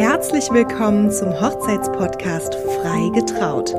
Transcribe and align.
Herzlich 0.00 0.50
willkommen 0.50 1.12
zum 1.12 1.28
Hochzeitspodcast 1.28 2.54
Frei 2.54 3.10
getraut, 3.14 3.74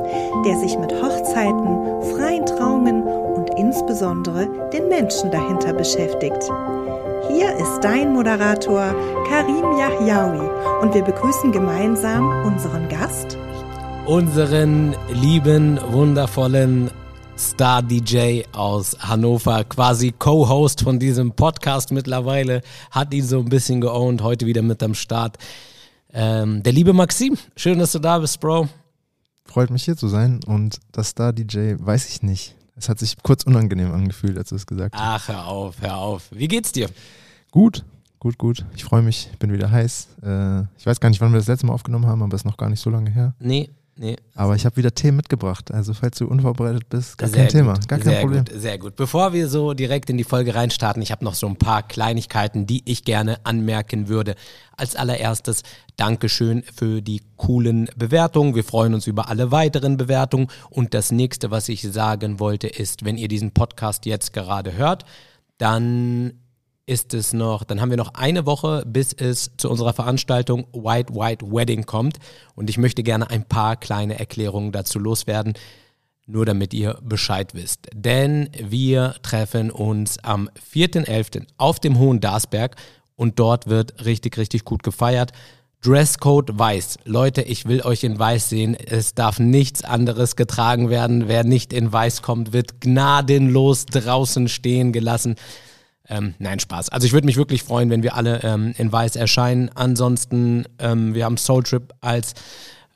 der 0.46 0.56
sich 0.60 0.78
mit 0.78 0.92
Hochzeiten, 0.92 2.16
freien 2.16 2.46
Trauungen 2.46 3.02
und 3.02 3.50
insbesondere 3.58 4.48
den 4.72 4.88
Menschen 4.88 5.32
dahinter 5.32 5.74
beschäftigt. 5.74 6.44
Hier 7.28 7.52
ist 7.58 7.80
dein 7.82 8.14
Moderator 8.14 8.94
Karim 9.28 9.80
Yahyaoui 9.80 10.48
und 10.84 10.94
wir 10.94 11.04
begrüßen 11.04 11.52
gemeinsam 11.52 12.30
unseren 12.46 12.88
Gast, 12.88 13.36
unseren 14.06 14.96
lieben, 15.12 15.80
wundervollen 15.90 16.92
Star-DJ 17.36 18.44
aus 18.52 18.96
Hannover, 19.00 19.64
quasi 19.64 20.14
Co-Host 20.20 20.82
von 20.84 21.00
diesem 21.00 21.32
Podcast 21.32 21.92
mittlerweile, 21.92 22.62
hat 22.92 23.12
ihn 23.12 23.26
so 23.26 23.40
ein 23.40 23.50
bisschen 23.50 23.82
geowned, 23.82 24.22
heute 24.22 24.46
wieder 24.46 24.62
mit 24.62 24.84
am 24.84 24.94
Start. 24.94 25.40
Ähm, 26.14 26.62
der 26.64 26.74
liebe 26.74 26.94
Maxim, 26.94 27.38
schön, 27.56 27.80
dass 27.80 27.94
du 27.94 28.00
da 28.00 28.20
bist, 28.20 28.40
Bro. 28.40 28.68
Freut 29.46 29.70
mich 29.70 29.84
hier 29.84 29.96
zu 29.98 30.08
sein 30.08 30.40
und 30.46 30.80
das 30.92 31.10
Star-DJ 31.10 31.76
weiß 31.80 32.10
ich 32.10 32.24
nicht. 32.24 32.56
Es 32.76 32.90
hat 32.90 33.00
sich 33.00 33.16
kurz 33.22 33.44
unangenehm 33.44 33.92
angefühlt, 33.94 34.38
als 34.38 34.50
du 34.50 34.56
es 34.56 34.66
gesagt 34.66 34.96
hast. 34.96 35.02
Ach, 35.02 35.28
hör 35.28 35.48
auf, 35.48 35.82
hör 35.82 35.98
auf. 35.98 36.28
Wie 36.32 36.48
geht's 36.48 36.72
dir? 36.72 36.90
Gut, 37.52 37.84
gut, 38.20 38.38
gut. 38.38 38.66
Ich 38.76 38.84
freue 38.84 39.02
mich, 39.02 39.30
bin 39.40 39.52
wieder 39.52 39.70
heiß. 39.72 40.08
Äh, 40.24 40.62
ich 40.78 40.86
weiß 40.86 41.00
gar 41.00 41.10
nicht, 41.10 41.22
wann 41.22 41.32
wir 41.32 41.38
das 41.40 41.48
letzte 41.48 41.66
Mal 41.66 41.74
aufgenommen 41.74 42.08
haben, 42.08 42.24
aber 42.24 42.34
es 42.34 42.42
ist 42.42 42.46
noch 42.46 42.58
gar 42.58 42.70
nicht 42.70 42.80
so 42.80 42.90
lange 42.90 43.10
her. 43.10 43.36
Nee, 43.40 43.70
Nee. 43.98 44.16
Aber 44.36 44.56
ich 44.56 44.66
habe 44.66 44.78
wieder 44.78 44.96
Themen 44.96 45.18
mitgebracht. 45.18 45.72
Also 45.72 45.94
falls 45.94 46.18
du 46.18 46.26
unvorbereitet 46.26 46.88
bist, 46.90 47.18
gar 47.18 47.30
sehr 47.30 47.44
kein 47.44 47.50
Thema, 47.50 47.74
gar 47.88 48.00
kein 48.00 48.10
sehr 48.10 48.22
Problem. 48.22 48.46
Gut, 48.46 48.60
sehr 48.60 48.78
gut. 48.78 48.96
Bevor 48.96 49.34
wir 49.34 49.48
so 49.48 49.74
direkt 49.74 50.10
in 50.10 50.18
die 50.18 50.24
Folge 50.24 50.56
reinstarten, 50.56 51.02
ich 51.02 51.12
habe 51.12 51.26
noch 51.26 51.36
so 51.36 51.46
ein 51.48 51.58
paar 51.58 51.84
Kleinigkeiten, 51.84 52.66
die 52.66 52.82
ich 52.86 53.04
gerne 53.04 53.46
anmerken 53.46 54.08
würde. 54.08 54.36
Als 54.76 54.96
allererstes 54.96 55.64
Dankeschön 55.98 56.64
für 56.74 57.02
die 57.02 57.22
coolen 57.38 57.90
Bewertungen. 57.96 58.56
Wir 58.56 58.64
freuen 58.64 58.94
uns 58.94 59.08
über 59.08 59.30
alle 59.30 59.52
weiteren 59.52 59.98
Bewertungen. 59.98 60.48
Und 60.70 60.94
das 60.94 61.12
nächste, 61.12 61.52
was 61.52 61.70
ich 61.70 61.82
sagen 61.82 62.40
wollte, 62.40 62.68
ist, 62.68 63.06
wenn 63.06 63.18
ihr 63.18 63.28
diesen 63.28 63.52
Podcast 63.52 64.06
jetzt 64.06 64.34
gerade 64.34 64.74
hört, 64.74 65.06
dann 65.60 66.41
ist 66.92 67.14
es 67.14 67.32
noch, 67.32 67.64
dann 67.64 67.80
haben 67.80 67.90
wir 67.90 67.96
noch 67.96 68.16
eine 68.16 68.46
Woche, 68.46 68.84
bis 68.86 69.14
es 69.14 69.52
zu 69.56 69.70
unserer 69.70 69.94
Veranstaltung 69.94 70.68
White 70.74 71.16
White 71.16 71.46
Wedding 71.50 71.86
kommt. 71.86 72.18
Und 72.54 72.70
ich 72.70 72.78
möchte 72.78 73.02
gerne 73.02 73.30
ein 73.30 73.46
paar 73.46 73.78
kleine 73.78 74.20
Erklärungen 74.20 74.74
dazu 74.74 75.00
loswerden, 75.00 75.54
nur 76.28 76.46
damit 76.46 76.74
ihr 76.74 77.00
Bescheid 77.02 77.54
wisst. 77.54 77.88
Denn 77.94 78.50
wir 78.60 79.16
treffen 79.22 79.72
uns 79.72 80.20
am 80.20 80.50
4.11. 80.74 81.48
auf 81.56 81.80
dem 81.80 81.98
Hohen 81.98 82.20
Darsberg 82.20 82.76
und 83.16 83.40
dort 83.40 83.68
wird 83.68 84.04
richtig, 84.04 84.38
richtig 84.38 84.66
gut 84.66 84.84
gefeiert. 84.84 85.32
Dresscode 85.82 86.60
weiß. 86.60 87.00
Leute, 87.06 87.42
ich 87.42 87.70
will 87.70 87.84
euch 87.84 88.04
in 88.04 88.20
weiß 88.20 88.50
sehen. 88.50 88.76
Es 88.76 89.16
darf 89.16 89.40
nichts 89.40 89.86
anderes 89.86 90.36
getragen 90.36 90.90
werden. 90.90 91.30
Wer 91.30 91.46
nicht 91.46 91.72
in 91.72 91.94
weiß 91.94 92.22
kommt, 92.22 92.52
wird 92.52 92.82
gnadenlos 92.82 93.86
draußen 93.86 94.50
stehen 94.50 94.92
gelassen. 94.92 95.38
Ähm, 96.12 96.36
nein, 96.40 96.60
Spaß. 96.60 96.90
Also 96.90 97.08
ich 97.08 97.14
würde 97.14 97.26
mich 97.26 97.38
wirklich 97.38 97.64
freuen, 97.64 97.90
wenn 97.90 98.04
wir 98.04 98.16
alle 98.16 98.44
ähm, 98.44 98.74
in 98.78 98.92
Weiß 98.92 99.16
erscheinen. 99.16 99.70
Ansonsten, 99.74 100.66
ähm, 100.78 101.14
wir 101.16 101.24
haben 101.24 101.38
Soul 101.38 101.64
Trip 101.64 101.94
als 102.02 102.34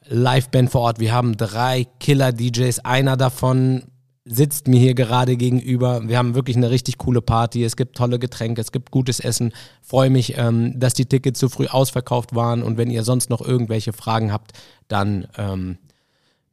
Liveband 0.08 0.70
vor 0.70 0.82
Ort. 0.82 1.00
Wir 1.00 1.14
haben 1.14 1.38
drei 1.38 1.88
Killer-DJs. 2.02 2.80
Einer 2.80 3.16
davon 3.16 3.84
sitzt 4.26 4.68
mir 4.68 4.82
hier 4.82 4.96
gerade 4.96 5.38
gegenüber. 5.38 6.06
Wir 6.06 6.18
haben 6.18 6.36
wirklich 6.36 6.58
eine 6.58 6.70
richtig 6.70 6.98
coole 6.98 7.22
Party. 7.22 7.64
Es 7.64 7.78
gibt 7.78 7.96
tolle 7.96 8.20
Getränke, 8.20 8.60
es 8.60 8.74
gibt 8.74 8.92
gutes 8.92 9.22
Essen. 9.22 9.54
Freue 9.82 10.10
mich, 10.10 10.38
ähm, 10.38 10.78
dass 10.78 10.94
die 10.94 11.06
Tickets 11.06 11.40
zu 11.40 11.48
früh 11.48 11.68
ausverkauft 11.68 12.36
waren. 12.36 12.64
Und 12.64 12.78
wenn 12.78 12.92
ihr 12.92 13.04
sonst 13.04 13.30
noch 13.30 13.42
irgendwelche 13.42 13.94
Fragen 13.94 14.34
habt, 14.34 14.52
dann 14.90 15.28
ähm, 15.38 15.78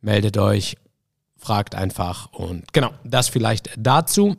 meldet 0.00 0.38
euch, 0.38 0.76
fragt 1.36 1.74
einfach. 1.74 2.32
Und 2.32 2.72
genau, 2.72 2.90
das 3.02 3.28
vielleicht 3.28 3.70
dazu. 3.76 4.36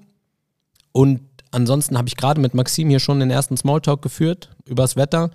Und 0.94 1.22
ansonsten 1.54 1.98
habe 1.98 2.08
ich 2.08 2.18
gerade 2.18 2.42
mit 2.42 2.54
Maxim 2.54 2.90
hier 2.90 3.00
schon 3.00 3.20
den 3.20 3.32
ersten 3.32 3.58
Smalltalk 3.58 4.02
geführt 4.02 4.50
übers 4.66 4.96
Wetter. 4.96 5.32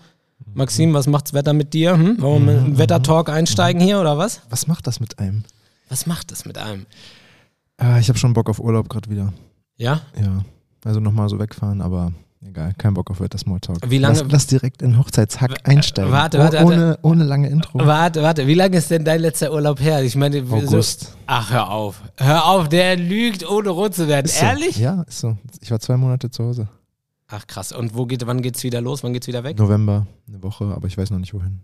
Maxim, 0.55 0.95
was 0.95 1.07
macht's 1.07 1.33
Wetter 1.35 1.53
mit 1.53 1.75
dir? 1.75 1.97
Hm? 1.97 2.21
Wollen 2.21 2.47
wir 2.47 2.53
mit 2.55 2.65
einem 2.65 2.79
Wettertalk 2.79 3.29
einsteigen 3.29 3.81
hier 3.81 4.01
oder 4.01 4.19
was? 4.19 4.43
Was 4.51 4.67
macht 4.67 4.87
das 4.87 5.01
mit 5.01 5.19
einem? 5.19 5.45
Was 5.89 6.07
macht 6.07 6.31
das 6.31 6.45
mit 6.45 6.59
einem? 6.59 6.87
Äh, 7.81 8.01
ich 8.01 8.09
habe 8.09 8.19
schon 8.19 8.35
Bock 8.35 8.49
auf 8.49 8.61
Urlaub 8.61 8.89
gerade 8.89 9.11
wieder. 9.11 9.33
Ja? 9.77 10.03
Ja. 10.21 10.45
Also 10.85 11.01
nochmal 11.01 11.29
so 11.29 11.39
wegfahren, 11.39 11.81
aber 11.81 12.13
Egal, 12.41 12.73
kein 12.79 12.95
Bock 12.95 13.11
auf 13.11 13.21
Wetter 13.21 13.37
Smalltalk. 13.37 13.79
Wie 13.91 13.99
lange? 13.99 14.21
Lass, 14.21 14.31
lass 14.31 14.47
direkt 14.47 14.81
in 14.83 14.97
Hochzeitshack 14.97 15.69
einsteigen. 15.69 16.13
Warte, 16.13 16.39
warte, 16.39 16.59
oh, 16.63 16.67
ohne, 16.67 16.99
ohne 17.03 17.25
lange 17.25 17.49
Intro. 17.49 17.81
Warte, 17.85 18.23
warte. 18.23 18.47
Wie 18.47 18.55
lange 18.55 18.77
ist 18.77 18.91
denn 18.91 19.05
dein 19.05 19.21
letzter 19.21 19.53
Urlaub 19.53 19.81
her? 19.81 20.03
Ich 20.05 20.15
meine, 20.15 20.39
August. 20.49 21.01
So, 21.01 21.09
ach, 21.27 21.51
hör 21.51 21.71
auf. 21.71 22.01
Hör 22.17 22.47
auf, 22.47 22.69
der 22.69 22.97
lügt, 22.97 23.49
ohne 23.49 23.71
rot 23.71 23.95
zu 23.95 24.07
werden. 24.07 24.27
Ist 24.27 24.39
so. 24.39 24.45
Ehrlich? 24.47 24.79
Ja, 24.79 25.03
ist 25.03 25.19
so. 25.19 25.37
Ich 25.61 25.71
war 25.73 25.81
zwei 25.81 25.97
Monate 25.97 26.31
zu 26.31 26.45
Hause. 26.45 26.69
Ach 27.27 27.47
krass. 27.47 27.73
Und 27.73 27.97
wo 27.97 28.07
geht, 28.07 28.25
wann 28.27 28.41
geht's 28.41 28.63
wieder 28.63 28.81
los? 28.81 29.03
Wann 29.03 29.13
geht's 29.13 29.27
wieder 29.27 29.43
weg? 29.43 29.59
November, 29.59 30.07
eine 30.29 30.43
Woche, 30.43 30.65
aber 30.67 30.87
ich 30.87 30.97
weiß 30.97 31.11
noch 31.11 31.19
nicht 31.19 31.35
wohin. 31.35 31.61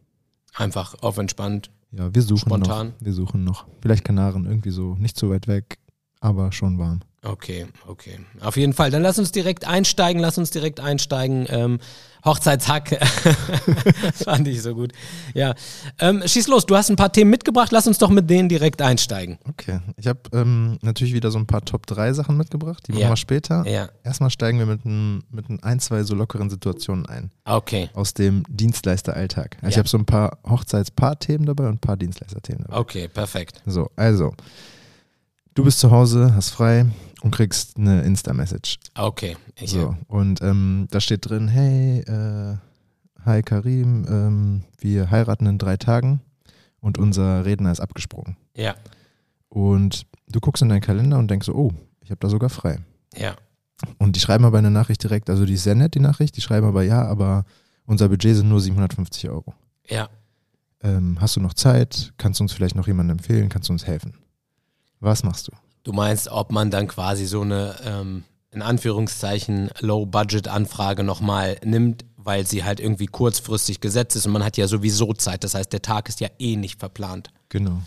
Einfach 0.54 0.96
auf 1.02 1.18
entspannt. 1.18 1.70
Ja, 1.92 2.12
wir 2.12 2.22
suchen 2.22 2.48
Spontan. 2.48 2.88
noch. 2.88 2.94
Wir 3.00 3.12
suchen 3.12 3.44
noch. 3.44 3.64
Vielleicht 3.80 4.04
Kanaren, 4.04 4.44
irgendwie 4.44 4.70
so. 4.70 4.96
Nicht 4.96 5.16
so 5.16 5.30
weit 5.30 5.46
weg, 5.46 5.78
aber 6.20 6.50
schon 6.50 6.78
warm. 6.78 7.00
Okay, 7.24 7.66
okay. 7.86 8.18
Auf 8.40 8.56
jeden 8.56 8.74
Fall. 8.74 8.90
Dann 8.90 9.02
lass 9.02 9.18
uns 9.18 9.32
direkt 9.32 9.66
einsteigen, 9.66 10.20
lass 10.20 10.36
uns 10.38 10.50
direkt 10.50 10.78
einsteigen. 10.80 11.46
Ähm, 11.48 11.78
Hochzeitshack. 12.24 12.88
Fand 14.24 14.48
ich 14.48 14.62
so 14.62 14.74
gut. 14.74 14.92
Ja. 15.34 15.54
Ähm, 15.98 16.22
schieß 16.24 16.48
los, 16.48 16.64
du 16.64 16.74
hast 16.76 16.88
ein 16.90 16.96
paar 16.96 17.12
Themen 17.12 17.30
mitgebracht, 17.30 17.70
lass 17.70 17.86
uns 17.86 17.98
doch 17.98 18.08
mit 18.08 18.30
denen 18.30 18.48
direkt 18.48 18.80
einsteigen. 18.80 19.38
Okay. 19.48 19.80
Ich 19.98 20.06
habe 20.06 20.20
ähm, 20.32 20.78
natürlich 20.80 21.12
wieder 21.12 21.30
so 21.30 21.38
ein 21.38 21.46
paar 21.46 21.64
Top 21.64 21.86
3 21.86 22.14
Sachen 22.14 22.36
mitgebracht, 22.38 22.84
die 22.88 22.92
machen 22.92 23.02
Ja. 23.02 23.08
wir 23.10 23.16
später. 23.16 23.66
Ja. 23.68 23.88
Erstmal 24.04 24.30
steigen 24.30 24.58
wir 24.58 24.64
mit 24.66 24.84
ein, 24.86 25.22
mit 25.30 25.50
ein, 25.50 25.62
ein, 25.62 25.80
zwei 25.80 26.02
so 26.02 26.14
lockeren 26.14 26.48
Situationen 26.48 27.04
ein. 27.06 27.30
Okay. 27.44 27.91
Aus 27.92 28.14
dem 28.14 28.42
Dienstleisteralltag. 28.48 29.56
Also 29.56 29.68
Ich 29.68 29.74
Ja. 29.74 29.78
habe 29.80 29.88
so 29.88 29.98
ein 29.98 30.06
paar 30.06 30.38
Hochzeitspaar-Themen 30.48 31.44
dabei 31.44 31.64
und 31.68 31.74
ein 31.74 31.78
paar 31.78 31.96
Dienstleister-Themen 31.98 32.64
dabei. 32.66 32.78
Okay, 32.78 33.08
perfekt. 33.08 33.60
So, 33.66 33.91
also. 33.96 34.34
Du 35.54 35.62
bist 35.62 35.78
zu 35.78 35.91
Hause, 35.91 36.34
hast 36.34 36.50
frei 36.50 36.87
und 37.22 37.31
kriegst 37.31 37.76
eine 37.76 38.03
Insta-Message. 38.03 38.78
Okay. 38.97 39.37
Ich, 39.56 39.70
So, 39.70 39.97
und 40.09 40.42
ähm, 40.42 40.88
da 40.91 41.00
steht 41.00 41.28
drin, 41.28 41.47
hey, 41.48 42.00
äh, 42.00 42.56
hi 43.25 43.42
Karim, 43.42 44.04
ähm, 44.09 44.65
wir 44.78 45.10
heiraten 45.10 45.47
in 45.47 45.59
drei 45.59 45.76
Tagen 45.76 46.20
und 46.81 46.98
unser 46.98 47.44
Redner 47.44 47.70
ist 47.70 47.81
abgesprungen. 47.81 48.37
Ja, 48.56 48.75
Und 49.48 50.06
du 50.28 50.41
guckst 50.41 50.62
in 50.62 50.69
deinen 50.69 50.81
Kalender 50.81 51.19
und 51.19 51.31
denkst 51.31 51.47
so, 51.47 51.54
oh, 51.54 51.72
ich 52.00 52.10
habe 52.10 52.19
da 52.21 52.28
sogar 52.28 52.50
frei. 52.50 52.81
ja. 53.16 53.36
Und 53.98 54.16
die 54.16 54.21
schreiben 54.21 54.44
aber 54.44 54.59
eine 54.59 54.71
Nachricht 54.71 55.03
direkt, 55.03 55.28
also 55.28 55.44
die 55.44 55.54
ist 55.54 55.65
sehr 55.65 55.75
nett, 55.75 55.94
die 55.94 56.00
Nachricht, 56.00 56.36
die 56.36 56.41
schreiben 56.41 56.66
aber, 56.66 56.84
ja, 56.84 57.04
aber 57.04 57.44
unser 57.86 58.09
Budget 58.09 58.36
sind 58.36 58.48
nur 58.48 58.60
750 58.60 59.28
Euro. 59.28 59.53
Ja. 59.88 60.09
Ähm, 60.82 61.19
hast 61.21 61.36
du 61.36 61.41
noch 61.41 61.53
Zeit? 61.54 62.12
Kannst 62.16 62.38
du 62.41 62.44
uns 62.44 62.53
vielleicht 62.53 62.76
noch 62.76 62.86
jemanden 62.86 63.10
empfehlen? 63.10 63.48
Kannst 63.48 63.69
du 63.69 63.72
uns 63.72 63.86
helfen? 63.86 64.15
Was 65.04 65.22
machst 65.22 65.48
du? 65.48 65.53
Du 65.82 65.92
meinst, 65.92 66.28
ob 66.28 66.50
man 66.50 66.70
dann 66.70 66.88
quasi 66.88 67.26
so 67.26 67.42
eine, 67.42 67.76
ähm, 67.84 68.25
in 68.50 68.62
Anführungszeichen, 68.62 69.70
Low-Budget-Anfrage 69.81 71.04
nochmal 71.04 71.59
nimmt, 71.62 72.06
weil 72.16 72.47
sie 72.47 72.65
halt 72.65 72.81
irgendwie 72.81 73.06
kurzfristig 73.06 73.81
gesetzt 73.81 74.16
ist 74.16 74.25
und 74.25 74.32
man 74.32 74.42
hat 74.42 74.56
ja 74.56 74.66
sowieso 74.66 75.12
Zeit. 75.12 75.44
Das 75.44 75.54
heißt, 75.54 75.70
der 75.75 75.82
Tag 75.82 76.09
ist 76.09 76.20
ja 76.20 76.28
eh 76.38 76.56
nicht 76.56 76.81
verplant. 76.81 77.28
Genau. 77.50 77.82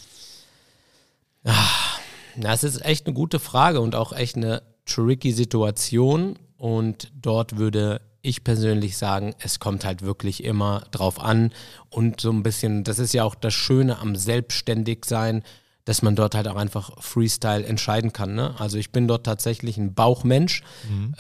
Das 2.36 2.64
ist 2.64 2.86
echt 2.86 3.08
eine 3.08 3.16
gute 3.16 3.40
Frage 3.40 3.82
und 3.82 3.96
auch 3.96 4.14
echt 4.14 4.36
eine 4.36 4.62
tricky 4.86 5.32
Situation. 5.32 6.38
Und 6.58 7.12
dort 7.20 7.58
würde 7.58 8.02
ich 8.22 8.44
persönlich 8.44 8.96
sagen, 8.96 9.34
es 9.40 9.60
kommt 9.60 9.86
halt 9.86 10.04
wirklich 10.04 10.44
immer 10.44 10.84
drauf 10.92 11.20
an. 11.20 11.52
Und 11.90 12.22
so 12.22 12.30
ein 12.30 12.44
bisschen, 12.44 12.84
das 12.84 13.00
ist 13.00 13.14
ja 13.14 13.24
auch 13.24 13.34
das 13.34 13.56
Schöne 13.56 13.98
am 13.98 14.16
Selbstständigsein, 14.16 15.42
dass 15.88 16.02
man 16.02 16.18
dort 16.18 16.36
halt 16.36 16.50
auch 16.50 16.58
einfach 16.58 17.02
Freestyle 17.02 17.66
entscheiden 17.66 18.12
kann. 18.12 18.36
Ne? 18.36 18.54
Also 18.60 18.78
ich 18.78 18.92
bin 18.92 19.08
dort 19.08 19.26
tatsächlich 19.26 19.78
ein 19.78 19.94
Bauchmensch. 19.94 20.62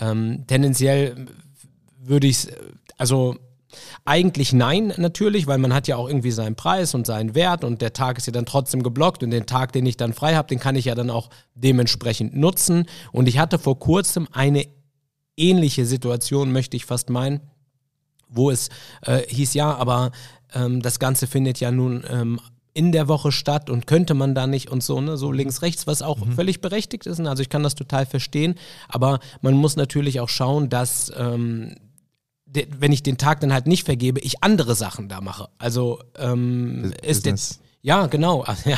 Ähm, 0.01 0.43
tendenziell 0.45 1.27
würde 2.03 2.27
ich 2.27 2.49
also 2.97 3.37
eigentlich 4.03 4.51
nein, 4.51 4.93
natürlich, 4.97 5.47
weil 5.47 5.57
man 5.57 5.73
hat 5.73 5.87
ja 5.87 5.95
auch 5.95 6.09
irgendwie 6.09 6.31
seinen 6.31 6.55
Preis 6.55 6.93
und 6.93 7.07
seinen 7.07 7.33
Wert 7.33 7.63
und 7.63 7.81
der 7.81 7.93
Tag 7.93 8.17
ist 8.17 8.27
ja 8.27 8.33
dann 8.33 8.45
trotzdem 8.45 8.83
geblockt 8.83 9.23
und 9.23 9.31
den 9.31 9.45
Tag, 9.45 9.71
den 9.71 9.85
ich 9.85 9.95
dann 9.95 10.11
frei 10.11 10.35
habe, 10.35 10.49
den 10.49 10.59
kann 10.59 10.75
ich 10.75 10.85
ja 10.85 10.95
dann 10.95 11.09
auch 11.09 11.29
dementsprechend 11.55 12.35
nutzen. 12.35 12.87
Und 13.13 13.29
ich 13.29 13.37
hatte 13.39 13.59
vor 13.59 13.79
kurzem 13.79 14.27
eine 14.33 14.67
ähnliche 15.37 15.85
Situation, 15.85 16.51
möchte 16.51 16.75
ich 16.75 16.85
fast 16.85 17.09
meinen, 17.09 17.39
wo 18.27 18.51
es 18.51 18.67
äh, 19.03 19.19
hieß, 19.29 19.53
ja, 19.53 19.73
aber 19.75 20.11
ähm, 20.53 20.81
das 20.81 20.99
Ganze 20.99 21.25
findet 21.25 21.61
ja 21.61 21.71
nun 21.71 22.03
ähm, 22.09 22.41
in 22.77 22.91
der 22.91 23.07
Woche 23.07 23.31
statt 23.31 23.69
und 23.71 23.87
könnte 23.87 24.13
man 24.13 24.35
da 24.35 24.45
nicht 24.45 24.69
und 24.69 24.83
so, 24.83 25.01
ne, 25.01 25.17
so 25.17 25.31
links, 25.31 25.61
rechts, 25.63 25.87
was 25.87 26.01
auch 26.03 26.19
völlig 26.35 26.61
berechtigt 26.61 27.07
ist. 27.07 27.19
Also 27.19 27.41
ich 27.41 27.49
kann 27.49 27.63
das 27.63 27.73
total 27.75 28.05
verstehen, 28.05 28.53
aber 28.87 29.19
man 29.41 29.55
muss 29.55 29.75
natürlich 29.75 30.19
auch 30.19 30.29
schauen, 30.29 30.69
dass 30.69 31.11
ähm, 31.17 31.75
de- 32.45 32.67
wenn 32.79 32.91
ich 32.91 33.01
den 33.01 33.17
Tag 33.17 33.39
dann 33.41 33.51
halt 33.51 33.65
nicht 33.65 33.83
vergebe, 33.83 34.19
ich 34.19 34.43
andere 34.43 34.75
Sachen 34.75 35.09
da 35.09 35.21
mache. 35.21 35.49
Also 35.57 35.99
ähm, 36.17 36.93
ist 37.01 37.25
jetzt 37.25 37.61
ja, 37.87 38.07
genau. 38.07 38.45
Ja. 38.65 38.77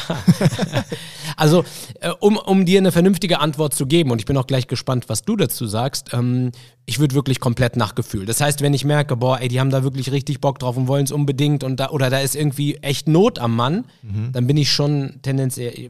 also, 1.35 1.63
äh, 1.99 2.11
um, 2.19 2.37
um 2.37 2.63
dir 2.65 2.77
eine 2.77 2.91
vernünftige 2.91 3.39
Antwort 3.39 3.73
zu 3.73 3.87
geben, 3.87 4.11
und 4.11 4.19
ich 4.19 4.25
bin 4.25 4.37
auch 4.37 4.45
gleich 4.45 4.67
gespannt, 4.67 5.09
was 5.09 5.23
du 5.23 5.35
dazu 5.35 5.65
sagst, 5.65 6.13
ähm, 6.13 6.51
ich 6.85 6.99
würde 6.99 7.15
wirklich 7.15 7.39
komplett 7.39 7.75
nach 7.75 7.95
Gefühl. 7.95 8.27
Das 8.27 8.39
heißt, 8.39 8.61
wenn 8.61 8.75
ich 8.75 8.85
merke, 8.85 9.17
boah, 9.17 9.39
ey, 9.39 9.47
die 9.47 9.59
haben 9.59 9.71
da 9.71 9.81
wirklich 9.81 10.11
richtig 10.11 10.41
Bock 10.41 10.59
drauf 10.59 10.77
und 10.77 10.87
wollen 10.87 11.05
es 11.05 11.11
unbedingt 11.11 11.63
und 11.63 11.79
da, 11.79 11.89
oder 11.89 12.11
da 12.11 12.19
ist 12.19 12.35
irgendwie 12.35 12.75
echt 12.77 13.07
Not 13.07 13.39
am 13.39 13.55
Mann, 13.55 13.85
dann 14.31 14.45
bin 14.45 14.57
ich 14.57 14.71
schon 14.71 15.19
tendenziell 15.23 15.89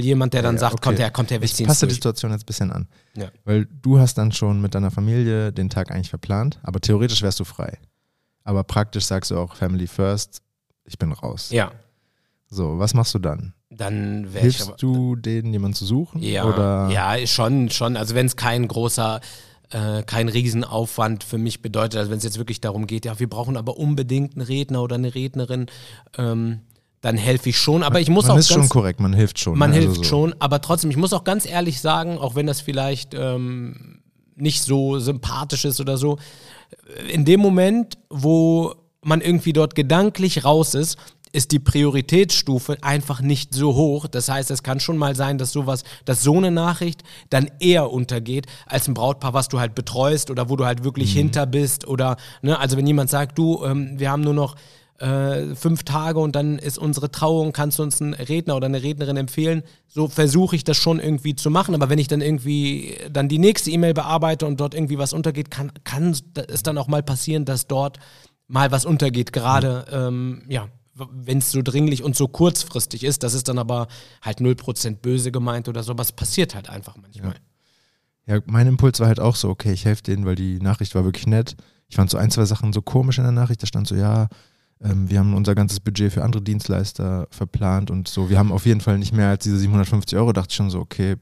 jemand, 0.00 0.34
der 0.34 0.42
dann 0.42 0.56
Ja, 0.56 0.60
sagt, 0.60 0.74
okay. 0.74 0.82
kommt 0.82 0.98
her, 0.98 1.10
kommt 1.10 1.30
her, 1.30 1.40
wir 1.40 1.46
Ich 1.46 1.54
ziehen's 1.54 1.68
passe 1.68 1.86
die. 1.86 1.94
Situation 1.94 2.32
jetzt 2.32 2.42
ein 2.42 2.46
bisschen 2.46 2.70
an. 2.70 2.86
Ja. 3.16 3.28
Weil 3.44 3.66
du 3.80 3.98
hast 3.98 4.18
dann 4.18 4.32
schon 4.32 4.60
mit 4.60 4.74
deiner 4.74 4.90
Familie 4.90 5.52
den 5.52 5.70
Tag 5.70 5.90
eigentlich 5.90 6.10
verplant, 6.10 6.58
aber 6.62 6.80
theoretisch 6.80 7.22
wärst 7.22 7.40
du 7.40 7.44
frei. 7.44 7.78
Aber 8.44 8.62
praktisch 8.64 9.04
sagst 9.06 9.30
du 9.30 9.38
auch 9.38 9.54
Family 9.54 9.86
First, 9.86 10.42
ich 10.84 10.98
bin 10.98 11.12
raus. 11.12 11.48
Ja, 11.50 11.70
So, 12.50 12.78
was 12.78 12.94
machst 12.94 13.14
du 13.14 13.18
dann? 13.18 13.54
dann 13.70 14.28
ich 14.34 14.40
Hilfst 14.40 14.68
aber, 14.68 14.76
du 14.76 15.16
denen, 15.16 15.52
jemanden 15.52 15.74
zu 15.74 15.84
suchen? 15.84 16.22
Ja, 16.22 16.44
Oder 16.44 16.88
ja, 16.90 17.26
schon, 17.26 17.70
schon. 17.70 17.96
Also 17.96 18.14
wenn 18.14 18.26
es 18.26 18.36
kein 18.36 18.66
großer, 18.66 19.20
äh, 19.70 20.02
kein 20.02 20.28
Riesenaufwand 20.28 21.24
für 21.24 21.38
mich 21.38 21.60
bedeutet, 21.62 21.98
also 21.98 22.10
wenn 22.10 22.18
es 22.18 22.24
jetzt 22.24 22.38
wirklich 22.38 22.60
darum 22.60 22.86
geht, 22.86 23.04
ja, 23.04 23.18
wir 23.18 23.28
brauchen 23.28 23.56
aber 23.56 23.76
unbedingt 23.76 24.36
einen 24.36 24.46
Redner 24.46 24.82
oder 24.82 24.96
eine 24.96 25.14
Rednerin, 25.14 25.66
ähm, 26.16 26.60
dann 27.00 27.16
helfe 27.16 27.50
ich 27.50 27.58
schon. 27.58 27.82
Aber 27.82 28.00
ich 28.00 28.08
muss 28.08 28.26
man 28.26 28.36
auch 28.36 28.38
ist 28.38 28.48
ganz, 28.48 28.60
schon 28.60 28.68
korrekt, 28.68 29.00
man 29.00 29.12
hilft 29.12 29.38
schon. 29.38 29.58
man 29.58 29.70
ne? 29.70 29.76
hilft 29.76 29.88
Also 29.90 30.02
so. 30.02 30.08
schon, 30.08 30.34
aber 30.38 30.60
trotzdem, 30.60 30.90
ich 30.90 30.96
muss 30.96 31.12
auch 31.12 31.24
ganz 31.24 31.46
ehrlich 31.46 31.80
sagen, 31.80 32.18
auch 32.18 32.34
wenn 32.34 32.46
das 32.46 32.60
vielleicht 32.60 33.14
ähm, 33.14 34.00
nicht 34.34 34.62
so 34.62 34.98
sympathisch 34.98 35.64
ist 35.64 35.80
oder 35.80 35.96
so, 35.98 36.18
in 37.12 37.24
dem 37.24 37.40
Moment, 37.40 37.98
wo 38.08 38.74
man 39.02 39.20
irgendwie 39.20 39.52
dort 39.52 39.74
gedanklich 39.74 40.44
raus 40.44 40.74
ist, 40.74 40.96
ist 41.32 41.52
die 41.52 41.58
Prioritätsstufe 41.58 42.78
einfach 42.82 43.20
nicht 43.20 43.54
so 43.54 43.74
hoch. 43.74 44.06
Das 44.06 44.28
heißt, 44.28 44.50
es 44.50 44.62
kann 44.62 44.80
schon 44.80 44.96
mal 44.96 45.14
sein, 45.14 45.38
dass 45.38 45.52
sowas, 45.52 45.84
dass 46.04 46.22
so 46.22 46.36
eine 46.36 46.50
Nachricht 46.50 47.02
dann 47.30 47.50
eher 47.60 47.90
untergeht 47.90 48.46
als 48.66 48.88
ein 48.88 48.94
Brautpaar, 48.94 49.34
was 49.34 49.48
du 49.48 49.60
halt 49.60 49.74
betreust 49.74 50.30
oder 50.30 50.48
wo 50.48 50.56
du 50.56 50.64
halt 50.64 50.84
wirklich 50.84 51.12
hinter 51.12 51.46
bist 51.46 51.86
oder, 51.86 52.16
ne, 52.42 52.58
also 52.58 52.76
wenn 52.76 52.86
jemand 52.86 53.10
sagt, 53.10 53.38
du, 53.38 53.64
ähm, 53.64 53.98
wir 53.98 54.10
haben 54.10 54.22
nur 54.22 54.34
noch 54.34 54.56
äh, 54.98 55.54
fünf 55.54 55.84
Tage 55.84 56.18
und 56.18 56.34
dann 56.34 56.58
ist 56.58 56.78
unsere 56.78 57.10
Trauung, 57.10 57.52
kannst 57.52 57.78
du 57.78 57.84
uns 57.84 58.02
einen 58.02 58.14
Redner 58.14 58.56
oder 58.56 58.66
eine 58.66 58.82
Rednerin 58.82 59.16
empfehlen? 59.16 59.62
So 59.86 60.08
versuche 60.08 60.56
ich 60.56 60.64
das 60.64 60.76
schon 60.76 60.98
irgendwie 60.98 61.36
zu 61.36 61.50
machen, 61.50 61.74
aber 61.74 61.88
wenn 61.88 61.98
ich 61.98 62.08
dann 62.08 62.20
irgendwie 62.20 62.96
dann 63.10 63.28
die 63.28 63.38
nächste 63.38 63.70
E-Mail 63.70 63.94
bearbeite 63.94 64.46
und 64.46 64.58
dort 64.58 64.74
irgendwie 64.74 64.98
was 64.98 65.12
untergeht, 65.12 65.50
kann, 65.50 65.72
kann 65.84 66.16
es 66.48 66.62
dann 66.62 66.78
auch 66.78 66.88
mal 66.88 67.02
passieren, 67.02 67.44
dass 67.44 67.66
dort 67.66 67.98
mal 68.48 68.72
was 68.72 68.84
untergeht, 68.84 69.32
gerade, 69.32 69.84
ähm, 69.92 70.42
ja, 70.48 70.68
wenn 71.12 71.38
es 71.38 71.50
so 71.50 71.62
dringlich 71.62 72.02
und 72.02 72.16
so 72.16 72.28
kurzfristig 72.28 73.04
ist, 73.04 73.22
das 73.22 73.34
ist 73.34 73.48
dann 73.48 73.58
aber 73.58 73.88
halt 74.22 74.38
0% 74.38 74.96
böse 74.96 75.32
gemeint 75.32 75.68
oder 75.68 75.82
so, 75.82 75.92
aber 75.92 76.02
es 76.02 76.12
passiert 76.12 76.54
halt 76.54 76.68
einfach 76.68 76.96
manchmal. 76.96 77.34
Ja, 78.26 78.40
mein 78.46 78.66
Impuls 78.66 79.00
war 79.00 79.06
halt 79.06 79.20
auch 79.20 79.36
so, 79.36 79.48
okay, 79.48 79.72
ich 79.72 79.84
helfe 79.84 80.02
denen, 80.02 80.26
weil 80.26 80.34
die 80.34 80.58
Nachricht 80.60 80.94
war 80.94 81.04
wirklich 81.04 81.26
nett. 81.26 81.56
Ich 81.88 81.96
fand 81.96 82.10
so 82.10 82.18
ein, 82.18 82.30
zwei 82.30 82.44
Sachen 82.44 82.72
so 82.74 82.82
komisch 82.82 83.16
in 83.18 83.24
der 83.24 83.32
Nachricht. 83.32 83.62
Da 83.62 83.66
stand 83.66 83.88
so, 83.88 83.94
ja, 83.94 84.28
ähm, 84.82 85.08
wir 85.08 85.18
haben 85.18 85.34
unser 85.34 85.54
ganzes 85.54 85.80
Budget 85.80 86.12
für 86.12 86.22
andere 86.22 86.42
Dienstleister 86.42 87.26
verplant 87.30 87.90
und 87.90 88.06
so. 88.06 88.28
Wir 88.28 88.38
haben 88.38 88.52
auf 88.52 88.66
jeden 88.66 88.82
Fall 88.82 88.98
nicht 88.98 89.14
mehr 89.14 89.28
als 89.28 89.44
diese 89.44 89.58
750 89.58 90.18
Euro. 90.18 90.32
Dachte 90.32 90.50
ich 90.50 90.56
schon 90.56 90.68
so, 90.70 90.80
okay, 90.80 91.16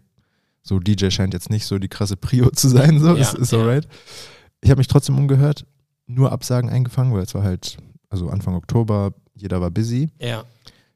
so 0.62 0.81
DJ 0.81 1.11
scheint 1.11 1.32
jetzt 1.32 1.49
nicht 1.49 1.64
so 1.64 1.79
die 1.79 1.88
krasse 1.88 2.17
Prio 2.17 2.50
zu 2.50 2.69
sein, 2.69 2.99
so 2.99 3.14
Ja, 3.14 3.22
ist, 3.22 3.34
ist 3.34 3.52
ja. 3.52 3.61
alright. 3.61 3.87
Ich 4.61 4.70
habe 4.70 4.79
mich 4.79 4.88
trotzdem 4.88 5.17
umgehört, 5.17 5.64
nur 6.06 6.32
Absagen 6.32 6.70
eingefangen, 6.70 7.14
weil 7.14 7.22
es 7.22 7.34
war 7.34 7.44
halt, 7.44 7.76
also 8.08 8.29
Anfang 8.31 8.55
Oktober, 8.55 9.12
jeder 9.37 9.61
war 9.61 9.71
busy. 9.71 10.11
Ja, 10.21 10.44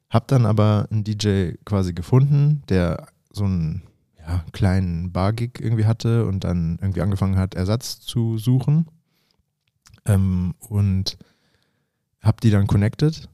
Hab 0.09 0.29
dann 0.29 0.47
aber 0.47 0.89
einen 0.91 1.05
DJ 1.05 1.53
quasi 1.65 1.93
gefunden, 1.93 2.63
der 2.69 3.07
so 3.31 3.45
einen 3.45 3.83
ja, 4.19 4.45
kleinen 4.53 5.13
Bar-Gig 5.13 5.61
irgendwie 5.61 5.87
hatte 5.87 6.27
und 6.27 6.45
dann 6.45 6.79
irgendwie 6.81 7.03
angefangen 7.03 7.37
hat, 7.37 7.55
Ersatz 7.55 8.01
zu 8.01 8.39
suchen. 8.39 8.87
Ähm, 10.07 10.55
und 10.59 11.17
hab 12.21 12.41
die 12.41 12.51
dann 12.51 12.67
connected. 12.67 13.29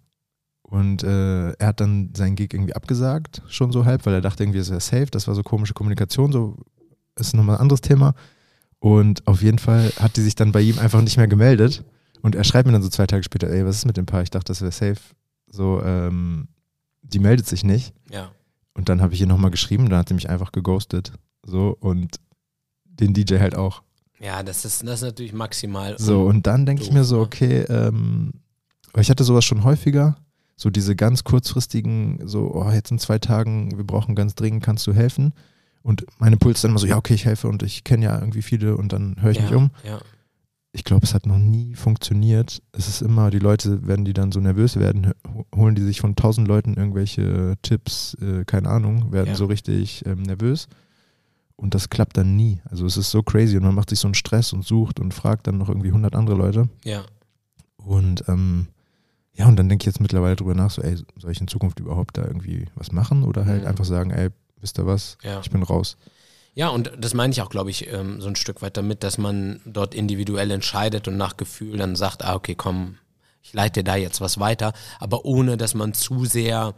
Und 0.62 1.05
äh, 1.05 1.52
er 1.52 1.67
hat 1.69 1.81
dann 1.81 2.11
seinen 2.14 2.35
Gig 2.35 2.52
irgendwie 2.52 2.75
abgesagt, 2.75 3.43
schon 3.49 3.73
so 3.73 3.85
halb, 3.85 4.05
weil 4.05 4.14
er 4.14 4.20
dachte 4.20 4.43
irgendwie, 4.43 4.59
es 4.59 4.70
wäre 4.70 4.81
safe. 4.81 5.06
Das 5.06 5.29
war 5.29 5.35
so 5.35 5.43
komische 5.43 5.75
Kommunikation, 5.75 6.32
so 6.32 6.56
ist 7.14 7.35
nochmal 7.35 7.56
ein 7.56 7.62
anderes 7.62 7.81
Thema. 7.81 8.14
Und 8.79 9.26
auf 9.26 9.43
jeden 9.43 9.59
Fall 9.59 9.93
hat 9.99 10.17
die 10.17 10.23
sich 10.23 10.35
dann 10.35 10.52
bei 10.52 10.61
ihm 10.61 10.79
einfach 10.79 11.00
nicht 11.02 11.17
mehr 11.17 11.29
gemeldet. 11.29 11.85
Und 12.26 12.34
er 12.34 12.43
schreibt 12.43 12.67
mir 12.67 12.73
dann 12.73 12.82
so 12.82 12.88
zwei 12.88 13.06
Tage 13.06 13.23
später, 13.23 13.49
ey, 13.49 13.64
was 13.64 13.76
ist 13.76 13.84
mit 13.84 13.96
dem 13.96 14.05
Paar? 14.05 14.20
Ich 14.20 14.31
dachte, 14.31 14.49
das 14.49 14.61
wäre 14.61 14.73
safe. 14.73 15.00
So, 15.49 15.81
ähm, 15.84 16.49
die 17.02 17.20
meldet 17.20 17.46
sich 17.46 17.62
nicht. 17.62 17.94
ja. 18.11 18.32
Und 18.75 18.88
dann 18.88 19.00
habe 19.00 19.14
ich 19.14 19.20
ihr 19.20 19.28
nochmal 19.28 19.52
geschrieben, 19.52 19.88
dann 19.88 20.00
hat 20.00 20.08
sie 20.08 20.14
mich 20.14 20.28
einfach 20.28 20.50
geghostet. 20.50 21.12
So, 21.44 21.76
und 21.78 22.17
den 22.84 23.14
DJ 23.14 23.38
halt 23.38 23.55
auch. 23.55 23.84
Ja, 24.19 24.43
das 24.43 24.64
ist, 24.64 24.82
das 24.82 24.94
ist 24.96 25.02
natürlich 25.02 25.32
maximal. 25.34 25.94
So, 26.00 26.25
und 26.25 26.49
dann 26.49 26.67
denke 26.67 26.82
ich 26.82 26.90
mir 26.90 27.05
so, 27.05 27.19
ne? 27.19 27.23
okay, 27.23 27.61
ähm, 27.69 28.32
ich 28.99 29.08
hatte 29.08 29.23
sowas 29.23 29.44
schon 29.44 29.62
häufiger, 29.62 30.17
so 30.56 30.69
diese 30.69 30.96
ganz 30.96 31.23
kurzfristigen, 31.23 32.26
so, 32.26 32.52
oh, 32.52 32.69
jetzt 32.73 32.90
in 32.90 32.99
zwei 32.99 33.20
Tagen, 33.20 33.76
wir 33.76 33.84
brauchen 33.84 34.17
ganz 34.17 34.34
dringend, 34.34 34.64
kannst 34.64 34.84
du 34.88 34.93
helfen? 34.93 35.32
Und 35.82 36.05
mein 36.19 36.32
Impuls 36.32 36.61
dann 36.61 36.73
immer 36.73 36.81
so, 36.81 36.88
ja, 36.88 36.96
okay, 36.96 37.14
ich 37.14 37.25
helfe 37.25 37.46
und 37.46 37.62
ich 37.62 37.84
kenne 37.84 38.06
ja 38.06 38.19
irgendwie 38.19 38.43
viele 38.43 38.76
und 38.76 38.93
dann 38.93 39.14
höre 39.23 39.31
ich 39.31 39.38
ja, 39.38 39.44
mich 39.44 39.55
um. 39.55 39.70
Ja. 39.84 40.00
Ich 40.76 40.84
glaube, 40.84 41.05
es 41.06 41.14
hat 41.14 41.25
noch 41.25 41.38
nie 41.38 41.75
funktioniert. 41.75 42.62
Es 42.73 42.87
ist 42.87 43.00
immer, 43.00 43.31
die 43.31 43.38
Leute, 43.38 43.87
wenn 43.87 44.05
die 44.05 44.12
dann 44.12 44.31
so 44.31 44.40
nervös 44.40 44.76
werden, 44.76 45.12
ho- 45.34 45.46
holen 45.55 45.75
die 45.75 45.82
sich 45.82 46.00
von 46.02 46.17
tausend 46.17 46.46
Leuten 46.46 46.75
irgendwelche 46.75 47.55
Tipps, 47.62 48.12
äh, 48.20 48.44
keine 48.44 48.69
Ahnung, 48.69 49.11
werden 49.11 49.28
Ja. 49.31 49.34
so 49.37 49.46
richtig 49.46 50.05
ähm, 50.05 50.23
nervös. 50.23 50.69
Und 51.56 51.75
das 51.75 51.88
klappt 51.88 52.19
dann 52.19 52.37
nie. 52.37 52.61
Also 52.67 52.84
es 52.84 52.99
ist 52.99 53.11
so 53.11 53.23
crazy 53.23 53.56
und 53.56 53.62
man 53.62 53.75
macht 53.75 53.88
sich 53.88 53.99
so 54.00 54.06
einen 54.06 54.14
Stress 54.14 54.52
und 54.52 54.67
sucht 54.67 55.00
und 55.00 55.14
fragt 55.14 55.46
dann 55.46 55.56
noch 55.56 55.70
irgendwie 55.70 55.88
100 55.88 56.14
andere 56.14 56.37
Leute. 56.37 56.69
ja. 56.84 57.02
Und 57.78 58.25
ähm, 58.28 58.67
ja, 59.32 59.46
und 59.49 59.56
dann 59.56 59.69
denke 59.69 59.82
ich 59.82 59.87
jetzt 59.87 60.00
mittlerweile 60.00 60.34
drüber 60.37 60.55
nach, 60.55 60.70
so, 60.70 60.82
ey, 60.82 60.96
soll 61.19 61.31
ich 61.31 61.40
in 61.40 61.46
Zukunft 61.49 61.78
überhaupt 61.78 62.19
da 62.19 62.25
irgendwie 62.26 62.67
was 62.75 62.90
machen 62.93 63.23
oder 63.23 63.46
halt 63.46 63.62
Mhm. 63.62 63.69
einfach 63.69 63.84
sagen, 63.84 64.11
ey, 64.11 64.28
wisst 64.61 64.78
ihr 64.78 64.87
was, 64.87 65.17
Ja. 65.23 65.40
ich 65.40 65.50
bin 65.50 65.62
raus. 65.62 65.96
Ja, 66.56 66.70
und 66.70 66.91
das 66.99 67.12
meine 67.12 67.32
ich 67.32 67.43
auch, 67.43 67.50
glaube 67.50 67.69
ich, 67.69 67.93
ähm, 67.93 68.23
so 68.23 68.29
ein 68.29 68.35
Stück 68.35 68.62
weit 68.62 68.79
damit, 68.79 69.05
dass 69.05 69.19
man 69.19 69.61
dort 69.67 69.94
individuell 69.94 70.50
entscheidet 70.50 71.06
und 71.06 71.19
nach 71.19 71.37
Gefühl 71.37 71.76
dann 71.76 71.97
sagt, 71.97 72.25
ah, 72.25 72.35
okay, 72.35 72.55
komm, 72.55 72.97
ich 73.43 73.53
leite 73.53 73.85
da 73.85 73.94
jetzt 73.94 74.23
was 74.23 74.40
weiter, 74.40 74.73
aber 74.99 75.26
ohne, 75.26 75.59
dass 75.59 75.75
man 75.75 75.92
zu 75.92 76.25
sehr 76.25 76.75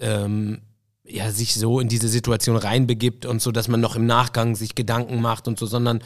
ähm, 0.00 0.62
ja, 1.04 1.30
sich 1.30 1.54
so 1.54 1.78
in 1.78 1.88
diese 1.88 2.08
Situation 2.08 2.56
reinbegibt 2.56 3.24
und 3.24 3.40
so, 3.40 3.52
dass 3.52 3.68
man 3.68 3.80
noch 3.80 3.94
im 3.94 4.04
Nachgang 4.04 4.56
sich 4.56 4.74
Gedanken 4.74 5.20
macht 5.20 5.46
und 5.46 5.60
so, 5.60 5.66
sondern 5.66 6.02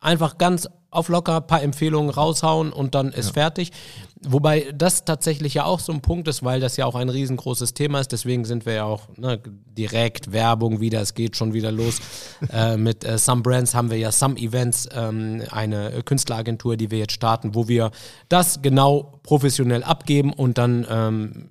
einfach 0.00 0.36
ganz 0.36 0.68
auf 0.92 1.08
locker 1.08 1.38
ein 1.38 1.46
paar 1.46 1.62
Empfehlungen 1.62 2.10
raushauen 2.10 2.72
und 2.72 2.94
dann 2.94 3.12
ist 3.12 3.30
fertig. 3.30 3.72
Wobei 4.20 4.72
das 4.74 5.04
tatsächlich 5.04 5.54
ja 5.54 5.64
auch 5.64 5.80
so 5.80 5.90
ein 5.90 6.02
Punkt 6.02 6.28
ist, 6.28 6.44
weil 6.44 6.60
das 6.60 6.76
ja 6.76 6.84
auch 6.86 6.94
ein 6.94 7.08
riesengroßes 7.08 7.74
Thema 7.74 7.98
ist. 7.98 8.12
Deswegen 8.12 8.44
sind 8.44 8.66
wir 8.66 8.74
ja 8.74 8.84
auch 8.84 9.08
ne, 9.16 9.40
direkt 9.76 10.32
Werbung 10.32 10.80
wieder. 10.80 11.00
Es 11.00 11.14
geht 11.14 11.34
schon 11.36 11.54
wieder 11.54 11.72
los. 11.72 11.98
äh, 12.52 12.76
mit 12.76 13.04
äh, 13.04 13.18
Some 13.18 13.42
Brands 13.42 13.74
haben 13.74 13.90
wir 13.90 13.96
ja 13.96 14.12
Some 14.12 14.36
Events, 14.36 14.88
ähm, 14.94 15.42
eine 15.50 16.02
Künstleragentur, 16.04 16.76
die 16.76 16.90
wir 16.90 16.98
jetzt 16.98 17.14
starten, 17.14 17.54
wo 17.54 17.66
wir 17.68 17.90
das 18.28 18.60
genau 18.60 19.18
professionell 19.22 19.82
abgeben 19.82 20.32
und 20.32 20.58
dann 20.58 20.86
ähm, 20.88 21.48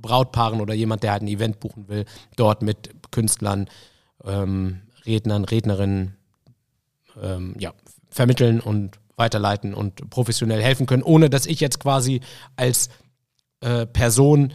Brautpaaren 0.00 0.60
oder 0.60 0.74
jemand, 0.74 1.02
der 1.02 1.12
halt 1.12 1.22
ein 1.22 1.28
Event 1.28 1.58
buchen 1.58 1.88
will, 1.88 2.04
dort 2.36 2.62
mit 2.62 2.90
Künstlern, 3.10 3.68
ähm, 4.24 4.82
Rednern, 5.04 5.44
Rednerinnen 5.44 6.16
ähm, 7.22 7.54
ja, 7.58 7.72
vermitteln 8.16 8.60
und 8.60 8.98
weiterleiten 9.16 9.74
und 9.74 10.10
professionell 10.10 10.62
helfen 10.62 10.86
können, 10.86 11.02
ohne 11.02 11.30
dass 11.30 11.46
ich 11.46 11.60
jetzt 11.60 11.80
quasi 11.80 12.20
als 12.56 12.88
äh, 13.60 13.86
Person 13.86 14.52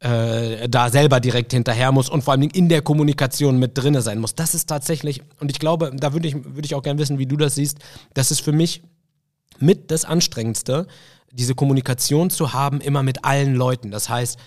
äh, 0.00 0.68
da 0.68 0.90
selber 0.90 1.20
direkt 1.20 1.52
hinterher 1.52 1.92
muss 1.92 2.08
und 2.08 2.22
vor 2.22 2.32
allem 2.32 2.42
in 2.42 2.68
der 2.68 2.82
Kommunikation 2.82 3.58
mit 3.58 3.76
drinne 3.76 4.02
sein 4.02 4.18
muss. 4.18 4.34
Das 4.34 4.54
ist 4.54 4.66
tatsächlich, 4.66 5.22
und 5.40 5.50
ich 5.50 5.58
glaube, 5.58 5.92
da 5.94 6.12
würde 6.12 6.28
ich, 6.28 6.34
würde 6.34 6.64
ich 6.64 6.74
auch 6.74 6.82
gerne 6.82 6.98
wissen, 6.98 7.18
wie 7.18 7.26
du 7.26 7.36
das 7.36 7.54
siehst, 7.54 7.78
das 8.14 8.30
ist 8.30 8.40
für 8.40 8.52
mich 8.52 8.82
mit 9.58 9.90
das 9.90 10.04
Anstrengendste, 10.04 10.86
diese 11.32 11.54
Kommunikation 11.54 12.30
zu 12.30 12.52
haben, 12.52 12.80
immer 12.80 13.02
mit 13.02 13.24
allen 13.24 13.54
Leuten. 13.54 13.90
Das 13.90 14.08
heißt, 14.08 14.38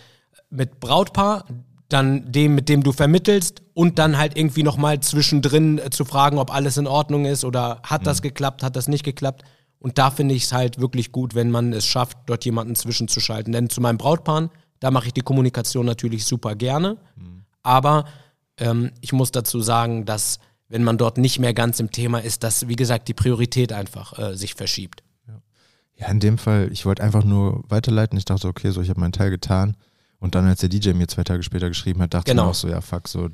mit 0.49 0.79
Brautpaar, 0.79 1.45
dann 1.93 2.31
dem, 2.31 2.55
mit 2.55 2.69
dem 2.69 2.83
du 2.83 2.91
vermittelst 2.91 3.61
und 3.73 3.99
dann 3.99 4.17
halt 4.17 4.37
irgendwie 4.37 4.63
nochmal 4.63 4.99
zwischendrin 4.99 5.77
äh, 5.77 5.89
zu 5.89 6.05
fragen, 6.05 6.37
ob 6.37 6.53
alles 6.53 6.77
in 6.77 6.87
Ordnung 6.87 7.25
ist 7.25 7.43
oder 7.43 7.81
hat 7.83 8.07
das 8.07 8.21
geklappt, 8.21 8.63
hat 8.63 8.75
das 8.75 8.87
nicht 8.87 9.03
geklappt. 9.03 9.43
Und 9.79 9.97
da 9.97 10.11
finde 10.11 10.35
ich 10.35 10.43
es 10.43 10.53
halt 10.53 10.79
wirklich 10.79 11.11
gut, 11.11 11.33
wenn 11.33 11.49
man 11.49 11.73
es 11.73 11.87
schafft, 11.87 12.17
dort 12.27 12.45
jemanden 12.45 12.75
zwischenzuschalten. 12.75 13.51
Denn 13.51 13.69
zu 13.69 13.81
meinem 13.81 13.97
Brautpaaren, 13.97 14.49
da 14.79 14.91
mache 14.91 15.07
ich 15.07 15.13
die 15.13 15.21
Kommunikation 15.21 15.85
natürlich 15.85 16.25
super 16.25 16.55
gerne. 16.55 16.97
Aber 17.63 18.05
ähm, 18.57 18.91
ich 19.01 19.11
muss 19.11 19.31
dazu 19.31 19.59
sagen, 19.59 20.05
dass 20.05 20.39
wenn 20.69 20.83
man 20.83 20.97
dort 20.97 21.17
nicht 21.17 21.39
mehr 21.39 21.53
ganz 21.53 21.79
im 21.79 21.91
Thema 21.91 22.19
ist, 22.19 22.43
dass, 22.43 22.67
wie 22.67 22.75
gesagt, 22.75 23.07
die 23.07 23.13
Priorität 23.13 23.73
einfach 23.73 24.17
äh, 24.17 24.35
sich 24.35 24.53
verschiebt. 24.53 25.03
Ja, 25.97 26.07
in 26.07 26.19
dem 26.19 26.37
Fall, 26.37 26.69
ich 26.71 26.85
wollte 26.85 27.03
einfach 27.03 27.23
nur 27.23 27.63
weiterleiten. 27.67 28.17
Ich 28.17 28.25
dachte, 28.25 28.47
okay, 28.47 28.71
so, 28.71 28.81
ich 28.81 28.89
habe 28.89 28.99
meinen 28.99 29.11
Teil 29.11 29.29
getan. 29.29 29.77
Und 30.21 30.35
dann, 30.35 30.45
als 30.45 30.61
der 30.61 30.69
DJ 30.69 30.91
mir 30.93 31.07
zwei 31.09 31.23
Tage 31.25 31.43
später 31.43 31.67
geschrieben 31.67 32.01
hat, 32.01 32.13
dachte 32.13 32.31
Genau. 32.31 32.43
ich 32.43 32.45
mir 32.45 32.51
auch 32.51 32.55
so, 32.55 32.67
ja, 32.69 32.79
fuck, 32.79 33.09
so, 33.09 33.27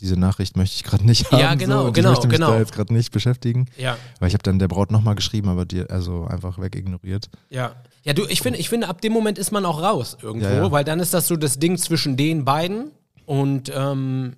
diese 0.00 0.18
Nachricht 0.18 0.56
möchte 0.56 0.74
ich 0.76 0.82
gerade 0.82 1.04
nicht 1.06 1.30
haben. 1.30 1.38
Ja, 1.38 1.54
genau, 1.54 1.82
so, 1.82 1.86
und 1.88 1.92
genau, 1.92 2.08
Ich 2.08 2.16
möchte 2.16 2.28
mich 2.28 2.36
genau. 2.38 2.50
da 2.52 2.58
jetzt 2.58 2.72
gerade 2.72 2.92
nicht 2.92 3.12
beschäftigen. 3.12 3.66
Ja. 3.76 3.96
Weil 4.18 4.28
ich 4.28 4.34
habe 4.34 4.42
dann 4.42 4.58
der 4.58 4.66
Braut 4.66 4.90
nochmal 4.90 5.14
geschrieben, 5.14 5.48
aber 5.50 5.64
die 5.66 5.88
also 5.88 6.24
einfach 6.24 6.58
wegignoriert. 6.58 7.28
Ja. 7.50 7.76
Ja, 8.02 8.14
du, 8.14 8.24
ich 8.26 8.40
finde, 8.40 8.58
ich 8.58 8.68
finde, 8.70 8.88
ab 8.88 9.02
dem 9.02 9.12
Moment 9.12 9.38
ist 9.38 9.50
man 9.52 9.64
auch 9.66 9.82
raus 9.82 10.16
irgendwo, 10.22 10.46
Ja, 10.48 10.54
ja. 10.54 10.72
weil 10.72 10.84
dann 10.84 10.98
ist 11.00 11.12
das 11.12 11.28
so 11.28 11.36
das 11.36 11.58
Ding 11.58 11.76
zwischen 11.76 12.16
den 12.16 12.44
beiden 12.46 12.90
und 13.26 13.70
ähm, 13.74 14.36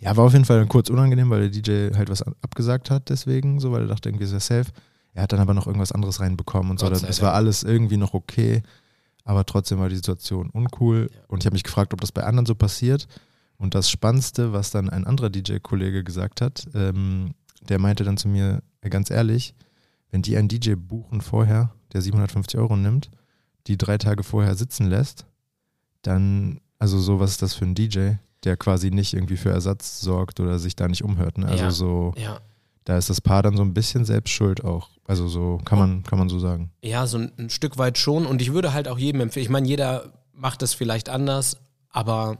Ja, 0.00 0.14
war 0.18 0.26
auf 0.26 0.34
jeden 0.34 0.44
Fall 0.44 0.66
kurz 0.66 0.90
unangenehm, 0.90 1.30
weil 1.30 1.48
der 1.48 1.62
DJ 1.62 1.96
halt 1.96 2.10
was 2.10 2.22
abgesagt 2.42 2.90
hat, 2.90 3.08
deswegen, 3.08 3.58
so, 3.60 3.72
weil 3.72 3.82
er 3.82 3.88
dachte, 3.88 4.10
irgendwie 4.10 4.24
ist 4.26 4.32
er 4.32 4.40
safe. 4.40 4.70
Er 5.14 5.22
hat 5.22 5.32
dann 5.32 5.40
aber 5.40 5.54
noch 5.54 5.66
irgendwas 5.66 5.92
anderes 5.92 6.20
reinbekommen 6.20 6.72
und 6.72 6.78
so. 6.80 6.84
Gott 6.86 6.92
Das, 6.92 7.00
sei 7.00 7.08
es 7.08 7.22
war 7.22 7.32
alles 7.32 7.62
irgendwie 7.62 7.96
noch 7.96 8.12
okay, 8.12 8.62
aber 9.24 9.44
trotzdem 9.44 9.78
war 9.78 9.88
die 9.88 9.96
Situation 9.96 10.50
uncool. 10.50 11.10
Und 11.28 11.42
ich 11.42 11.46
habe 11.46 11.54
mich 11.54 11.64
gefragt, 11.64 11.92
ob 11.92 12.00
das 12.00 12.12
bei 12.12 12.22
anderen 12.24 12.46
so 12.46 12.54
passiert. 12.54 13.08
Und 13.56 13.74
das 13.74 13.90
Spannendste, 13.90 14.52
was 14.52 14.70
dann 14.70 14.90
ein 14.90 15.04
anderer 15.06 15.30
DJ-Kollege 15.30 16.04
gesagt 16.04 16.40
hat, 16.40 16.66
ähm, 16.74 17.34
der 17.68 17.78
meinte 17.78 18.04
dann 18.04 18.16
zu 18.16 18.28
mir, 18.28 18.62
äh, 18.82 18.90
ganz 18.90 19.10
ehrlich, 19.10 19.54
wenn 20.10 20.22
die 20.22 20.36
einen 20.36 20.48
DJ 20.48 20.74
buchen 20.74 21.20
vorher, 21.20 21.72
der 21.92 22.02
750 22.02 22.58
Euro 22.60 22.76
nimmt, 22.76 23.10
die 23.66 23.78
drei 23.78 23.96
Tage 23.98 24.22
vorher 24.22 24.54
sitzen 24.54 24.88
lässt, 24.88 25.24
dann, 26.02 26.60
also 26.78 26.98
so, 26.98 27.20
was 27.20 27.30
ist 27.30 27.42
das 27.42 27.54
für 27.54 27.64
ein 27.64 27.74
DJ, 27.74 28.12
der 28.44 28.56
quasi 28.58 28.90
nicht 28.90 29.14
irgendwie 29.14 29.38
für 29.38 29.50
Ersatz 29.50 30.00
sorgt 30.00 30.38
oder 30.40 30.58
sich 30.58 30.76
da 30.76 30.86
nicht 30.86 31.02
umhört. 31.02 31.38
Ne? 31.38 31.46
Also 31.46 31.64
Ja. 31.64 31.70
so, 31.70 32.12
ja. 32.16 32.40
Da 32.84 32.98
ist 32.98 33.10
das 33.10 33.20
Paar 33.20 33.42
dann 33.42 33.56
so 33.56 33.62
ein 33.62 33.74
bisschen 33.74 34.04
selbst 34.04 34.30
schuld 34.30 34.62
auch. 34.62 34.90
Also 35.06 35.28
so 35.28 35.58
kann 35.64 35.78
man, 35.78 36.02
kann 36.02 36.18
man 36.18 36.28
so 36.28 36.38
sagen. 36.38 36.70
Ja, 36.82 37.06
so 37.06 37.18
ein, 37.18 37.32
ein 37.38 37.50
Stück 37.50 37.78
weit 37.78 37.98
schon. 37.98 38.26
Und 38.26 38.42
ich 38.42 38.52
würde 38.52 38.72
halt 38.72 38.88
auch 38.88 38.98
jedem 38.98 39.20
empfehlen, 39.22 39.44
ich 39.44 39.50
meine, 39.50 39.66
jeder 39.66 40.12
macht 40.32 40.62
das 40.62 40.74
vielleicht 40.74 41.08
anders, 41.08 41.58
aber 41.90 42.38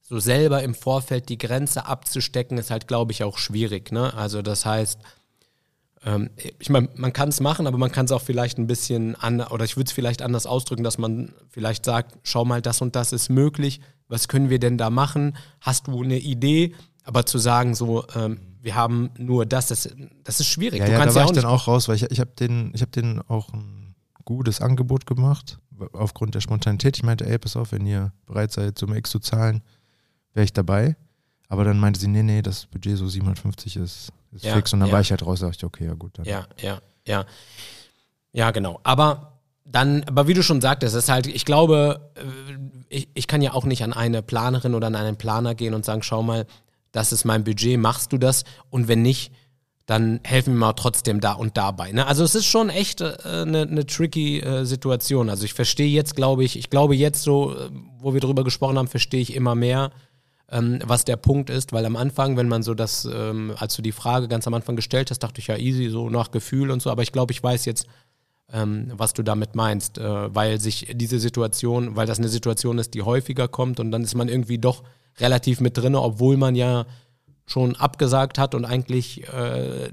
so 0.00 0.18
selber 0.18 0.62
im 0.62 0.74
Vorfeld 0.74 1.28
die 1.28 1.38
Grenze 1.38 1.86
abzustecken, 1.86 2.58
ist 2.58 2.70
halt, 2.70 2.88
glaube 2.88 3.12
ich, 3.12 3.24
auch 3.24 3.38
schwierig. 3.38 3.92
Ne? 3.92 4.14
Also 4.14 4.42
das 4.42 4.64
heißt, 4.64 4.98
ähm, 6.04 6.30
ich 6.58 6.70
meine, 6.70 6.88
man 6.96 7.12
kann 7.12 7.28
es 7.28 7.40
machen, 7.40 7.66
aber 7.66 7.78
man 7.78 7.92
kann 7.92 8.06
es 8.06 8.12
auch 8.12 8.22
vielleicht 8.22 8.58
ein 8.58 8.66
bisschen 8.66 9.14
anders, 9.16 9.50
oder 9.50 9.64
ich 9.64 9.76
würde 9.76 9.88
es 9.88 9.92
vielleicht 9.92 10.22
anders 10.22 10.46
ausdrücken, 10.46 10.84
dass 10.84 10.98
man 10.98 11.34
vielleicht 11.50 11.84
sagt, 11.84 12.16
schau 12.22 12.44
mal, 12.44 12.62
das 12.62 12.80
und 12.80 12.96
das 12.96 13.12
ist 13.12 13.28
möglich, 13.28 13.80
was 14.08 14.28
können 14.28 14.48
wir 14.48 14.58
denn 14.58 14.78
da 14.78 14.88
machen? 14.88 15.36
Hast 15.60 15.88
du 15.88 16.02
eine 16.02 16.18
Idee? 16.18 16.74
Aber 17.08 17.24
zu 17.24 17.38
sagen, 17.38 17.74
so, 17.74 18.04
ähm, 18.14 18.38
wir 18.60 18.74
haben 18.74 19.08
nur 19.16 19.46
das, 19.46 19.68
das, 19.68 19.88
das 20.24 20.40
ist 20.40 20.46
schwierig. 20.48 20.80
Ja, 20.80 20.84
du 20.84 20.92
ja, 20.92 20.98
da 20.98 21.14
war 21.14 21.22
ja 21.22 21.24
auch 21.24 21.30
ich 21.30 21.36
dann 21.36 21.46
auch 21.46 21.66
raus, 21.66 21.88
weil 21.88 21.96
ich, 21.96 22.02
ich 22.10 22.20
habe 22.20 22.32
den, 22.38 22.70
ich 22.74 22.82
hab 22.82 22.92
denen 22.92 23.22
auch 23.28 23.54
ein 23.54 23.94
gutes 24.26 24.60
Angebot 24.60 25.06
gemacht, 25.06 25.58
aufgrund 25.94 26.34
der 26.34 26.42
Spontanität. 26.42 26.98
Ich 26.98 27.02
meinte, 27.02 27.24
ey, 27.24 27.38
pass 27.38 27.56
auf, 27.56 27.72
wenn 27.72 27.86
ihr 27.86 28.12
bereit 28.26 28.52
seid, 28.52 28.76
Summe 28.76 28.98
X 28.98 29.08
zu 29.08 29.20
zahlen, 29.20 29.62
wäre 30.34 30.44
ich 30.44 30.52
dabei. 30.52 30.96
Aber 31.48 31.64
dann 31.64 31.78
meinte 31.78 31.98
sie, 31.98 32.08
nee, 32.08 32.22
nee, 32.22 32.42
das 32.42 32.66
Budget 32.66 32.98
so 32.98 33.08
750 33.08 33.76
ist, 33.76 34.12
ist 34.32 34.44
Ja, 34.44 34.54
fix. 34.54 34.74
Und 34.74 34.80
dann 34.80 34.90
ja. 34.90 34.92
war 34.92 35.00
ich 35.00 35.10
halt 35.10 35.24
raus, 35.24 35.40
dachte 35.40 35.56
ich, 35.56 35.64
okay, 35.64 35.86
ja 35.86 35.94
gut. 35.94 36.18
Dann. 36.18 36.26
Ja, 36.26 36.46
ja, 36.60 36.82
ja. 37.06 37.24
Ja, 38.32 38.50
genau. 38.50 38.80
Aber 38.82 39.38
dann, 39.64 40.04
aber 40.04 40.28
wie 40.28 40.34
du 40.34 40.42
schon 40.42 40.60
sagtest, 40.60 40.94
es 40.94 41.04
ist 41.04 41.10
halt, 41.10 41.26
ich 41.26 41.46
glaube, 41.46 42.10
äh, 42.16 42.84
ich, 42.90 43.08
ich 43.14 43.26
kann 43.26 43.40
ja 43.40 43.54
auch 43.54 43.64
nicht 43.64 43.82
an 43.82 43.94
eine 43.94 44.22
Planerin 44.22 44.74
oder 44.74 44.88
an 44.88 44.96
einen 44.96 45.16
Planer 45.16 45.54
gehen 45.54 45.72
und 45.72 45.86
sagen, 45.86 46.02
schau 46.02 46.22
mal, 46.22 46.46
das 46.98 47.12
ist 47.12 47.24
mein 47.24 47.44
Budget, 47.44 47.78
machst 47.78 48.12
du 48.12 48.18
das? 48.18 48.42
Und 48.70 48.88
wenn 48.88 49.02
nicht, 49.02 49.30
dann 49.86 50.18
helfen 50.24 50.54
wir 50.54 50.58
mal 50.58 50.72
trotzdem 50.72 51.20
da 51.20 51.32
und 51.32 51.56
dabei. 51.56 51.92
Ne? 51.92 52.04
Also 52.08 52.24
es 52.24 52.34
ist 52.34 52.46
schon 52.46 52.70
echt 52.70 53.00
äh, 53.00 53.14
eine, 53.24 53.62
eine 53.62 53.86
tricky 53.86 54.40
äh, 54.40 54.64
Situation. 54.64 55.30
Also 55.30 55.44
ich 55.44 55.54
verstehe 55.54 55.88
jetzt, 55.88 56.16
glaube 56.16 56.42
ich, 56.42 56.58
ich 56.58 56.70
glaube 56.70 56.96
jetzt 56.96 57.22
so, 57.22 57.54
äh, 57.54 57.70
wo 58.00 58.14
wir 58.14 58.20
drüber 58.20 58.42
gesprochen 58.42 58.76
haben, 58.76 58.88
verstehe 58.88 59.20
ich 59.20 59.32
immer 59.32 59.54
mehr, 59.54 59.92
ähm, 60.50 60.80
was 60.84 61.04
der 61.04 61.16
Punkt 61.16 61.50
ist, 61.50 61.72
weil 61.72 61.86
am 61.86 61.94
Anfang, 61.94 62.36
wenn 62.36 62.48
man 62.48 62.64
so 62.64 62.74
das, 62.74 63.04
ähm, 63.10 63.54
als 63.56 63.76
du 63.76 63.82
die 63.82 63.92
Frage 63.92 64.26
ganz 64.26 64.48
am 64.48 64.54
Anfang 64.54 64.74
gestellt 64.74 65.10
hast, 65.10 65.20
dachte 65.20 65.40
ich 65.40 65.46
ja 65.46 65.56
easy, 65.56 65.88
so 65.88 66.10
nach 66.10 66.32
Gefühl 66.32 66.72
und 66.72 66.82
so, 66.82 66.90
aber 66.90 67.02
ich 67.02 67.12
glaube, 67.12 67.32
ich 67.32 67.40
weiß 67.40 67.64
jetzt, 67.64 67.86
ähm, 68.52 68.92
was 68.94 69.12
du 69.14 69.22
damit 69.22 69.54
meinst, 69.54 69.98
äh, 69.98 70.34
weil 70.34 70.60
sich 70.60 70.92
diese 70.94 71.18
Situation, 71.18 71.96
weil 71.96 72.06
das 72.06 72.18
eine 72.18 72.28
Situation 72.28 72.78
ist, 72.78 72.94
die 72.94 73.02
häufiger 73.02 73.48
kommt 73.48 73.80
und 73.80 73.90
dann 73.90 74.02
ist 74.02 74.14
man 74.14 74.28
irgendwie 74.28 74.58
doch 74.58 74.82
relativ 75.18 75.60
mit 75.60 75.76
drin, 75.76 75.94
obwohl 75.94 76.36
man 76.36 76.54
ja 76.54 76.86
schon 77.46 77.76
abgesagt 77.76 78.38
hat 78.38 78.54
und 78.54 78.64
eigentlich 78.64 79.26
äh, 79.28 79.90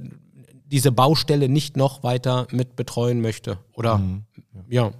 diese 0.65 0.91
Baustelle 0.91 1.49
nicht 1.49 1.77
noch 1.77 2.03
weiter 2.03 2.47
mit 2.51 2.75
betreuen 2.75 3.21
möchte. 3.21 3.59
Oder 3.73 4.01
ja. 4.69 4.91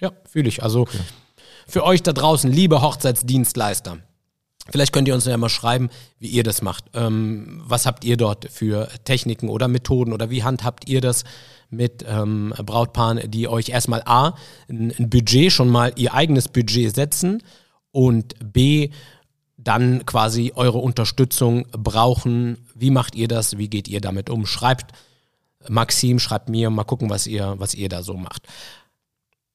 Ja, 0.00 0.12
fühle 0.24 0.48
ich. 0.48 0.62
Also 0.62 0.86
für 1.66 1.84
euch 1.84 2.02
da 2.02 2.12
draußen, 2.12 2.50
liebe 2.50 2.82
Hochzeitsdienstleister, 2.82 3.98
Vielleicht 4.70 4.92
könnt 4.92 5.08
ihr 5.08 5.14
uns 5.14 5.24
ja 5.24 5.36
mal 5.36 5.48
schreiben, 5.48 5.90
wie 6.20 6.28
ihr 6.28 6.44
das 6.44 6.62
macht. 6.62 6.84
Ähm, 6.94 7.60
was 7.64 7.86
habt 7.86 8.04
ihr 8.04 8.16
dort 8.16 8.48
für 8.50 8.88
Techniken 9.04 9.48
oder 9.48 9.66
Methoden 9.66 10.12
oder 10.12 10.30
wie 10.30 10.44
handhabt 10.44 10.88
ihr 10.88 11.00
das 11.00 11.24
mit 11.70 12.04
ähm, 12.06 12.52
Brautpaaren, 12.64 13.30
die 13.30 13.48
euch 13.48 13.68
erstmal 13.68 14.02
A, 14.04 14.34
ein, 14.68 14.92
ein 14.98 15.08
Budget, 15.10 15.52
schon 15.52 15.68
mal 15.68 15.92
ihr 15.96 16.12
eigenes 16.14 16.48
Budget 16.48 16.94
setzen 16.94 17.42
und 17.92 18.34
B, 18.52 18.90
dann 19.56 20.06
quasi 20.06 20.52
eure 20.54 20.78
Unterstützung 20.78 21.66
brauchen. 21.72 22.58
Wie 22.74 22.90
macht 22.90 23.14
ihr 23.14 23.28
das? 23.28 23.58
Wie 23.58 23.68
geht 23.68 23.88
ihr 23.88 24.00
damit 24.00 24.30
um? 24.30 24.46
Schreibt 24.46 24.92
Maxim, 25.68 26.18
schreibt 26.18 26.48
mir, 26.48 26.70
mal 26.70 26.84
gucken, 26.84 27.10
was 27.10 27.26
ihr, 27.26 27.54
was 27.58 27.74
ihr 27.74 27.88
da 27.90 28.02
so 28.02 28.14
macht. 28.14 28.46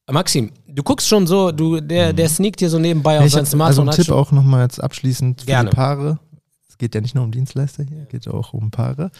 Maxim, 0.08 0.52
du 0.68 0.84
guckst 0.84 1.08
schon 1.08 1.26
so, 1.26 1.50
du, 1.50 1.80
der, 1.80 2.12
der 2.12 2.28
sneakt 2.28 2.60
hier 2.60 2.70
so 2.70 2.78
nebenbei 2.78 3.18
auf 3.18 3.24
Mhm. 3.24 3.28
Sein 3.30 3.40
also 3.40 3.56
Smartphone. 3.56 3.88
ein 3.88 3.92
hat 3.92 3.96
Tipp 3.96 4.10
auch 4.14 4.30
nochmal 4.30 4.62
jetzt 4.62 4.80
abschließend 4.80 5.40
für 5.40 5.46
Gerne. 5.48 5.70
die 5.70 5.74
Paare. 5.76 6.20
Es 6.68 6.78
geht 6.78 6.94
ja 6.94 7.00
nicht 7.00 7.16
nur 7.16 7.24
um 7.24 7.32
Dienstleister 7.32 7.82
hier, 7.82 8.02
es 8.02 8.08
geht 8.08 8.28
auch 8.28 8.52
um 8.52 8.70
Paare. 8.70 9.10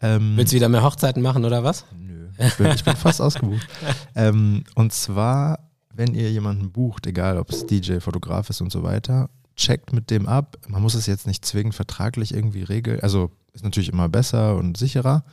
Ähm, 0.00 0.34
Willst 0.36 0.52
du 0.52 0.56
wieder 0.56 0.68
mehr 0.68 0.84
Hochzeiten 0.84 1.22
machen 1.22 1.44
oder 1.44 1.64
was? 1.64 1.84
Nö, 1.98 2.21
ich 2.38 2.54
bin, 2.56 2.66
ich 2.68 2.84
bin 2.84 2.96
fast 2.96 3.20
ausgebucht. 3.20 3.66
Ähm, 4.14 4.64
und 4.74 4.92
zwar, 4.92 5.58
wenn 5.94 6.14
ihr 6.14 6.30
jemanden 6.30 6.70
bucht, 6.70 7.06
egal 7.06 7.38
ob 7.38 7.50
es 7.50 7.66
DJ, 7.66 7.98
Fotograf 7.98 8.50
ist 8.50 8.60
und 8.60 8.70
so 8.70 8.82
weiter, 8.82 9.30
checkt 9.56 9.92
mit 9.92 10.10
dem 10.10 10.26
ab. 10.26 10.58
Man 10.68 10.82
muss 10.82 10.94
es 10.94 11.06
jetzt 11.06 11.26
nicht 11.26 11.44
zwingend 11.44 11.74
vertraglich 11.74 12.34
irgendwie 12.34 12.62
regeln. 12.62 13.00
Also 13.00 13.30
ist 13.52 13.64
natürlich 13.64 13.90
immer 13.90 14.08
besser 14.08 14.56
und 14.56 14.76
sicherer, 14.76 15.24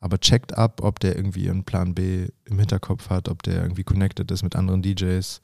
aber 0.00 0.18
checkt 0.18 0.56
ab, 0.56 0.80
ob 0.82 1.00
der 1.00 1.16
irgendwie 1.16 1.48
einen 1.50 1.64
Plan 1.64 1.94
B 1.94 2.28
im 2.44 2.58
Hinterkopf 2.58 3.10
hat, 3.10 3.28
ob 3.28 3.42
der 3.42 3.62
irgendwie 3.62 3.84
connected 3.84 4.30
ist 4.30 4.42
mit 4.42 4.56
anderen 4.56 4.82
DJs. 4.82 5.40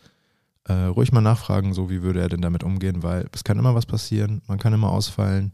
Äh, 0.64 0.72
ruhig 0.72 1.12
mal 1.12 1.20
nachfragen, 1.20 1.74
so 1.74 1.90
wie 1.90 2.02
würde 2.02 2.20
er 2.20 2.28
denn 2.28 2.42
damit 2.42 2.64
umgehen, 2.64 3.02
weil 3.02 3.28
es 3.32 3.44
kann 3.44 3.58
immer 3.58 3.74
was 3.74 3.86
passieren, 3.86 4.42
man 4.48 4.58
kann 4.58 4.72
immer 4.72 4.90
ausfallen. 4.90 5.52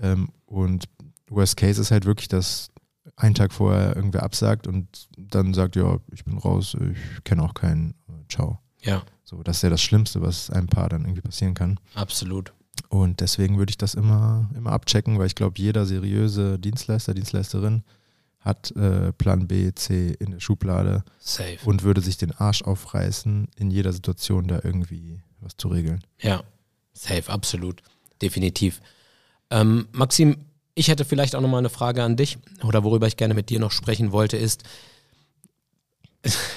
Ähm, 0.00 0.28
und 0.46 0.84
Worst 1.28 1.56
Case 1.56 1.80
ist 1.80 1.90
halt 1.90 2.04
wirklich, 2.04 2.28
dass 2.28 2.70
einen 3.16 3.34
Tag 3.34 3.52
vorher 3.52 3.94
irgendwer 3.96 4.22
absagt 4.22 4.66
und 4.66 5.08
dann 5.16 5.54
sagt, 5.54 5.76
ja, 5.76 5.98
ich 6.12 6.24
bin 6.24 6.38
raus, 6.38 6.76
ich 6.80 7.24
kenne 7.24 7.42
auch 7.42 7.54
keinen, 7.54 7.94
ciao. 8.28 8.58
Ja, 8.82 9.02
So, 9.24 9.42
das 9.42 9.56
ist 9.58 9.62
ja 9.62 9.70
das 9.70 9.82
Schlimmste, 9.82 10.20
was 10.22 10.50
einem 10.50 10.66
Paar 10.68 10.88
dann 10.88 11.02
irgendwie 11.02 11.20
passieren 11.22 11.54
kann. 11.54 11.78
absolut. 11.94 12.52
Und 12.90 13.20
deswegen 13.20 13.56
würde 13.56 13.70
ich 13.70 13.78
das 13.78 13.94
immer, 13.94 14.50
immer 14.54 14.70
abchecken, 14.72 15.18
weil 15.18 15.26
ich 15.26 15.34
glaube, 15.34 15.54
jeder 15.58 15.86
seriöse 15.86 16.58
Dienstleister, 16.58 17.14
Dienstleisterin 17.14 17.82
hat 18.40 18.70
äh, 18.76 19.12
Plan 19.14 19.48
B, 19.48 19.72
C 19.74 20.14
in 20.20 20.32
der 20.32 20.40
Schublade 20.40 21.02
Safe. 21.18 21.56
und 21.64 21.82
würde 21.84 22.00
sich 22.02 22.16
den 22.18 22.32
Arsch 22.32 22.62
aufreißen, 22.62 23.48
in 23.56 23.70
jeder 23.70 23.92
Situation 23.92 24.46
da 24.46 24.60
irgendwie 24.62 25.22
was 25.40 25.56
zu 25.56 25.68
regeln. 25.68 26.00
Ja, 26.20 26.44
safe, 26.92 27.32
absolut. 27.32 27.82
Definitiv. 28.22 28.80
Ähm, 29.50 29.88
Maxim, 29.92 30.36
ich 30.76 30.86
hätte 30.88 31.04
vielleicht 31.04 31.34
auch 31.34 31.40
nochmal 31.40 31.58
eine 31.58 31.70
Frage 31.70 32.04
an 32.04 32.16
dich 32.16 32.38
oder 32.62 32.84
worüber 32.84 33.08
ich 33.08 33.16
gerne 33.16 33.34
mit 33.34 33.50
dir 33.50 33.58
noch 33.58 33.72
sprechen 33.72 34.12
wollte, 34.12 34.36
ist, 34.36 34.62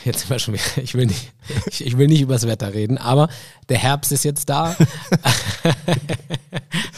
jetzt 0.04 0.20
sind 0.20 0.30
wir 0.30 0.40
schon 0.40 0.54
wieder, 0.56 0.84
ich 0.84 0.94
will 0.94 1.06
nicht, 1.08 1.32
ich, 1.72 1.86
ich 1.86 1.98
will 1.98 2.08
nicht 2.08 2.22
übers 2.22 2.46
Wetter 2.46 2.74
reden, 2.74 2.98
aber 2.98 3.30
der 3.70 3.78
Herbst 3.78 4.12
ist 4.12 4.26
jetzt 4.26 4.50
da. 4.50 4.76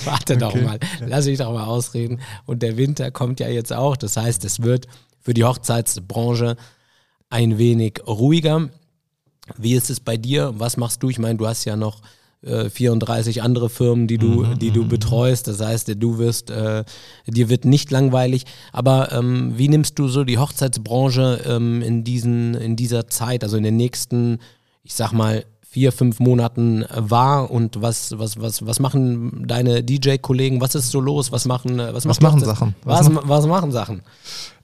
Warte 0.03 0.37
doch 0.37 0.53
Okay. 0.53 0.63
mal, 0.63 0.79
lass 0.99 1.25
mich 1.27 1.37
doch 1.37 1.53
mal 1.53 1.65
ausreden. 1.65 2.21
Und 2.45 2.63
der 2.63 2.77
Winter 2.77 3.11
kommt 3.11 3.39
ja 3.39 3.47
jetzt 3.49 3.71
auch. 3.71 3.95
Das 3.97 4.17
heißt, 4.17 4.43
es 4.45 4.63
wird 4.63 4.87
für 5.19 5.33
die 5.33 5.43
Hochzeitsbranche 5.43 6.57
ein 7.29 7.57
wenig 7.57 8.01
ruhiger. 8.07 8.69
Wie 9.57 9.75
ist 9.75 9.89
es 9.89 9.99
bei 9.99 10.17
dir? 10.17 10.53
Was 10.57 10.77
machst 10.77 11.03
du? 11.03 11.09
Ich 11.09 11.19
meine, 11.19 11.37
du 11.37 11.47
hast 11.47 11.65
ja 11.65 11.75
noch 11.75 12.01
äh, 12.43 12.69
34 12.69 13.43
andere 13.43 13.69
Firmen, 13.69 14.07
die 14.07 14.17
du, 14.17 14.55
die 14.55 14.71
du 14.71 14.87
betreust. 14.87 15.47
Das 15.47 15.61
heißt, 15.61 15.93
du 15.95 16.17
wirst, 16.17 16.49
äh, 16.49 16.83
dir 17.27 17.49
wird 17.49 17.65
nicht 17.65 17.91
langweilig. 17.91 18.45
Aber 18.71 19.11
ähm, 19.11 19.53
wie 19.57 19.69
nimmst 19.69 19.99
du 19.99 20.07
so 20.07 20.23
die 20.23 20.37
Hochzeitsbranche 20.37 21.41
ähm, 21.45 21.81
in 21.81 22.03
diesen, 22.03 22.55
in 22.55 22.75
dieser 22.75 23.07
Zeit, 23.07 23.43
also 23.43 23.57
in 23.57 23.63
den 23.63 23.77
nächsten, 23.77 24.39
ich 24.83 24.93
sag 24.93 25.11
mal, 25.13 25.45
vier, 25.61 25.93
fünf 25.93 26.19
Monaten 26.19 26.83
äh, 26.83 26.87
wahr 26.97 27.49
und 27.49 27.81
was, 27.81 28.17
was, 28.19 28.41
was, 28.41 28.65
was 28.65 28.79
machen 28.79 29.47
deine 29.47 29.83
DJ-Kollegen? 29.83 30.59
Was 30.59 30.75
ist 30.75 30.91
so 30.91 30.99
los? 30.99 31.31
Was 31.31 31.45
machen, 31.45 31.79
äh, 31.79 31.93
was, 31.93 32.05
Was 32.05 32.19
machen 32.19 32.41
Sachen? 32.41 32.75
Was, 32.83 33.07
Was 33.07 33.27
was, 33.27 33.45
machen 33.47 33.71
Sachen? 33.71 34.01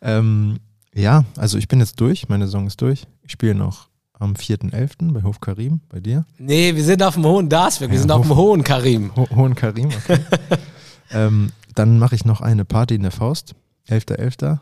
Ähm, 0.02 0.58
Ja, 0.94 1.24
also 1.38 1.58
ich 1.58 1.68
bin 1.68 1.80
jetzt 1.80 2.02
durch, 2.02 2.28
meine 2.28 2.46
Saison 2.48 2.68
ist 2.68 2.82
durch. 2.82 3.04
Ich 3.24 3.32
spiele 3.32 3.56
noch 3.56 3.88
am 4.20 4.34
4.11. 4.34 5.12
bei 5.14 5.24
Hof 5.24 5.40
Karim, 5.40 5.82
bei 5.90 6.00
dir. 6.00 6.26
Nee, 6.38 6.76
wir 6.76 6.84
sind 6.84 7.04
auf 7.04 7.14
dem 7.16 7.26
Hohen 7.26 7.50
Dasberg, 7.50 7.90
wir 7.92 7.96
Ja, 7.96 8.02
sind 8.02 8.12
auf 8.12 8.22
dem 8.22 8.30
Hof- 8.32 8.38
Hohen 8.38 8.64
Karim. 8.64 9.16
Ho 9.16 9.28
Hohen 9.36 9.56
Karim, 9.56 9.88
okay. 9.88 10.20
ähm, 11.12 11.52
dann 11.76 12.00
mache 12.00 12.16
ich 12.16 12.26
noch 12.26 12.42
eine 12.42 12.66
Party 12.66 12.96
in 12.96 13.04
der 13.04 13.12
Faust. 13.12 13.54
11.11. 13.90 14.60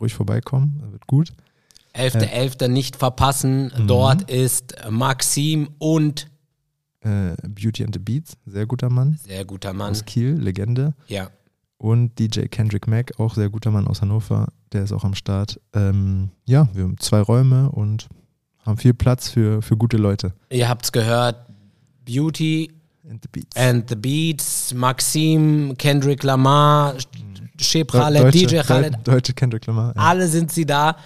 Ruhig 0.00 0.14
vorbeikommen, 0.14 0.82
wird 0.90 1.06
gut. 1.06 1.32
11.11. 1.94 2.68
nicht 2.68 2.96
verpassen. 2.96 3.72
Mhm. 3.76 3.86
Dort 3.86 4.30
ist 4.30 4.74
Maxim 4.90 5.70
und 5.78 6.28
Äh, 7.02 7.34
Beauty 7.48 7.82
and 7.84 7.94
the 7.94 7.98
Beats, 7.98 8.36
sehr 8.44 8.66
guter 8.66 8.90
Mann. 8.90 9.18
sehr 9.24 9.44
guter 9.44 9.72
Mann. 9.72 9.92
Aus 9.92 10.04
Kiel, 10.04 10.34
Legende. 10.34 10.92
Ja. 11.06 11.30
Und 11.78 12.18
DJ 12.18 12.40
Kendrick 12.42 12.86
Mack, 12.86 13.18
auch 13.18 13.34
sehr 13.34 13.48
guter 13.48 13.70
Mann 13.70 13.86
aus 13.88 14.02
Hannover, 14.02 14.48
der 14.72 14.82
ist 14.84 14.92
auch 14.92 15.02
am 15.04 15.14
Start. 15.14 15.58
Ähm, 15.72 16.28
ja, 16.44 16.68
wir 16.74 16.82
haben 16.84 16.98
zwei 16.98 17.20
Räume 17.22 17.70
und 17.70 18.08
haben 18.66 18.76
viel 18.78 18.94
Platz 18.94 19.28
für, 19.28 19.62
für 19.62 19.76
gute 19.76 19.96
Leute. 19.96 20.32
Ihr 20.50 20.68
habt's 20.68 20.92
gehört. 20.92 21.36
Beauty 22.04 22.70
And 23.08 23.20
the 23.22 23.28
Beats. 23.32 23.56
and 23.56 23.88
the 23.88 23.96
Beats, 23.96 24.74
Maxim, 24.74 25.74
Kendrick 25.78 26.22
Lamar, 26.22 26.94
Shep 27.60 27.90
Deu- 27.92 27.98
Khaled, 27.98 28.22
Deutsche, 28.22 28.46
DJ 28.46 28.56
Khaled, 28.62 28.94
Deu- 28.94 29.02
Deutsche 29.12 29.32
Kendrick 29.34 29.66
Lamar. 29.66 29.92
Ja. 29.96 30.02
alle 30.02 30.28
sind 30.28 30.50
sie 30.52 30.64
da. 30.64 30.96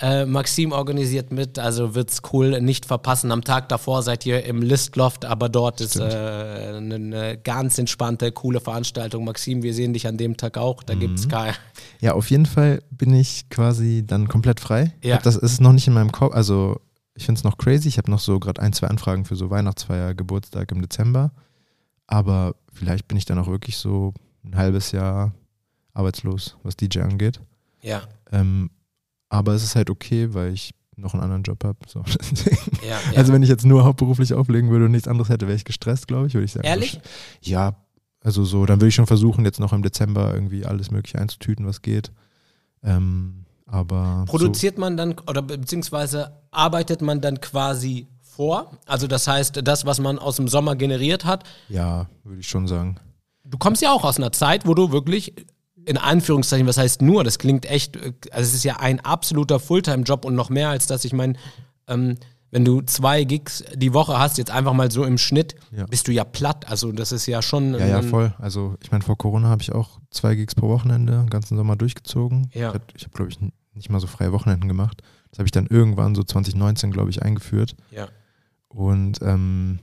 Ja. 0.00 0.22
Äh, 0.22 0.26
Maxim 0.26 0.72
organisiert 0.72 1.32
mit, 1.32 1.58
also 1.58 1.94
wird's 1.94 2.22
cool, 2.32 2.60
nicht 2.62 2.86
verpassen. 2.86 3.30
Am 3.32 3.42
Tag 3.44 3.68
davor 3.68 4.02
seid 4.02 4.24
ihr 4.24 4.44
im 4.44 4.62
Listloft, 4.62 5.24
aber 5.24 5.48
dort 5.48 5.80
ist 5.80 5.96
äh, 5.96 6.02
eine, 6.02 6.94
eine 6.94 7.38
ganz 7.38 7.76
entspannte, 7.78 8.30
coole 8.32 8.60
Veranstaltung. 8.60 9.24
Maxim, 9.24 9.62
wir 9.62 9.74
sehen 9.74 9.92
dich 9.92 10.06
an 10.06 10.16
dem 10.16 10.36
Tag 10.36 10.56
auch. 10.58 10.82
Da 10.82 10.94
gibt's 10.94 11.26
Mhm. 11.26 11.30
kein. 11.30 11.54
Ja, 12.00 12.12
auf 12.14 12.30
jeden 12.30 12.46
Fall 12.46 12.82
bin 12.90 13.12
ich 13.14 13.48
quasi 13.50 14.04
dann 14.06 14.28
komplett 14.28 14.60
frei. 14.60 14.94
Ja. 15.02 15.16
Hab 15.16 15.24
Das 15.24 15.36
ist 15.36 15.60
noch 15.60 15.72
nicht 15.72 15.86
in 15.88 15.92
meinem 15.94 16.12
Kopf. 16.12 16.34
Also 16.34 16.80
ich 17.18 17.26
finde 17.26 17.40
es 17.40 17.44
noch 17.44 17.58
crazy. 17.58 17.88
Ich 17.88 17.98
habe 17.98 18.10
noch 18.10 18.20
so 18.20 18.38
gerade 18.38 18.62
ein, 18.62 18.72
zwei 18.72 18.86
Anfragen 18.86 19.24
für 19.24 19.34
so 19.34 19.50
Weihnachtsfeier, 19.50 20.14
Geburtstag 20.14 20.70
im 20.70 20.80
Dezember. 20.80 21.32
Aber 22.06 22.54
vielleicht 22.72 23.08
bin 23.08 23.18
ich 23.18 23.24
dann 23.24 23.38
auch 23.40 23.48
wirklich 23.48 23.76
so 23.76 24.14
ein 24.44 24.56
halbes 24.56 24.92
Jahr 24.92 25.34
arbeitslos, 25.94 26.56
was 26.62 26.76
DJ 26.76 27.00
angeht. 27.00 27.40
Ja, 27.82 28.02
Ähm, 28.30 28.70
aber 29.28 29.52
es 29.54 29.64
ist 29.64 29.74
halt 29.74 29.90
okay, 29.90 30.32
weil 30.32 30.52
ich 30.52 30.74
noch 30.96 31.12
einen 31.12 31.24
anderen 31.24 31.42
Job 31.42 31.64
habe. 31.64 31.78
So. 31.88 32.04
Ja, 32.82 32.90
ja. 33.12 33.18
Also 33.18 33.32
wenn 33.32 33.42
ich 33.42 33.48
jetzt 33.48 33.66
nur 33.66 33.84
hauptberuflich 33.84 34.32
auflegen 34.32 34.70
würde 34.70 34.84
und 34.84 34.92
nichts 34.92 35.08
anderes 35.08 35.28
hätte, 35.28 35.46
wäre 35.48 35.56
ich 35.56 35.64
gestresst, 35.64 36.06
glaube 36.06 36.28
ich, 36.28 36.34
würde 36.34 36.44
ich 36.44 36.52
sagen. 36.52 36.66
Ehrlich? 36.66 37.00
Ja, 37.42 37.74
also 38.22 38.44
so, 38.44 38.64
dann 38.64 38.78
würde 38.80 38.88
ich 38.88 38.94
schon 38.94 39.08
versuchen, 39.08 39.44
jetzt 39.44 39.58
noch 39.58 39.72
im 39.72 39.82
Dezember 39.82 40.32
irgendwie 40.32 40.64
alles 40.64 40.92
Mögliche 40.92 41.18
einzutüten, 41.18 41.66
was 41.66 41.82
geht. 41.82 42.12
Ähm, 42.84 43.44
aber 43.68 44.24
Produziert 44.26 44.78
man 44.78 44.96
dann 44.96 45.14
oder 45.26 45.42
be- 45.42 45.58
beziehungsweise 45.58 46.32
arbeitet 46.50 47.02
man 47.02 47.20
dann 47.20 47.40
quasi 47.40 48.06
vor? 48.22 48.70
Also 48.86 49.06
das 49.06 49.26
heißt, 49.28 49.60
das, 49.62 49.84
was 49.86 50.00
man 50.00 50.18
aus 50.18 50.36
dem 50.36 50.48
Sommer 50.48 50.74
generiert 50.76 51.24
hat. 51.24 51.44
so, 51.68 51.74
ja, 51.74 52.06
würde 52.24 52.40
ich 52.40 52.48
schon 52.48 52.66
sagen. 52.66 52.96
Du 53.44 53.58
kommst 53.58 53.80
ja 53.82 53.92
auch 53.92 54.04
aus 54.04 54.16
einer 54.18 54.32
Zeit, 54.32 54.66
wo 54.66 54.74
du 54.74 54.92
wirklich 54.92 55.34
in 55.84 55.96
Anführungszeichen, 55.96 56.66
was 56.66 56.76
heißt 56.76 57.00
nur, 57.00 57.24
das 57.24 57.38
klingt 57.38 57.64
echt, 57.64 57.96
äh, 57.96 58.12
also 58.30 58.48
es 58.48 58.54
ist 58.54 58.64
ja 58.64 58.76
ein 58.76 59.00
absoluter 59.00 59.58
Fulltime-Job 59.58 60.24
und 60.24 60.34
noch 60.34 60.50
mehr 60.50 60.68
als 60.68 60.86
das. 60.86 61.04
Ich 61.04 61.12
meine, 61.14 61.34
ähm, 61.86 62.16
wenn 62.50 62.64
du 62.64 62.80
zwei 62.82 63.24
Gigs 63.24 63.62
die 63.74 63.92
Woche 63.92 64.18
hast, 64.18 64.38
jetzt 64.38 64.50
einfach 64.50 64.72
mal 64.72 64.90
so 64.90 65.04
im 65.04 65.18
Schnitt, 65.18 65.54
Ja. 65.70 65.86
bist 65.86 66.08
du 66.08 66.12
ja 66.12 66.24
platt. 66.24 66.66
Also 66.68 66.92
das 66.92 67.12
ist 67.12 67.26
ja 67.26 67.42
schon. 67.42 67.74
Ja, 67.74 67.86
ja, 67.86 68.02
voll. 68.02 68.32
Also 68.38 68.76
ich 68.82 68.90
meine, 68.90 69.04
vor 69.04 69.18
Corona 69.18 69.48
habe 69.48 69.62
ich 69.62 69.72
auch 69.72 70.00
zwei 70.10 70.34
Gigs 70.34 70.54
pro 70.54 70.68
Wochenende, 70.68 71.12
den 71.18 71.30
ganzen 71.30 71.56
Sommer 71.56 71.76
durchgezogen. 71.76 72.50
Ja. 72.54 72.68
Ich, 72.70 72.74
hab- 72.74 72.94
ich 72.96 73.02
habe, 73.04 73.12
glaube 73.14 73.30
ich, 73.30 73.38
nicht 73.74 73.90
mal 73.90 74.00
so 74.00 74.06
freie 74.06 74.32
Wochenenden 74.32 74.66
gemacht. 74.68 75.02
Das 75.30 75.38
habe 75.40 75.46
ich 75.46 75.52
dann 75.52 75.66
irgendwann 75.66 76.14
so 76.14 76.22
2019, 76.24 76.90
glaube 76.90 77.10
ich, 77.10 77.22
eingeführt. 77.22 77.76
Ja. 77.90 78.08
Und 78.68 79.20
ähm, 79.22 79.80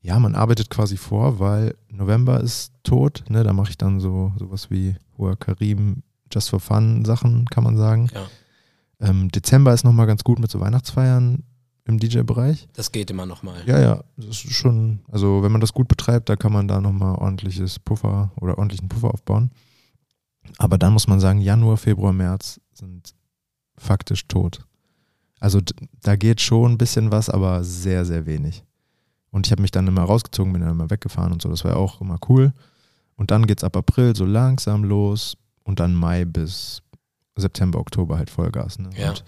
ja, 0.00 0.18
man 0.18 0.34
arbeitet 0.34 0.70
quasi 0.70 0.96
vor, 0.96 1.38
weil 1.40 1.74
November 1.90 2.40
ist 2.40 2.72
tot. 2.84 3.24
Ne? 3.28 3.42
Da 3.44 3.52
mache 3.52 3.70
ich 3.70 3.78
dann 3.78 4.00
so 4.00 4.32
sowas 4.38 4.70
wie 4.70 4.96
Hoher 5.18 5.36
Karim, 5.36 6.02
Just 6.32 6.50
for 6.50 6.60
Fun 6.60 7.04
Sachen, 7.04 7.44
kann 7.46 7.64
man 7.64 7.76
sagen. 7.76 8.08
Ja. 8.14 8.26
Ähm, 9.08 9.28
Dezember 9.30 9.72
ist 9.74 9.84
nochmal 9.84 10.06
ganz 10.06 10.24
gut 10.24 10.38
mit 10.38 10.50
so 10.50 10.60
Weihnachtsfeiern 10.60 11.42
im 11.88 11.98
DJ-Bereich. 11.98 12.68
Das 12.74 12.92
geht 12.92 13.10
immer 13.10 13.26
noch 13.26 13.42
mal. 13.42 13.62
Ja, 13.66 13.80
ja, 13.80 14.04
das 14.16 14.44
ist 14.44 14.52
schon, 14.52 15.00
also 15.10 15.42
wenn 15.42 15.50
man 15.50 15.62
das 15.62 15.72
gut 15.72 15.88
betreibt, 15.88 16.28
da 16.28 16.36
kann 16.36 16.52
man 16.52 16.68
da 16.68 16.80
nochmal 16.80 17.16
ordentliches 17.16 17.78
Puffer 17.78 18.30
oder 18.36 18.58
ordentlichen 18.58 18.88
Puffer 18.88 19.12
aufbauen. 19.12 19.50
Aber 20.58 20.78
dann 20.78 20.92
muss 20.92 21.08
man 21.08 21.18
sagen, 21.18 21.40
Januar, 21.40 21.78
Februar, 21.78 22.12
März 22.12 22.60
sind 22.74 23.14
faktisch 23.76 24.28
tot. 24.28 24.60
Also 25.40 25.60
da 26.02 26.16
geht 26.16 26.40
schon 26.40 26.72
ein 26.72 26.78
bisschen 26.78 27.10
was, 27.10 27.30
aber 27.30 27.64
sehr, 27.64 28.04
sehr 28.04 28.26
wenig. 28.26 28.64
Und 29.30 29.46
ich 29.46 29.52
habe 29.52 29.62
mich 29.62 29.70
dann 29.70 29.86
immer 29.86 30.02
rausgezogen, 30.02 30.52
bin 30.52 30.62
dann 30.62 30.72
immer 30.72 30.90
weggefahren 30.90 31.32
und 31.32 31.40
so, 31.40 31.48
das 31.48 31.64
war 31.64 31.76
auch 31.76 32.00
immer 32.00 32.18
cool. 32.28 32.52
Und 33.16 33.30
dann 33.30 33.46
geht's 33.46 33.64
ab 33.64 33.76
April 33.76 34.14
so 34.14 34.26
langsam 34.26 34.84
los 34.84 35.36
und 35.64 35.80
dann 35.80 35.94
Mai 35.94 36.24
bis 36.24 36.82
September, 37.36 37.78
Oktober 37.78 38.18
halt 38.18 38.30
Vollgas. 38.30 38.78
Ne? 38.78 38.90
Ja. 38.96 39.10
Und 39.10 39.24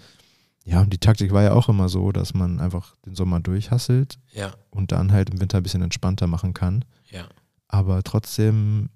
ja, 0.63 0.81
und 0.81 0.93
die 0.93 0.97
Taktik 0.99 1.31
war 1.31 1.43
ja 1.43 1.53
auch 1.53 1.69
immer 1.69 1.89
so, 1.89 2.11
dass 2.11 2.33
man 2.33 2.59
einfach 2.59 2.95
den 3.05 3.15
Sommer 3.15 3.39
durchhasselt 3.39 4.19
Ja, 4.31 4.53
und 4.69 4.91
dann 4.91 5.11
halt 5.11 5.29
im 5.31 5.41
Winter 5.41 5.57
ein 5.57 5.63
bisschen 5.63 5.81
entspannter 5.81 6.27
machen 6.27 6.53
kann. 6.53 6.85
ja. 7.09 7.25
Aber 7.67 8.03
trotzdem, 8.03 8.89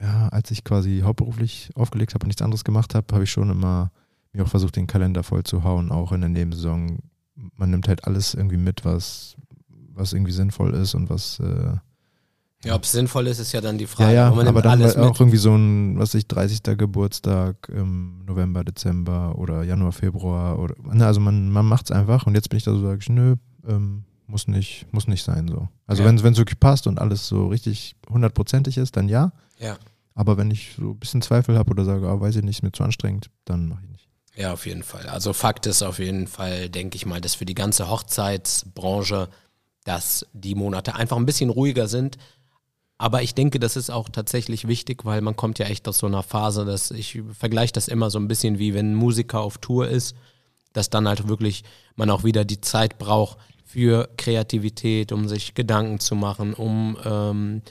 ja, 0.00 0.28
als 0.28 0.50
ich 0.50 0.64
quasi 0.64 1.00
hauptberuflich 1.04 1.70
aufgelegt 1.74 2.14
habe 2.14 2.24
und 2.24 2.28
nichts 2.28 2.40
anderes 2.40 2.64
gemacht 2.64 2.94
habe, 2.94 3.06
habe 3.12 3.24
ich 3.24 3.30
schon 3.30 3.50
immer 3.50 3.92
mir 4.32 4.44
auch 4.44 4.48
versucht, 4.48 4.76
den 4.76 4.86
Kalender 4.86 5.22
voll 5.22 5.44
zu 5.44 5.62
hauen, 5.62 5.92
auch 5.92 6.12
in 6.12 6.22
der 6.22 6.30
Nebensaison. 6.30 7.00
Man 7.34 7.70
nimmt 7.70 7.86
halt 7.86 8.06
alles 8.06 8.32
irgendwie 8.32 8.56
mit, 8.56 8.84
was, 8.86 9.36
was 9.92 10.14
irgendwie 10.14 10.32
sinnvoll 10.32 10.72
ist 10.72 10.94
und 10.94 11.10
was, 11.10 11.38
äh, 11.40 11.76
Ja, 12.64 12.74
ob 12.74 12.82
es 12.82 12.92
sinnvoll 12.92 13.28
ist, 13.28 13.38
ist 13.38 13.52
ja 13.52 13.60
dann 13.60 13.78
die 13.78 13.84
ja, 13.84 13.90
Frage. 13.90 14.14
ja, 14.14 14.26
Aber 14.26 14.36
man 14.36 14.48
aber 14.48 14.76
nimmt 14.76 14.94
dann 14.96 15.04
auch 15.04 15.20
irgendwie 15.20 15.36
so 15.36 15.54
ein, 15.54 15.96
was 15.98 16.10
weiß 16.10 16.20
ich, 16.20 16.26
30. 16.26 16.62
Geburtstag 16.76 17.68
im 17.68 18.24
November, 18.24 18.64
Dezember 18.64 19.38
oder 19.38 19.62
Januar, 19.62 19.92
Februar 19.92 20.58
oder, 20.58 20.74
ne, 20.92 21.06
also 21.06 21.20
man, 21.20 21.50
man 21.50 21.66
macht 21.66 21.84
es 21.86 21.92
einfach 21.92 22.26
und 22.26 22.34
jetzt 22.34 22.48
bin 22.50 22.56
ich 22.56 22.64
da 22.64 22.72
so, 22.72 22.80
sage 22.80 22.98
ich, 23.00 23.08
nö, 23.08 23.36
ähm, 23.66 24.04
muss 24.26 24.48
nicht, 24.48 24.86
muss 24.92 25.06
nicht 25.06 25.22
sein 25.24 25.46
so. 25.48 25.68
Also 25.86 26.02
Ja. 26.02 26.08
wenn 26.08 26.16
es 26.32 26.38
wirklich 26.38 26.58
passt 26.58 26.86
und 26.88 26.98
alles 26.98 27.28
so 27.28 27.46
richtig 27.46 27.94
hundertprozentig 28.10 28.76
ist, 28.76 28.96
dann 28.96 29.08
ja. 29.08 29.32
Ja. 29.58 29.78
Aber 30.14 30.36
wenn 30.36 30.50
ich 30.50 30.74
so 30.76 30.90
ein 30.90 30.98
bisschen 30.98 31.22
Zweifel 31.22 31.56
habe 31.56 31.70
oder 31.70 31.84
sage, 31.84 32.08
ah, 32.08 32.20
weiß 32.20 32.34
ich 32.36 32.42
nicht, 32.42 32.56
ist 32.56 32.62
mir 32.62 32.72
zu 32.72 32.82
anstrengend, 32.82 33.30
dann 33.44 33.68
mache 33.68 33.82
ich 33.84 33.90
nicht. 33.90 34.08
Ja, 34.34 34.52
auf 34.52 34.66
jeden 34.66 34.82
Fall. 34.82 35.06
Also 35.06 35.32
Fakt 35.32 35.66
ist 35.66 35.82
auf 35.82 36.00
jeden 36.00 36.26
Fall, 36.26 36.68
denke 36.68 36.96
ich 36.96 37.06
mal, 37.06 37.20
dass 37.20 37.36
für 37.36 37.44
die 37.46 37.54
ganze 37.54 37.88
Hochzeitsbranche, 37.88 39.28
dass 39.84 40.26
die 40.32 40.54
Monate 40.54 40.94
einfach 40.94 41.16
ein 41.16 41.26
bisschen 41.26 41.50
ruhiger 41.50 41.88
sind. 41.88 42.18
Aber 42.98 43.22
ich 43.22 43.34
denke, 43.34 43.60
das 43.60 43.76
ist 43.76 43.90
auch 43.90 44.08
tatsächlich 44.08 44.66
wichtig, 44.66 45.04
weil 45.04 45.20
man 45.20 45.36
kommt 45.36 45.60
ja 45.60 45.66
echt 45.66 45.86
aus 45.86 45.98
so 45.98 46.06
einer 46.06 46.24
Phase, 46.24 46.64
dass 46.64 46.90
ich 46.90 47.22
vergleiche 47.32 47.72
das 47.72 47.86
immer 47.86 48.10
so 48.10 48.18
ein 48.18 48.26
bisschen 48.26 48.58
wie 48.58 48.74
wenn 48.74 48.92
ein 48.92 48.96
Musiker 48.96 49.40
auf 49.40 49.58
Tour 49.58 49.88
ist, 49.88 50.16
dass 50.72 50.90
dann 50.90 51.06
halt 51.06 51.28
wirklich 51.28 51.62
man 51.94 52.10
auch 52.10 52.24
wieder 52.24 52.44
die 52.44 52.60
Zeit 52.60 52.98
braucht 52.98 53.38
für 53.64 54.08
Kreativität, 54.16 55.12
um 55.12 55.28
sich 55.28 55.54
Gedanken 55.54 56.00
zu 56.00 56.16
machen, 56.16 56.54
um 56.54 56.96
ähm, 57.04 57.62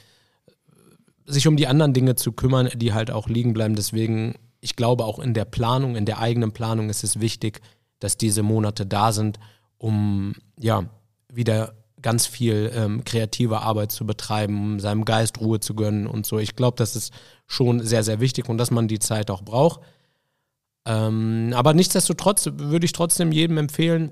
sich 1.25 1.45
um 1.45 1.57
die 1.57 1.67
anderen 1.67 1.93
Dinge 1.93 2.15
zu 2.15 2.31
kümmern, 2.31 2.69
die 2.75 2.93
halt 2.93 3.11
auch 3.11 3.27
liegen 3.27 3.53
bleiben. 3.53 3.75
Deswegen, 3.75 4.35
ich 4.61 4.77
glaube 4.77 5.03
auch 5.03 5.19
in 5.19 5.33
der 5.33 5.45
Planung, 5.45 5.97
in 5.97 6.05
der 6.05 6.19
eigenen 6.19 6.53
Planung 6.53 6.89
ist 6.89 7.03
es 7.03 7.19
wichtig, 7.19 7.59
dass 7.99 8.15
diese 8.15 8.43
Monate 8.43 8.85
da 8.85 9.11
sind, 9.11 9.39
um 9.77 10.35
ja 10.57 10.85
wieder 11.33 11.73
ganz 12.01 12.27
viel 12.27 12.71
ähm, 12.75 13.03
kreative 13.03 13.61
Arbeit 13.61 13.91
zu 13.91 14.05
betreiben, 14.05 14.59
um 14.59 14.79
seinem 14.79 15.05
Geist 15.05 15.39
Ruhe 15.39 15.59
zu 15.59 15.73
gönnen 15.73 16.07
und 16.07 16.25
so. 16.25 16.39
Ich 16.39 16.55
glaube, 16.55 16.77
das 16.77 16.95
ist 16.95 17.13
schon 17.47 17.83
sehr, 17.83 18.03
sehr 18.03 18.19
wichtig 18.19 18.49
und 18.49 18.57
dass 18.57 18.71
man 18.71 18.87
die 18.87 18.99
Zeit 18.99 19.31
auch 19.31 19.41
braucht. 19.41 19.81
Ähm, 20.85 21.53
aber 21.55 21.73
nichtsdestotrotz 21.73 22.49
würde 22.53 22.85
ich 22.85 22.93
trotzdem 22.93 23.31
jedem 23.31 23.57
empfehlen, 23.57 24.11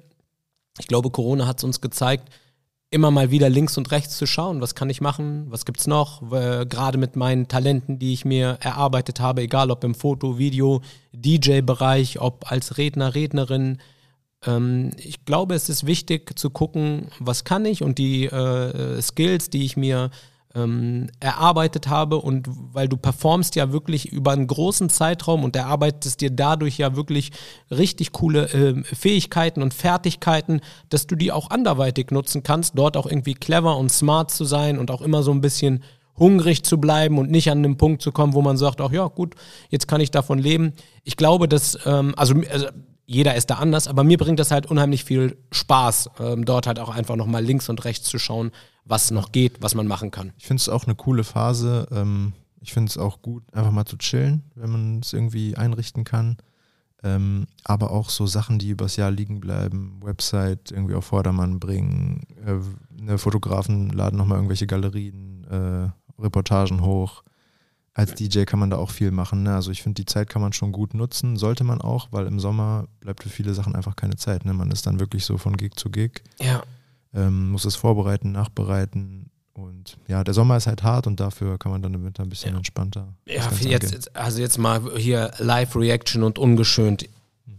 ich 0.80 0.88
glaube, 0.88 1.10
Corona 1.10 1.48
hat 1.48 1.60
es 1.60 1.64
uns 1.64 1.80
gezeigt, 1.80 2.30
immer 2.92 3.12
mal 3.12 3.32
wieder 3.32 3.50
links 3.50 3.78
und 3.78 3.92
rechts 3.92 4.18
zu 4.18 4.26
schauen, 4.26 4.62
was 4.62 4.76
kann 4.76 4.90
ich 4.90 5.02
machen, 5.02 5.46
was 5.50 5.66
gibt's 5.66 5.88
noch, 5.88 6.22
äh, 6.32 6.66
gerade 6.66 6.98
mit 6.98 7.16
meinen 7.16 7.48
Talenten, 7.48 8.00
die 8.00 8.14
ich 8.14 8.26
mir 8.26 8.58
erarbeitet 8.62 9.20
habe, 9.20 9.42
egal 9.42 9.72
ob 9.72 9.84
im 9.84 9.96
Foto, 9.96 10.38
Video, 10.38 10.82
DJ-Bereich, 11.14 12.20
ob 12.20 12.52
als 12.52 12.78
Redner, 12.78 13.16
Rednerin. 13.16 13.80
Ähm, 14.46 14.92
ich 14.98 15.26
glaube, 15.26 15.56
es 15.56 15.70
ist 15.70 15.86
wichtig 15.86 16.38
zu 16.38 16.50
gucken, 16.50 17.08
was 17.20 17.44
kann 17.44 17.66
ich 17.66 17.84
und 17.84 17.98
die 17.98 18.26
äh, 18.26 19.02
Skills, 19.02 19.50
die 19.50 19.66
ich 19.66 19.78
mir 19.78 20.12
ähm, 20.56 21.08
erarbeitet 21.20 21.90
habe 21.90 22.18
und 22.18 22.48
weil 22.48 22.88
du 22.88 22.98
performst 22.98 23.56
ja 23.56 23.72
wirklich 23.72 24.12
über 24.12 24.32
einen 24.32 24.48
großen 24.48 24.90
Zeitraum 24.90 25.44
und 25.44 25.56
erarbeitest 25.56 26.22
dir 26.22 26.32
dadurch 26.32 26.78
ja 26.78 26.96
wirklich 26.96 27.32
richtig 27.70 28.14
coole 28.14 28.46
ähm, 28.54 28.86
Fähigkeiten 28.86 29.62
und 29.62 29.74
Fertigkeiten, 29.74 30.62
dass 30.90 31.08
du 31.08 31.16
die 31.16 31.32
auch 31.32 31.50
anderweitig 31.50 32.12
nutzen 32.12 32.44
kannst, 32.44 32.78
dort 32.78 32.96
auch 32.96 33.06
irgendwie 33.06 33.34
clever 33.34 33.78
und 33.78 33.92
smart 33.92 34.32
zu 34.32 34.46
sein 34.46 34.80
und 34.80 34.92
auch 34.92 35.02
immer 35.02 35.24
so 35.24 35.32
ein 35.32 35.42
bisschen 35.42 35.84
hungrig 36.18 36.64
zu 36.64 36.80
bleiben 36.80 37.18
und 37.18 37.30
nicht 37.30 37.52
an 37.52 37.62
den 37.62 37.76
Punkt 37.76 38.02
zu 38.02 38.14
kommen, 38.14 38.34
wo 38.34 38.42
man 38.42 38.56
sagt, 38.56 38.80
ach 38.80 38.92
ja, 38.92 39.08
gut, 39.08 39.36
jetzt 39.70 39.90
kann 39.90 40.00
ich 40.00 40.12
davon 40.12 40.40
leben. 40.40 40.72
Ich 41.04 41.18
glaube, 41.18 41.50
dass, 41.50 41.78
ähm, 41.86 42.14
also, 42.16 42.36
also 42.50 42.68
jeder 43.06 43.36
ist 43.36 43.50
da 43.50 43.56
anders, 43.56 43.88
aber 43.88 44.04
mir 44.04 44.18
bringt 44.18 44.40
das 44.40 44.52
halt 44.52 44.66
unheimlich 44.66 45.04
viel 45.04 45.38
Spaß, 45.52 46.10
ähm, 46.20 46.46
dort 46.46 46.68
halt 46.68 46.80
auch 46.80 46.90
einfach 46.90 47.16
nochmal 47.16 47.44
links 47.44 47.70
und 47.70 47.86
rechts 47.86 48.08
zu 48.08 48.18
schauen, 48.18 48.52
was 48.84 49.12
noch 49.12 49.32
geht, 49.32 49.62
was 49.62 49.76
man 49.76 49.88
machen 49.88 50.12
kann. 50.12 50.34
Ich 50.38 50.46
finde 50.48 50.62
es 50.62 50.70
auch 50.70 50.86
eine 50.86 50.96
coole 50.96 51.24
Phase. 51.24 51.88
Ähm, 51.92 52.34
ich 52.62 52.74
finde 52.74 52.90
es 52.90 52.98
auch 52.98 53.22
gut, 53.22 53.44
einfach 53.54 53.72
mal 53.72 53.86
zu 53.86 53.98
chillen, 53.98 54.44
wenn 54.56 54.72
man 54.72 55.00
es 55.02 55.14
irgendwie 55.14 55.56
einrichten 55.56 56.04
kann. 56.04 56.38
Ähm, 57.04 57.46
aber 57.64 57.92
auch 57.92 58.10
so 58.10 58.26
Sachen, 58.26 58.58
die 58.58 58.70
übers 58.70 58.96
Jahr 58.96 59.12
liegen 59.12 59.40
bleiben, 59.40 60.00
Website 60.02 60.72
irgendwie 60.72 60.96
auf 60.96 61.06
Vordermann 61.06 61.60
bringen, 61.60 62.24
äh, 62.44 62.58
ne, 63.00 63.20
Fotografen 63.20 63.92
laden 63.92 64.18
nochmal 64.18 64.40
irgendwelche 64.40 64.66
Galerien, 64.66 65.44
äh, 65.44 66.22
Reportagen 66.22 66.82
hoch. 66.82 67.22
Als 67.98 68.14
DJ 68.14 68.44
kann 68.44 68.60
man 68.60 68.70
da 68.70 68.76
auch 68.78 68.92
viel 68.92 69.10
machen. 69.12 69.44
Ne? 69.44 69.56
Also 69.56 69.72
ich 69.72 69.82
finde, 69.82 70.02
die 70.02 70.06
Zeit 70.06 70.30
kann 70.30 70.42
man 70.42 70.52
schon 70.52 70.74
gut 70.74 70.94
nutzen, 70.94 71.38
sollte 71.38 71.64
man 71.64 71.80
auch, 71.80 72.10
weil 72.12 72.28
im 72.28 72.42
Sommer 72.42 72.88
bleibt 73.00 73.24
für 73.24 73.30
viele 73.30 73.54
Sachen 73.54 73.74
einfach 73.74 73.96
keine 73.96 74.18
Zeit. 74.18 74.44
Ne? 74.44 74.54
Man 74.54 74.70
ist 74.70 74.86
dann 74.86 75.00
wirklich 75.00 75.24
so 75.24 75.38
von 75.38 75.56
Gig 75.56 75.76
zu 75.78 75.90
Gig, 75.90 76.22
Ja. 76.42 76.62
ähm, 77.14 77.52
muss 77.52 77.64
es 77.64 77.76
vorbereiten, 77.78 78.34
nachbereiten. 78.34 79.30
Und 79.54 79.98
ja, 80.10 80.26
der 80.26 80.34
Sommer 80.34 80.58
ist 80.58 80.68
halt 80.68 80.84
hart 80.84 81.08
und 81.08 81.22
dafür 81.22 81.58
kann 81.58 81.72
man 81.72 81.82
dann 81.82 81.94
im 81.94 82.04
Winter 82.04 82.24
ein 82.24 82.28
bisschen 82.30 82.52
Ja. 82.52 82.58
entspannter. 82.58 83.14
Ja, 83.26 83.50
jetzt, 83.62 84.14
also 84.14 84.42
jetzt 84.42 84.58
mal 84.58 84.82
hier 84.98 85.32
Live-Reaction 85.38 86.24
und 86.24 86.38
ungeschönt 86.38 87.08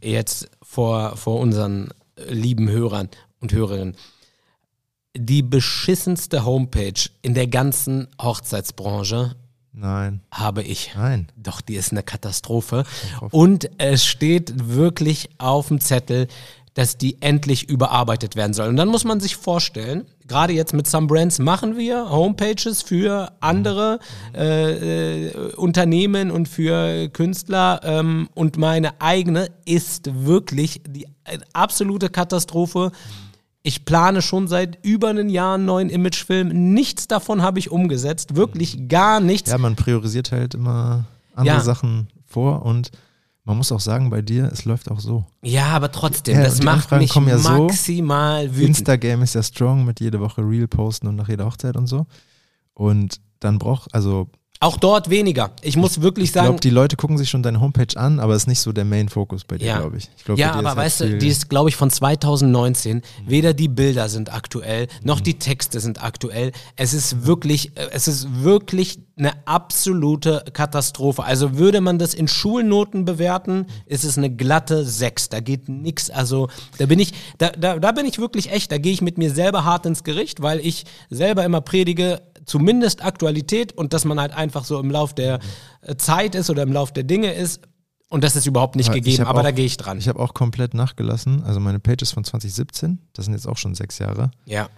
jetzt 0.02 0.50
vor, 0.60 1.16
vor 1.16 1.40
unseren 1.40 1.88
lieben 2.28 2.68
Hörern 2.68 3.08
und 3.40 3.54
Hörerinnen. 3.54 3.96
Die 5.16 5.40
beschissenste 5.42 6.44
Homepage 6.44 7.08
in 7.22 7.32
der 7.32 7.46
ganzen 7.46 8.08
Hochzeitsbranche 8.20 9.34
Nein, 9.78 10.22
habe 10.30 10.62
ich. 10.62 10.92
nein. 10.96 11.28
Doch, 11.36 11.60
die 11.60 11.76
ist 11.76 11.92
eine 11.92 12.02
Katastrophe. 12.02 12.84
Und 13.30 13.68
es 13.76 14.06
steht 14.06 14.68
wirklich 14.68 15.28
auf 15.36 15.68
dem 15.68 15.82
Zettel, 15.82 16.28
dass 16.72 16.96
die 16.96 17.20
endlich 17.20 17.68
überarbeitet 17.68 18.36
werden 18.36 18.54
soll. 18.54 18.68
Und 18.68 18.76
dann 18.76 18.88
muss 18.88 19.04
man 19.04 19.20
sich 19.20 19.36
vorstellen, 19.36 20.06
gerade 20.26 20.54
jetzt 20.54 20.72
mit 20.72 20.86
Some 20.86 21.06
Brands 21.06 21.38
machen 21.38 21.76
wir 21.76 22.10
Homepages 22.10 22.82
für 22.82 23.32
andere 23.40 23.98
äh, 24.34 25.26
äh, 25.26 25.54
Unternehmen 25.56 26.30
und 26.30 26.48
für 26.48 27.08
Künstler. 27.10 27.80
Ähm, 27.82 28.28
und 28.34 28.56
meine 28.56 28.98
eigene 29.00 29.48
ist 29.66 30.10
wirklich 30.24 30.82
die 30.88 31.04
äh, 31.24 31.38
absolute 31.52 32.08
Katastrophe. 32.08 32.92
Ich 33.66 33.84
plane 33.84 34.22
schon 34.22 34.46
seit 34.46 34.78
über 34.84 35.08
einem 35.08 35.28
Jahr 35.28 35.56
einen 35.56 35.64
neuen 35.64 35.90
Imagefilm. 35.90 36.72
Nichts 36.72 37.08
davon 37.08 37.42
habe 37.42 37.58
ich 37.58 37.72
umgesetzt. 37.72 38.36
Wirklich 38.36 38.88
gar 38.88 39.18
nichts. 39.18 39.50
Ja, 39.50 39.58
man 39.58 39.74
priorisiert 39.74 40.30
halt 40.30 40.54
immer 40.54 41.06
andere 41.34 41.56
Ja. 41.56 41.60
Sachen 41.62 42.06
vor 42.24 42.64
und 42.64 42.92
man 43.42 43.56
muss 43.56 43.72
auch 43.72 43.80
sagen, 43.80 44.08
bei 44.08 44.22
dir, 44.22 44.48
es 44.52 44.64
läuft 44.66 44.88
auch 44.88 45.00
so. 45.00 45.24
Ja, 45.42 45.66
aber 45.70 45.90
trotzdem, 45.90 46.36
Ja, 46.36 46.44
das 46.44 46.62
macht 46.62 46.92
Anfragen 46.92 47.24
mich 47.24 47.32
ja 47.32 47.38
so. 47.38 47.48
maximal 47.64 48.54
wütend. 48.54 48.68
Instagram 48.78 49.22
ist 49.22 49.34
ja 49.34 49.42
strong 49.42 49.84
mit 49.84 49.98
jede 49.98 50.20
Woche 50.20 50.42
Reel 50.42 50.68
posten 50.68 51.08
und 51.08 51.16
nach 51.16 51.28
jeder 51.28 51.46
Hochzeit 51.46 51.76
und 51.76 51.88
so. 51.88 52.06
Und 52.72 53.20
dann 53.40 53.58
braucht, 53.58 53.92
also 53.92 54.28
Auch 54.58 54.78
dort 54.78 55.10
weniger. 55.10 55.50
Ich 55.60 55.76
muss 55.76 56.00
wirklich 56.00 56.26
ich 56.26 56.32
sagen, 56.32 56.46
glaube, 56.46 56.60
die 56.60 56.70
Leute 56.70 56.96
gucken 56.96 57.18
sich 57.18 57.28
schon 57.28 57.42
deine 57.42 57.60
Homepage 57.60 57.94
an, 57.98 58.20
aber 58.20 58.34
es 58.34 58.42
ist 58.44 58.46
nicht 58.46 58.60
so 58.60 58.72
der 58.72 58.84
Main-Fokus 58.86 59.44
bei 59.44 59.58
dir, 59.58 59.66
Ja. 59.66 59.78
glaube 59.80 59.98
ich. 59.98 60.08
ich 60.16 60.24
glaub, 60.24 60.38
ja, 60.38 60.52
aber 60.52 60.68
halt 60.70 60.78
weißt 60.78 61.00
du, 61.00 61.18
die 61.18 61.28
ist, 61.28 61.50
glaube 61.50 61.68
ich, 61.68 61.76
von 61.76 61.90
2019. 61.90 63.02
Weder 63.26 63.52
die 63.52 63.68
Bilder 63.68 64.08
sind 64.08 64.32
aktuell, 64.32 64.88
noch 65.02 65.20
die 65.20 65.38
Texte 65.38 65.80
sind 65.80 66.02
aktuell. 66.02 66.52
Es 66.76 66.94
ist 66.94 67.26
wirklich, 67.26 67.76
äh, 67.76 67.88
es 67.92 68.08
ist 68.08 68.42
wirklich 68.44 68.98
eine 69.18 69.46
absolute 69.46 70.44
Katastrophe. 70.52 71.24
Also 71.24 71.56
würde 71.58 71.80
man 71.80 71.98
das 71.98 72.14
in 72.14 72.28
Schulnoten 72.28 73.04
bewerten, 73.04 73.66
ist 73.86 74.04
es 74.04 74.16
eine 74.18 74.30
glatte 74.34 74.84
6. 74.84 75.28
Da 75.30 75.40
geht 75.40 75.68
nix. 75.68 76.10
Also 76.10 76.48
da 76.78 76.86
bin 76.86 76.98
ich, 76.98 77.12
da, 77.38 77.50
da, 77.50 77.78
da 77.78 77.92
bin 77.92 78.06
ich 78.06 78.18
wirklich 78.18 78.50
echt, 78.52 78.72
da 78.72 78.78
gehe 78.78 78.92
ich 78.92 79.02
mit 79.02 79.18
mir 79.18 79.30
selber 79.30 79.64
hart 79.64 79.86
ins 79.86 80.04
Gericht, 80.04 80.42
weil 80.42 80.60
ich 80.60 80.84
selber 81.10 81.44
immer 81.44 81.60
predige, 81.60 82.22
zumindest 82.46 83.04
Aktualität 83.04 83.72
und 83.72 83.92
dass 83.92 84.04
man 84.06 84.18
halt 84.18 84.32
einfach 84.32 84.64
so 84.64 84.80
im 84.80 84.90
Lauf 84.90 85.14
der 85.14 85.40
äh, 85.82 85.96
Zeit 85.96 86.34
ist 86.34 86.48
oder 86.48 86.62
im 86.62 86.72
Lauf 86.72 86.92
der 86.92 87.04
Dinge 87.04 87.32
ist. 87.34 87.60
Und 88.08 88.22
das 88.22 88.36
ist 88.36 88.46
überhaupt 88.46 88.76
nicht 88.76 88.88
ich 88.88 88.94
gegeben, 88.94 89.24
aber 89.24 89.40
auch- 89.40 89.44
da 89.44 89.50
gehe 89.50 89.64
ich 89.66 89.76
dran. 89.76 89.98
Ich 89.98 90.08
habe 90.08 90.20
auch 90.20 90.32
komplett 90.32 90.74
nachgelassen. 90.74 91.42
Also 91.42 91.58
meine 91.60 91.80
Page 91.80 92.02
ist 92.02 92.12
von 92.12 92.22
2017, 92.24 93.00
das 93.12 93.24
sind 93.26 93.34
jetzt 93.34 93.48
auch 93.48 93.58
schon 93.58 93.74
sechs 93.74 93.98
Jahre. 93.98 94.30
ja, 94.46 94.68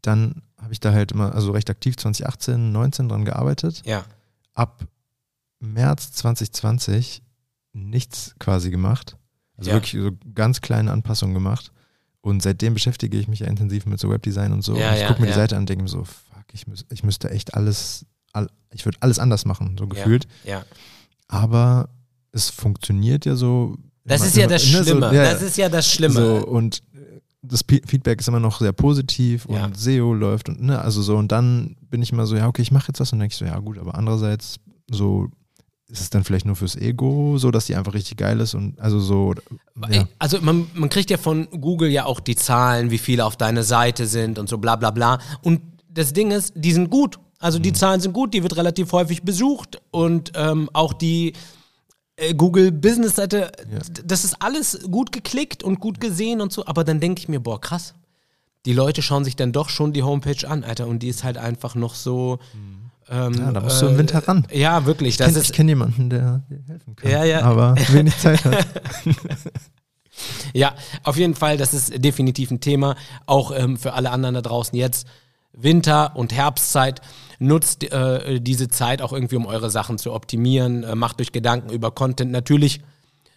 Dann 0.00 0.42
habe 0.60 0.72
ich 0.72 0.80
da 0.80 0.92
halt 0.92 1.12
immer, 1.12 1.34
also 1.34 1.52
recht 1.52 1.68
aktiv 1.70 1.96
2018, 1.96 2.72
19 2.72 3.08
dran 3.08 3.24
gearbeitet. 3.24 3.82
ja. 3.84 4.04
ab 4.54 4.84
März 5.60 6.12
2020 6.12 7.22
nichts 7.72 8.34
quasi 8.38 8.70
gemacht. 8.70 9.16
Also 9.56 9.70
Ja. 9.70 9.76
wirklich 9.76 10.00
so 10.02 10.10
ganz 10.34 10.60
kleine 10.60 10.90
Anpassungen 10.92 11.34
gemacht. 11.34 11.72
Und 12.20 12.42
seitdem 12.42 12.74
beschäftige 12.74 13.16
ich 13.18 13.28
mich 13.28 13.40
ja 13.40 13.46
intensiv 13.46 13.86
mit 13.86 13.98
so 14.00 14.10
Webdesign 14.10 14.52
und 14.52 14.62
so. 14.62 14.76
Ja, 14.76 14.88
und 14.88 14.94
ich 14.94 15.00
ja, 15.02 15.08
gucke 15.08 15.20
mir 15.20 15.28
ja. 15.28 15.32
die 15.32 15.38
Seite 15.38 15.56
an 15.56 15.62
und 15.62 15.68
denke 15.68 15.82
mir 15.84 15.88
so, 15.88 16.04
ich, 16.52 16.66
müß, 16.66 16.86
ich 16.90 17.02
müsste 17.04 17.30
echt 17.30 17.54
alles, 17.54 18.04
all, 18.32 18.48
ich 18.72 18.84
würde 18.84 18.98
alles 19.00 19.18
anders 19.18 19.44
machen, 19.44 19.76
so 19.78 19.86
gefühlt. 19.86 20.26
Ja. 20.44 20.64
Aber 21.28 21.88
es 22.32 22.50
funktioniert 22.50 23.24
ja 23.24 23.36
so. 23.36 23.76
Das 24.04 24.20
immer- 24.20 24.28
ist 24.28 24.36
ja 24.36 24.44
immer- 24.44 24.52
das 24.52 24.64
ne, 24.66 24.78
so, 24.78 24.82
Schlimme. 24.84 25.14
ja, 25.14 25.22
das 25.32 25.42
ist 25.42 25.56
ja 25.56 25.68
das 25.68 25.90
Schlimme. 25.90 26.14
So, 26.14 26.46
und 26.46 26.80
das 27.42 27.64
P 27.64 27.80
Feedback 27.86 28.20
ist 28.20 28.28
immer 28.28 28.40
noch 28.40 28.60
sehr 28.60 28.72
positiv 28.72 29.46
und 29.46 29.56
Ja. 29.56 29.70
SEO 29.74 30.14
läuft 30.14 30.48
und 30.48 30.62
ne, 30.62 30.80
also 30.80 31.02
so 31.02 31.16
und 31.16 31.32
dann 31.32 31.76
bin 31.90 32.00
ich 32.02 32.12
immer 32.12 32.26
so, 32.26 32.36
ja, 32.36 32.46
okay, 32.46 32.62
ich 32.62 32.70
mache 32.70 32.88
jetzt 32.88 33.00
was 33.00 33.12
und 33.12 33.18
denke 33.18 33.32
ich 33.32 33.38
so, 33.38 33.44
ja 33.44 33.58
gut, 33.58 33.78
aber 33.78 33.96
andererseits 33.96 34.56
so 34.90 35.28
ist 35.88 36.00
es 36.00 36.10
dann 36.10 36.22
vielleicht 36.24 36.46
nur 36.46 36.54
fürs 36.56 36.76
Ego, 36.76 37.36
so 37.38 37.50
dass 37.50 37.66
die 37.66 37.74
einfach 37.74 37.94
richtig 37.94 38.16
geil 38.16 38.38
ist 38.40 38.54
und 38.54 38.80
also 38.80 39.00
so 39.00 39.34
ja. 39.90 40.06
Also 40.20 40.40
man, 40.40 40.66
man 40.74 40.88
kriegt 40.88 41.10
ja 41.10 41.16
von 41.18 41.48
Google 41.50 41.90
ja 41.90 42.04
auch 42.04 42.20
die 42.20 42.36
Zahlen, 42.36 42.90
wie 42.92 42.98
viele 42.98 43.24
auf 43.24 43.36
deiner 43.36 43.62
Seite 43.64 44.06
sind 44.06 44.38
und 44.38 44.48
so 44.48 44.58
bla 44.58 44.76
bla 44.76 44.90
bla. 44.92 45.18
Und 45.42 45.60
das 45.94 46.12
Ding 46.12 46.30
ist, 46.30 46.52
die 46.56 46.72
sind 46.72 46.90
gut. 46.90 47.18
Also 47.38 47.58
Mhm. 47.58 47.62
die 47.64 47.72
Zahlen 47.72 48.00
sind 48.00 48.12
gut, 48.12 48.34
die 48.34 48.42
wird 48.42 48.56
relativ 48.56 48.92
häufig 48.92 49.22
besucht 49.22 49.80
und 49.90 50.32
ähm, 50.36 50.70
auch 50.72 50.92
die 50.92 51.32
äh, 52.16 52.34
Google 52.34 52.70
Business 52.70 53.16
Seite, 53.16 53.50
Ja. 53.72 53.78
das 54.04 54.24
ist 54.24 54.36
alles 54.40 54.78
gut 54.90 55.12
geklickt 55.12 55.62
und 55.62 55.80
gut 55.80 55.98
gesehen 56.00 56.40
und 56.40 56.52
so. 56.52 56.66
Aber 56.66 56.84
dann 56.84 57.00
denke 57.00 57.20
ich 57.20 57.28
mir, 57.28 57.40
boah, 57.40 57.60
krass. 57.60 57.94
Die 58.64 58.72
Leute 58.74 59.02
schauen 59.02 59.24
sich 59.24 59.34
dann 59.34 59.50
doch 59.52 59.68
schon 59.70 59.92
die 59.92 60.04
Homepage 60.04 60.46
an, 60.48 60.62
Alter, 60.62 60.86
und 60.86 61.00
die 61.00 61.08
ist 61.08 61.24
halt 61.24 61.36
einfach 61.36 61.74
noch 61.74 61.94
so. 61.96 62.38
Ähm, 63.08 63.32
Mhm. 63.32 63.38
Ja, 63.38 63.50
da 63.52 63.60
musst 63.60 63.82
du 63.82 63.86
im 63.88 63.98
Winter 63.98 64.26
ran. 64.28 64.46
Ja, 64.52 64.84
wirklich. 64.86 65.18
Ich 65.18 65.26
kenne 65.26 65.42
kenn 65.42 65.68
jemanden, 65.68 66.10
der 66.10 66.42
dir 66.48 66.60
helfen 66.68 66.94
kann, 66.94 67.10
Ja, 67.10 67.24
ja. 67.24 67.42
aber 67.42 67.74
wenig 67.90 68.16
Zeit 68.18 68.44
hat. 68.44 68.66
Ja, 70.52 70.74
auf 71.04 71.16
jeden 71.16 71.34
Fall, 71.34 71.56
das 71.56 71.72
ist 71.72 72.04
definitiv 72.04 72.50
ein 72.50 72.60
Thema, 72.60 72.96
auch 73.26 73.50
ähm, 73.56 73.78
für 73.78 73.94
alle 73.94 74.10
anderen 74.10 74.34
da 74.34 74.42
draußen 74.42 74.76
jetzt. 74.78 75.06
Winter- 75.52 76.16
und 76.16 76.32
Herbstzeit, 76.32 77.00
nutzt 77.38 77.84
äh, 77.92 78.40
diese 78.40 78.68
Zeit 78.68 79.02
auch 79.02 79.12
irgendwie, 79.12 79.36
um 79.36 79.46
eure 79.46 79.68
Sachen 79.68 79.98
zu 79.98 80.12
optimieren, 80.12 80.84
äh, 80.84 80.94
macht 80.94 81.20
euch 81.20 81.32
Gedanken 81.32 81.70
über 81.70 81.90
Content. 81.90 82.30
Natürlich 82.30 82.80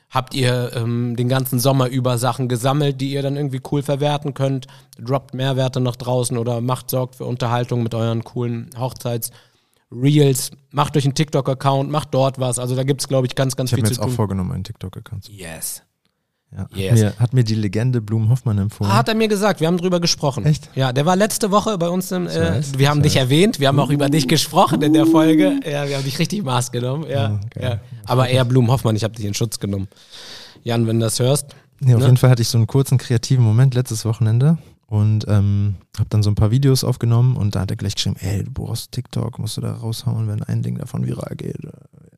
habt 0.09 0.33
ihr 0.33 0.71
ähm, 0.75 1.15
den 1.15 1.27
ganzen 1.27 1.59
Sommer 1.59 1.87
über 1.87 2.17
Sachen 2.17 2.47
gesammelt, 2.47 3.01
die 3.01 3.11
ihr 3.11 3.21
dann 3.21 3.35
irgendwie 3.35 3.61
cool 3.71 3.81
verwerten 3.81 4.33
könnt, 4.33 4.67
droppt 4.99 5.33
Mehrwerte 5.33 5.79
noch 5.79 5.95
draußen 5.95 6.37
oder 6.37 6.61
macht, 6.61 6.89
sorgt 6.89 7.15
für 7.15 7.25
Unterhaltung 7.25 7.83
mit 7.83 7.93
euren 7.93 8.23
coolen 8.23 8.69
Hochzeits-Reels, 8.77 10.51
macht 10.71 10.95
euch 10.95 11.05
einen 11.05 11.15
TikTok-Account, 11.15 11.89
macht 11.89 12.13
dort 12.13 12.39
was. 12.39 12.59
Also 12.59 12.75
da 12.75 12.83
gibt 12.83 13.01
es, 13.01 13.07
glaube 13.07 13.27
ich, 13.27 13.35
ganz, 13.35 13.55
ganz 13.55 13.69
Ich 13.69 13.73
habe 13.73 13.81
viel 13.81 13.89
mir 13.89 13.95
zu 13.95 14.01
jetzt 14.01 14.11
auch 14.11 14.15
vorgenommen, 14.15 14.51
einen 14.51 14.63
TikTok-Account 14.63 15.25
zu 15.25 15.31
Yes. 15.31 15.81
Ja. 16.51 16.59
hat, 16.59 16.75
Yes. 16.75 16.99
mir, 16.99 17.13
hat 17.19 17.33
mir 17.33 17.43
die 17.43 17.55
Legende 17.55 18.01
Blum 18.01 18.29
Hoffmann 18.29 18.57
empfohlen. 18.57 18.93
Hat 18.93 19.07
er 19.09 19.15
mir 19.15 19.27
gesagt, 19.27 19.59
wir 19.59 19.67
haben 19.67 19.77
drüber 19.77 19.99
gesprochen. 19.99 20.45
Echt? 20.45 20.69
Ja, 20.75 20.93
der 20.93 21.05
war 21.05 21.15
letzte 21.15 21.51
Woche 21.51 21.77
bei 21.77 21.89
uns 21.89 22.11
im, 22.11 22.27
äh, 22.27 22.61
wir 22.77 22.89
haben 22.89 22.97
ich 22.99 23.03
dich 23.13 23.15
erwähnt, 23.17 23.59
wir 23.59 23.67
haben 23.67 23.79
auch 23.79 23.89
über 23.89 24.09
dich 24.09 24.27
gesprochen 24.27 24.81
in 24.81 24.93
der 24.93 25.05
Folge. 25.05 25.59
Ja, 25.65 25.87
wir 25.87 25.97
haben 25.97 26.03
dich 26.05 26.19
richtig 26.19 26.43
Maß 26.43 26.71
genommen. 26.71 27.03
Ja, 27.03 27.09
Ja, 27.09 27.39
geil. 27.51 27.63
ja. 27.63 27.99
Aber 28.05 28.27
eher 28.29 28.45
Blum 28.45 28.69
Hoffmann, 28.71 28.95
ich 28.95 29.03
habe 29.03 29.13
dich 29.15 29.25
in 29.25 29.33
Schutz 29.33 29.59
genommen. 29.59 29.87
Jan, 30.63 30.87
wenn 30.87 30.99
du 30.99 31.05
das 31.05 31.19
hörst. 31.19 31.55
Nee, 31.79 31.93
auf 31.93 31.99
Ne? 31.99 32.05
jeden 32.05 32.17
Fall 32.17 32.29
hatte 32.29 32.41
ich 32.41 32.47
so 32.47 32.57
einen 32.57 32.67
kurzen 32.67 32.97
kreativen 32.97 33.43
Moment 33.43 33.73
letztes 33.75 34.05
Wochenende 34.05 34.57
und 34.87 35.25
ähm, 35.27 35.75
habe 35.97 36.07
dann 36.09 36.23
so 36.23 36.29
ein 36.31 36.35
paar 36.35 36.51
Videos 36.51 36.83
aufgenommen 36.85 37.35
und 37.35 37.53
da 37.55 37.61
hat 37.61 37.71
er 37.71 37.75
gleich 37.77 37.95
geschrieben, 37.95 38.15
ey, 38.21 38.43
du 38.45 38.51
brauchst 38.51 38.91
TikTok, 38.93 39.39
musst 39.39 39.57
du 39.57 39.61
da 39.61 39.73
raushauen, 39.73 40.27
wenn 40.27 40.41
ein 40.43 40.61
Ding 40.63 40.77
davon 40.77 41.05
viral 41.05 41.35
geht. 41.35 41.57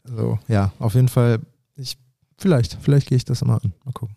So, 0.05 0.37
ja, 0.47 0.71
auf 0.79 0.93
jeden 0.93 1.07
Fall, 1.09 1.39
ich, 1.75 1.97
vielleicht, 2.37 2.77
vielleicht 2.81 3.07
gehe 3.07 3.17
ich 3.17 3.25
das 3.25 3.43
mal 3.43 3.57
an. 3.57 3.73
Mal 3.83 3.91
gucken. 3.91 4.15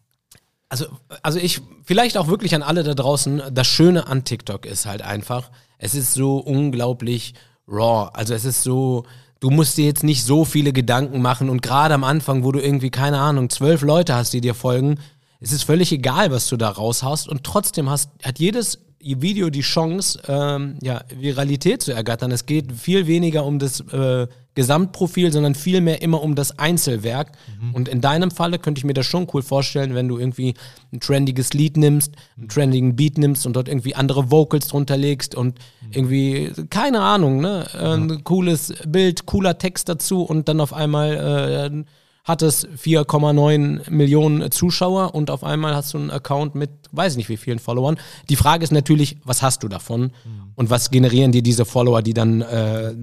Also, 0.68 0.86
also 1.22 1.38
ich, 1.38 1.60
vielleicht 1.84 2.16
auch 2.16 2.28
wirklich 2.28 2.54
an 2.54 2.62
alle 2.62 2.84
da 2.84 2.94
draußen, 2.94 3.42
das 3.50 3.66
Schöne 3.66 4.06
an 4.06 4.24
TikTok 4.24 4.66
ist 4.66 4.86
halt 4.86 5.02
einfach, 5.02 5.50
es 5.78 5.94
ist 5.94 6.14
so 6.14 6.38
unglaublich 6.38 7.34
raw. 7.66 8.10
Also 8.12 8.34
es 8.34 8.44
ist 8.44 8.62
so, 8.62 9.04
du 9.40 9.50
musst 9.50 9.76
dir 9.78 9.86
jetzt 9.86 10.04
nicht 10.04 10.24
so 10.24 10.44
viele 10.44 10.72
Gedanken 10.72 11.22
machen 11.22 11.50
und 11.50 11.62
gerade 11.62 11.94
am 11.94 12.04
Anfang, 12.04 12.44
wo 12.44 12.52
du 12.52 12.60
irgendwie, 12.60 12.90
keine 12.90 13.18
Ahnung, 13.18 13.50
zwölf 13.50 13.82
Leute 13.82 14.14
hast, 14.14 14.32
die 14.32 14.40
dir 14.40 14.54
folgen, 14.54 15.00
es 15.40 15.52
ist 15.52 15.64
völlig 15.64 15.90
egal, 15.90 16.30
was 16.30 16.48
du 16.48 16.56
da 16.56 16.68
raushaust 16.68 17.26
und 17.26 17.44
trotzdem 17.44 17.88
hast, 17.88 18.10
hat 18.22 18.38
jedes 18.38 18.78
Video 19.00 19.48
die 19.48 19.62
Chance, 19.62 20.20
ähm, 20.28 20.76
ja, 20.82 21.02
Viralität 21.16 21.82
zu 21.82 21.92
ergattern. 21.92 22.30
Es 22.30 22.44
geht 22.44 22.70
viel 22.72 23.06
weniger 23.06 23.46
um 23.46 23.58
das 23.58 23.80
äh, 23.80 24.28
Gesamtprofil, 24.54 25.32
sondern 25.32 25.54
vielmehr 25.54 26.02
immer 26.02 26.22
um 26.22 26.34
das 26.34 26.58
Einzelwerk. 26.58 27.32
Mhm. 27.60 27.74
Und 27.74 27.88
in 27.88 28.00
deinem 28.00 28.30
Falle 28.30 28.58
könnte 28.58 28.78
ich 28.80 28.84
mir 28.84 28.94
das 28.94 29.06
schon 29.06 29.26
cool 29.32 29.42
vorstellen, 29.42 29.94
wenn 29.94 30.08
du 30.08 30.18
irgendwie 30.18 30.54
ein 30.92 31.00
trendiges 31.00 31.52
Lied 31.52 31.76
nimmst, 31.76 32.14
einen 32.36 32.48
trendigen 32.48 32.96
Beat 32.96 33.16
nimmst 33.18 33.46
und 33.46 33.54
dort 33.54 33.68
irgendwie 33.68 33.94
andere 33.94 34.30
Vocals 34.30 34.66
drunter 34.68 34.96
legst 34.96 35.34
und 35.34 35.58
Mhm. 35.82 35.92
irgendwie, 35.92 36.52
keine 36.70 37.00
Ahnung, 37.00 37.40
ne, 37.40 37.66
ein 37.74 38.24
cooles 38.24 38.74
Bild, 38.86 39.26
cooler 39.26 39.56
Text 39.58 39.88
dazu 39.88 40.22
und 40.22 40.48
dann 40.48 40.60
auf 40.60 40.72
einmal 40.72 41.70
äh, 41.72 41.84
hat 42.24 42.42
es 42.42 42.66
4,9 42.76 43.90
Millionen 43.90 44.50
Zuschauer 44.50 45.14
und 45.14 45.30
auf 45.30 45.42
einmal 45.42 45.74
hast 45.74 45.94
du 45.94 45.98
einen 45.98 46.10
Account 46.10 46.54
mit, 46.54 46.70
weiß 46.92 47.12
ich 47.14 47.16
nicht 47.18 47.28
wie 47.28 47.36
vielen 47.36 47.58
Followern. 47.58 47.98
Die 48.28 48.36
Frage 48.36 48.62
ist 48.62 48.72
natürlich, 48.72 49.16
was 49.24 49.42
hast 49.42 49.62
du 49.62 49.68
davon 49.68 50.02
Mhm. 50.02 50.10
und 50.54 50.70
was 50.70 50.90
generieren 50.90 51.32
dir 51.32 51.42
diese 51.42 51.64
Follower, 51.64 52.02
die 52.02 52.14
dann 52.14 52.42
äh, 52.42 52.94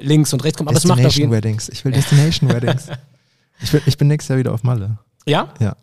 links 0.00 0.32
und 0.32 0.44
rechts 0.44 0.58
kommen. 0.58 0.68
Aber 0.68 0.76
es 0.78 0.84
macht 0.84 0.98
auf 0.98 1.04
Destination 1.04 1.32
jeden 1.32 1.44
Weddings. 1.44 1.68
Ich 1.68 1.84
will 1.84 1.92
Destination 1.92 2.50
Weddings. 2.52 2.86
Ich, 3.62 3.74
will, 3.74 3.82
ich 3.84 3.98
bin 3.98 4.08
nächstes 4.08 4.28
Jahr 4.30 4.38
wieder 4.38 4.54
auf 4.54 4.62
Malle. 4.62 4.96
Ja? 5.26 5.52
Ja. 5.60 5.76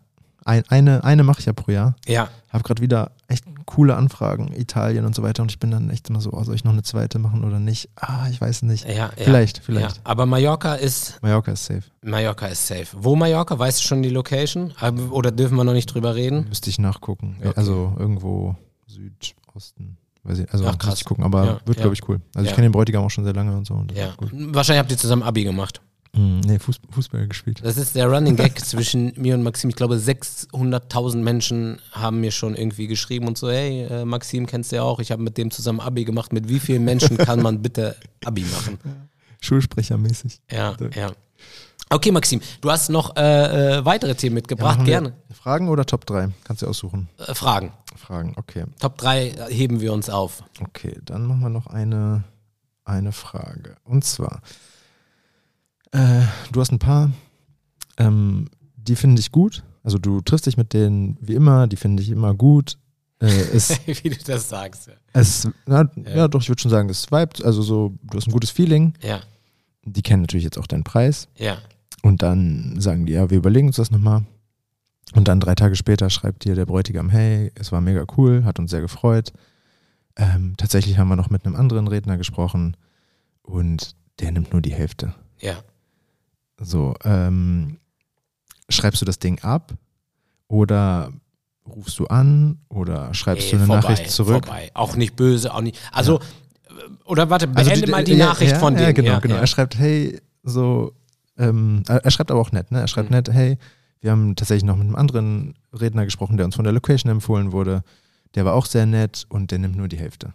Ein, 0.45 0.63
eine 0.69 1.03
eine 1.03 1.23
mache 1.23 1.41
ich 1.41 1.45
ja 1.45 1.53
pro 1.53 1.71
Jahr. 1.71 1.95
Ja. 2.07 2.29
Habe 2.49 2.63
gerade 2.63 2.81
wieder 2.81 3.11
echt 3.27 3.45
coole 3.67 3.95
Anfragen, 3.95 4.51
Italien 4.57 5.05
und 5.05 5.13
so 5.13 5.21
weiter. 5.21 5.43
Und 5.43 5.51
ich 5.51 5.59
bin 5.59 5.69
dann 5.69 5.91
echt 5.91 6.09
immer 6.09 6.19
so, 6.19 6.31
oh, 6.33 6.43
soll 6.43 6.55
ich 6.55 6.63
noch 6.63 6.71
eine 6.71 6.81
zweite 6.81 7.19
machen 7.19 7.43
oder 7.43 7.59
nicht? 7.59 7.89
Ah, 7.95 8.27
ich 8.31 8.41
weiß 8.41 8.63
nicht. 8.63 8.85
Ja, 8.87 8.93
ja. 8.95 9.11
Vielleicht, 9.15 9.59
vielleicht. 9.59 9.97
Ja. 9.97 10.01
Aber 10.05 10.25
Mallorca 10.25 10.73
ist, 10.73 11.21
Mallorca 11.21 11.51
ist 11.51 11.65
safe. 11.65 11.83
Mallorca 12.01 12.47
ist 12.47 12.65
safe. 12.65 12.87
Wo 12.93 13.15
Mallorca? 13.15 13.59
Weißt 13.59 13.79
du 13.79 13.83
schon 13.87 14.01
die 14.01 14.09
Location? 14.09 14.73
Aber- 14.79 15.11
Oder 15.11 15.31
dürfen 15.31 15.55
wir 15.55 15.63
noch 15.63 15.73
nicht 15.73 15.93
drüber 15.93 16.15
reden? 16.15 16.45
Müsste 16.49 16.71
ich 16.71 16.79
nachgucken. 16.79 17.35
Okay. 17.41 17.53
Also 17.55 17.93
irgendwo 17.99 18.55
Südosten. 18.87 19.97
Weiß 20.27 20.39
ich, 20.39 20.51
also 20.51 20.65
Ach, 20.67 20.77
krass. 20.77 20.95
ich 20.99 21.05
gucken, 21.05 21.23
aber 21.23 21.45
Ja, 21.45 21.59
wird, 21.65 21.77
ja. 21.77 21.83
glaube 21.83 21.93
ich, 21.95 22.07
cool. 22.09 22.19
Also 22.35 22.45
Ja. 22.45 22.49
ich 22.51 22.55
kenne 22.55 22.67
den 22.67 22.71
Bräutigam 22.73 23.03
auch 23.03 23.09
schon 23.09 23.23
sehr 23.23 23.33
lange 23.33 23.55
und 23.55 23.65
so. 23.65 23.73
Und 23.73 23.91
Ja. 23.93 24.13
Wahrscheinlich 24.19 24.79
habt 24.79 24.91
ihr 24.91 24.97
zusammen 24.97 25.23
Abi 25.23 25.43
gemacht. 25.43 25.81
Hm, 26.13 26.39
nee, 26.41 26.57
Fuß, 26.57 26.77
Fußball 26.91 27.27
gespielt. 27.27 27.59
Das 27.63 27.77
ist 27.77 27.95
der 27.95 28.07
Running 28.07 28.35
Gag 28.35 28.59
zwischen 28.59 29.13
mir 29.17 29.35
und 29.35 29.43
Maxim. 29.43 29.69
Ich 29.69 29.75
glaube, 29.75 29.95
600.000 29.95 31.17
Menschen 31.17 31.79
haben 31.91 32.21
mir 32.21 32.31
schon 32.31 32.55
irgendwie 32.55 32.87
geschrieben 32.87 33.27
und 33.27 33.37
so, 33.37 33.49
hey, 33.49 33.83
äh, 33.85 34.05
Maxim 34.05 34.45
kennst 34.47 34.71
du 34.71 34.77
ja 34.77 34.83
auch, 34.83 34.99
ich 34.99 35.11
habe 35.11 35.21
mit 35.21 35.37
dem 35.37 35.51
zusammen 35.51 35.79
Abi 35.79 36.05
gemacht. 36.05 36.33
Mit 36.33 36.49
wie 36.49 36.59
vielen 36.59 36.83
Menschen 36.85 37.17
kann 37.17 37.41
man 37.41 37.61
bitte 37.61 37.95
Abi 38.25 38.41
machen? 38.43 38.79
Schulsprechermäßig. 39.41 40.39
Ja, 40.51 40.75
ja. 40.95 41.11
Okay, 41.89 42.11
Maxim, 42.11 42.41
du 42.59 42.69
hast 42.69 42.89
noch 42.89 43.15
äh, 43.15 43.77
äh, 43.77 43.85
weitere 43.85 44.13
Themen 44.15 44.33
mitgebracht. 44.35 44.83
Gerne. 44.83 45.13
Fragen 45.31 45.69
oder 45.69 45.85
Top 45.85 46.05
3? 46.05 46.29
Kannst 46.43 46.61
du 46.61 46.67
aussuchen. 46.67 47.07
Äh, 47.17 47.33
Fragen. 47.33 47.71
Fragen, 48.07 48.33
okay. 48.37 48.63
Top 48.79 48.97
3 48.97 49.47
heben 49.49 49.81
wir 49.81 49.91
uns 49.91 50.09
auf. 50.09 50.43
Okay, 50.61 50.97
dann 51.03 51.25
machen 51.25 51.41
wir 51.41 51.49
noch 51.49 51.67
eine, 51.67 52.23
eine 52.85 53.11
Frage. 53.11 53.75
Und 53.83 54.05
zwar, 54.05 54.41
äh, 55.91 56.21
du 56.51 56.61
hast 56.61 56.71
ein 56.71 56.79
paar, 56.79 57.11
ähm, 57.97 58.49
die 58.77 58.95
finde 58.95 59.19
ich 59.19 59.31
gut. 59.31 59.63
Also 59.83 59.97
du 59.97 60.21
triffst 60.21 60.45
dich 60.45 60.55
mit 60.57 60.71
denen 60.73 61.17
wie 61.21 61.35
immer, 61.35 61.67
die 61.67 61.75
finde 61.75 62.01
ich 62.01 62.09
immer 62.09 62.33
gut. 62.33 62.77
Äh, 63.19 63.27
es, 63.27 63.69
wie 63.85 64.09
du 64.09 64.23
das 64.25 64.47
sagst. 64.47 64.89
es, 65.13 65.47
na, 65.65 65.89
Ja. 66.05 66.15
ja. 66.15 66.27
doch, 66.27 66.41
ich 66.41 66.49
würde 66.49 66.61
schon 66.61 66.71
sagen, 66.71 66.89
es 66.89 67.11
vibet. 67.11 67.43
Also 67.43 67.61
so, 67.61 67.93
du 68.03 68.17
hast 68.17 68.27
ein 68.27 68.31
gutes 68.31 68.51
Feeling. 68.51 68.93
Ja, 69.01 69.21
Die 69.83 70.01
kennen 70.01 70.21
natürlich 70.21 70.43
jetzt 70.45 70.57
auch 70.57 70.67
deinen 70.67 70.83
Preis. 70.83 71.27
ja. 71.35 71.57
Und 72.03 72.21
dann 72.21 72.79
sagen 72.79 73.05
die, 73.05 73.13
ja, 73.13 73.29
wir 73.29 73.37
überlegen 73.39 73.67
uns 73.67 73.75
das 73.77 73.91
nochmal. 73.91 74.23
Und 75.13 75.27
dann 75.27 75.39
drei 75.39 75.55
Tage 75.55 75.75
später 75.75 76.09
schreibt 76.09 76.43
dir 76.43 76.55
der 76.55 76.65
Bräutigam, 76.65 77.09
hey, 77.09 77.51
es 77.55 77.71
war 77.71 77.81
mega 77.81 78.05
cool, 78.17 78.43
hat 78.43 78.59
uns 78.59 78.71
sehr 78.71 78.81
gefreut. 78.81 79.31
Ähm, 80.15 80.55
tatsächlich 80.57 80.97
haben 80.97 81.07
wir 81.07 81.15
noch 81.15 81.29
mit 81.29 81.45
einem 81.45 81.55
anderen 81.55 81.87
Redner 81.87 82.17
gesprochen 82.17 82.75
und 83.41 83.95
der 84.19 84.31
nimmt 84.31 84.51
nur 84.51 84.61
die 84.61 84.73
Hälfte. 84.73 85.13
Ja. 85.39 85.55
So, 86.59 86.95
ähm, 87.03 87.77
schreibst 88.67 89.01
du 89.01 89.05
das 89.05 89.19
Ding 89.19 89.39
ab 89.43 89.73
oder 90.47 91.11
rufst 91.67 91.99
du 91.99 92.07
an 92.07 92.59
oder 92.69 93.13
schreibst 93.13 93.45
Ey, 93.45 93.51
du 93.51 93.57
eine 93.57 93.65
vorbei, 93.67 93.81
Nachricht 93.93 94.11
zurück? 94.11 94.45
Vorbei. 94.45 94.71
Auch 94.73 94.95
nicht 94.95 95.15
böse, 95.15 95.53
auch 95.53 95.61
nicht. 95.61 95.77
Also, 95.91 96.19
äh, 96.19 96.21
oder 97.05 97.29
warte, 97.29 97.47
Also 97.53 97.69
beende 97.69 97.85
die- 97.85 97.91
mal 97.91 98.03
die 98.03 98.13
ja, 98.13 98.25
Nachricht 98.27 98.53
ja, 98.53 98.59
von 98.59 98.73
ja, 98.75 98.87
dir. 98.87 98.93
Genau, 98.93 99.19
genau. 99.19 99.35
Er 99.35 99.47
schreibt, 99.47 99.77
hey, 99.77 100.19
so, 100.43 100.93
ähm, 101.37 101.83
er 101.87 102.03
er 102.03 102.11
schreibt 102.11 102.31
aber 102.31 102.39
auch 102.41 102.51
nett, 102.51 102.71
ne? 102.71 102.79
Er 102.81 102.87
schreibt 102.87 103.09
Mhm. 103.11 103.15
nett, 103.17 103.29
hey, 103.31 103.57
wir 104.01 104.11
haben 104.11 104.35
tatsächlich 104.35 104.65
noch 104.65 104.75
mit 104.75 104.85
einem 104.85 104.95
anderen 104.95 105.55
Redner 105.73 106.05
gesprochen, 106.05 106.37
der 106.37 106.45
uns 106.45 106.55
von 106.55 106.63
der 106.63 106.73
Location 106.73 107.11
empfohlen 107.11 107.51
wurde. 107.51 107.83
Der 108.35 108.45
war 108.45 108.53
auch 108.53 108.65
sehr 108.65 108.85
nett 108.85 109.25
und 109.29 109.51
der 109.51 109.59
nimmt 109.59 109.75
nur 109.75 109.87
die 109.87 109.97
Hälfte. 109.97 110.33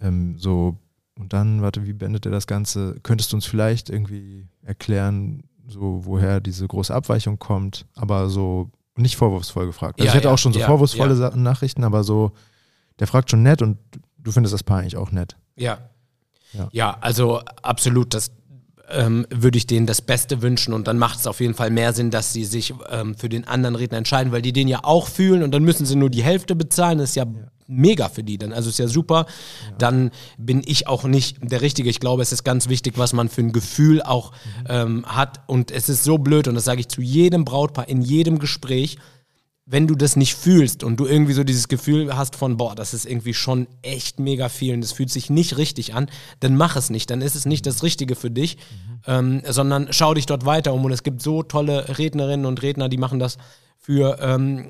Ähm, 0.00 0.38
so, 0.38 0.76
und 1.18 1.32
dann, 1.32 1.62
warte, 1.62 1.86
wie 1.86 1.94
beendet 1.94 2.26
er 2.26 2.32
das 2.32 2.46
Ganze? 2.46 2.96
Könntest 3.02 3.32
du 3.32 3.36
uns 3.36 3.46
vielleicht 3.46 3.88
irgendwie 3.88 4.46
erklären, 4.62 5.44
so, 5.66 6.02
woher 6.04 6.40
diese 6.40 6.66
große 6.66 6.94
Abweichung 6.94 7.38
kommt, 7.38 7.86
aber 7.94 8.28
so 8.28 8.70
nicht 8.96 9.16
vorwurfsvoll 9.16 9.66
gefragt. 9.66 9.98
Also 9.98 10.04
Ja, 10.04 10.10
ich 10.10 10.16
hatte 10.16 10.28
ja, 10.28 10.34
auch 10.34 10.38
schon 10.38 10.52
so 10.52 10.60
ja, 10.60 10.66
vorwurfsvolle 10.66 11.36
Nachrichten, 11.36 11.84
aber 11.84 12.04
so, 12.04 12.32
der 12.98 13.06
fragt 13.06 13.30
schon 13.30 13.42
nett 13.42 13.62
und 13.62 13.78
du 14.18 14.32
findest 14.32 14.54
das 14.54 14.62
Paar 14.62 14.80
eigentlich 14.80 14.96
auch 14.96 15.10
nett. 15.10 15.36
Ja. 15.56 15.78
Ja. 16.52 16.68
ja. 16.72 16.98
also 17.00 17.40
absolut, 17.62 18.14
das 18.14 18.30
ähm, 18.90 19.26
würde 19.30 19.58
ich 19.58 19.66
denen 19.66 19.86
das 19.86 20.00
Beste 20.00 20.42
wünschen 20.42 20.72
und 20.72 20.86
dann 20.86 20.98
macht 20.98 21.18
es 21.18 21.26
auf 21.26 21.40
jeden 21.40 21.54
Fall 21.54 21.70
mehr 21.70 21.92
Sinn, 21.92 22.10
dass 22.10 22.32
sie 22.32 22.44
sich 22.44 22.74
ähm, 22.90 23.14
für 23.16 23.28
den 23.28 23.46
anderen 23.46 23.74
Redner 23.74 23.98
entscheiden, 23.98 24.32
weil 24.32 24.42
die 24.42 24.52
den 24.52 24.68
ja 24.68 24.80
auch 24.82 25.08
fühlen 25.08 25.42
und 25.42 25.52
dann 25.52 25.64
müssen 25.64 25.86
sie 25.86 25.96
nur 25.96 26.10
die 26.10 26.22
Hälfte 26.22 26.54
bezahlen, 26.54 26.98
das 26.98 27.10
ist 27.10 27.16
ja, 27.16 27.26
mega 27.68 28.08
für 28.08 28.22
die 28.22 28.38
dann, 28.38 28.52
also 28.52 28.70
ist 28.70 28.78
ja 28.78 28.88
super. 28.88 29.26
Dann 29.78 30.10
bin 30.38 30.62
ich 30.64 30.86
auch 30.86 31.04
nicht 31.04 31.38
der 31.42 31.62
Richtige. 31.62 31.90
Ich 31.90 32.00
glaube, 32.00 32.22
es 32.22 32.32
ist 32.32 32.44
ganz 32.44 32.68
wichtig, 32.68 32.94
was 32.96 33.12
man 33.12 33.28
für 33.28 33.40
ein 33.40 33.52
Gefühl 33.52 34.02
auch 34.02 34.32
ähm, 34.68 35.04
hat. 35.06 35.40
Und 35.46 35.70
es 35.70 35.88
ist 35.88 36.04
so 36.04 36.18
blöd 36.18 36.48
und 36.48 36.54
das 36.54 36.64
sage 36.64 36.80
ich 36.80 36.88
zu 36.88 37.02
jedem 37.02 37.44
Brautpaar 37.44 37.88
in 37.88 38.02
jedem 38.02 38.38
Gespräch, 38.38 38.98
wenn 39.68 39.88
du 39.88 39.96
das 39.96 40.14
nicht 40.14 40.36
fühlst 40.36 40.84
und 40.84 41.00
du 41.00 41.06
irgendwie 41.06 41.32
so 41.32 41.42
dieses 41.42 41.66
Gefühl 41.66 42.16
hast 42.16 42.36
von, 42.36 42.56
boah, 42.56 42.76
das 42.76 42.94
ist 42.94 43.04
irgendwie 43.04 43.34
schon 43.34 43.66
echt 43.82 44.20
mega 44.20 44.48
viel 44.48 44.72
und 44.74 44.84
es 44.84 44.92
fühlt 44.92 45.10
sich 45.10 45.28
nicht 45.28 45.58
richtig 45.58 45.92
an, 45.92 46.08
dann 46.38 46.56
mach 46.56 46.76
es 46.76 46.88
nicht. 46.88 47.10
Dann 47.10 47.20
ist 47.20 47.34
es 47.34 47.46
nicht 47.46 47.66
das 47.66 47.82
Richtige 47.82 48.14
für 48.14 48.30
dich, 48.30 48.58
ähm, 49.08 49.42
sondern 49.44 49.88
schau 49.90 50.14
dich 50.14 50.26
dort 50.26 50.46
weiter 50.46 50.72
um. 50.72 50.84
Und 50.84 50.92
es 50.92 51.02
gibt 51.02 51.20
so 51.20 51.42
tolle 51.42 51.98
Rednerinnen 51.98 52.46
und 52.46 52.62
Redner, 52.62 52.88
die 52.88 52.96
machen 52.96 53.18
das 53.18 53.38
für 53.76 54.18
ähm, 54.20 54.68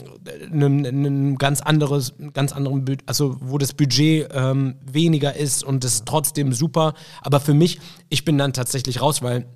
ein 0.50 1.36
ganz 1.36 1.60
anderes, 1.60 2.14
ganz 2.32 2.52
anderen, 2.52 2.84
also 3.04 3.36
wo 3.40 3.58
das 3.58 3.74
Budget 3.74 4.30
ähm, 4.32 4.76
weniger 4.82 5.36
ist 5.36 5.62
und 5.62 5.84
es 5.84 5.96
ist 5.96 6.06
trotzdem 6.06 6.54
super. 6.54 6.94
Aber 7.20 7.40
für 7.40 7.54
mich, 7.54 7.80
ich 8.08 8.24
bin 8.24 8.38
dann 8.38 8.54
tatsächlich 8.54 9.02
raus, 9.02 9.20
weil 9.20 9.46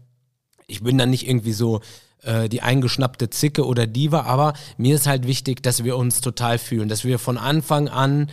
ich 0.66 0.83
bin 0.83 0.98
dann 0.98 1.11
nicht 1.11 1.26
irgendwie 1.26 1.53
so 1.53 1.81
äh, 2.22 2.48
die 2.48 2.62
eingeschnappte 2.62 3.30
Zicke 3.30 3.66
oder 3.66 3.87
Diva, 3.87 4.22
aber 4.22 4.54
mir 4.76 4.94
ist 4.94 5.06
halt 5.06 5.26
wichtig, 5.26 5.62
dass 5.62 5.85
wir 5.85 5.96
uns 5.96 6.20
total 6.20 6.59
fühlen, 6.59 6.88
dass 6.88 7.04
wir 7.04 7.18
von 7.18 7.38
Anfang 7.38 7.88
an, 7.88 8.30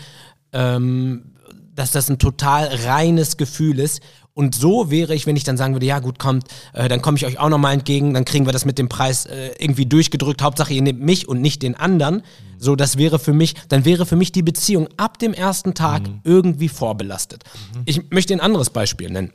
ähm, 0.54 1.34
dass 1.74 1.92
das 1.92 2.10
ein 2.10 2.20
total 2.20 2.68
reines 2.86 3.38
Gefühl 3.38 3.80
ist. 3.80 4.02
Und 4.34 4.54
so 4.54 4.92
wäre 4.92 5.16
ich, 5.16 5.26
wenn 5.26 5.36
ich 5.36 5.44
dann 5.44 5.58
sagen 5.58 5.74
würde, 5.74 5.88
ja 5.88 6.00
gut, 6.00 6.20
kommt, 6.20 6.46
äh, 6.74 6.88
dann 6.88 7.02
komme 7.02 7.18
ich 7.18 7.26
euch 7.26 7.40
auch 7.40 7.50
nochmal 7.50 7.74
entgegen, 7.74 8.14
dann 8.14 8.24
kriegen 8.24 8.46
wir 8.46 8.54
das 8.54 8.66
mit 8.66 8.78
dem 8.78 8.88
Preis 8.88 9.26
äh, 9.26 9.52
irgendwie 9.58 9.86
durchgedrückt. 9.88 10.44
Hauptsache, 10.44 10.74
ihr 10.74 10.82
nehmt 10.84 11.02
mich 11.02 11.28
und 11.28 11.42
nicht 11.42 11.64
den 11.64 11.76
anderen. 11.76 12.22
So, 12.60 12.76
das 12.76 12.98
wäre 12.98 13.18
für 13.18 13.34
mich, 13.34 13.56
dann 13.70 13.86
wäre 13.86 14.06
für 14.06 14.16
mich 14.16 14.32
die 14.32 14.44
Beziehung 14.44 14.90
ab 14.98 15.18
dem 15.18 15.34
ersten 15.34 15.74
Tag 15.74 16.04
irgendwie 16.24 16.70
vorbelastet. 16.70 17.44
Ich 17.86 18.12
möchte 18.12 18.34
ein 18.34 18.40
anderes 18.40 18.70
Beispiel 18.70 19.10
nennen. 19.10 19.34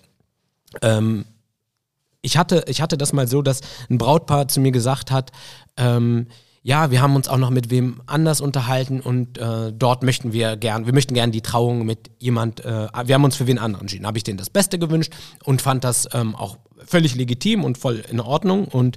Ähm, 0.83 1.25
ich 2.23 2.37
hatte, 2.37 2.65
ich 2.69 2.81
hatte 2.81 2.97
das 2.97 3.13
mal 3.13 3.29
so, 3.29 3.43
dass 3.43 3.61
ein 3.91 3.99
Brautpaar 3.99 4.49
zu 4.49 4.61
mir 4.61 4.73
gesagt 4.73 5.11
hat, 5.11 5.33
ähm, 5.77 6.29
ja, 6.65 6.93
wir 6.93 7.03
haben 7.03 7.17
uns 7.17 7.27
auch 7.27 7.39
noch 7.39 7.51
mit 7.51 7.71
wem 7.71 8.01
anders 8.07 8.41
unterhalten 8.41 9.01
und 9.01 9.37
äh, 9.37 9.73
dort 9.73 10.05
möchten 10.05 10.33
wir 10.33 10.57
gern, 10.57 10.87
wir 10.87 10.95
möchten 10.95 11.15
gern 11.15 11.33
die 11.33 11.41
Trauung 11.41 11.85
mit 11.85 12.11
jemand, 12.21 12.65
äh, 12.65 12.87
wir 13.05 13.15
haben 13.17 13.25
uns 13.25 13.35
für 13.35 13.49
wen 13.49 13.59
anderen 13.59 13.83
entschieden. 13.83 14.07
Habe 14.07 14.19
ich 14.19 14.25
denen 14.25 14.39
das 14.39 14.49
Beste 14.49 14.79
gewünscht 14.79 15.13
und 15.43 15.61
fand 15.61 15.83
das 15.83 16.09
ähm, 16.13 16.37
auch 16.37 16.59
völlig 16.87 17.17
legitim 17.17 17.65
und 17.65 17.79
voll 17.79 18.05
in 18.09 18.21
Ordnung 18.21 18.67
und 18.67 18.97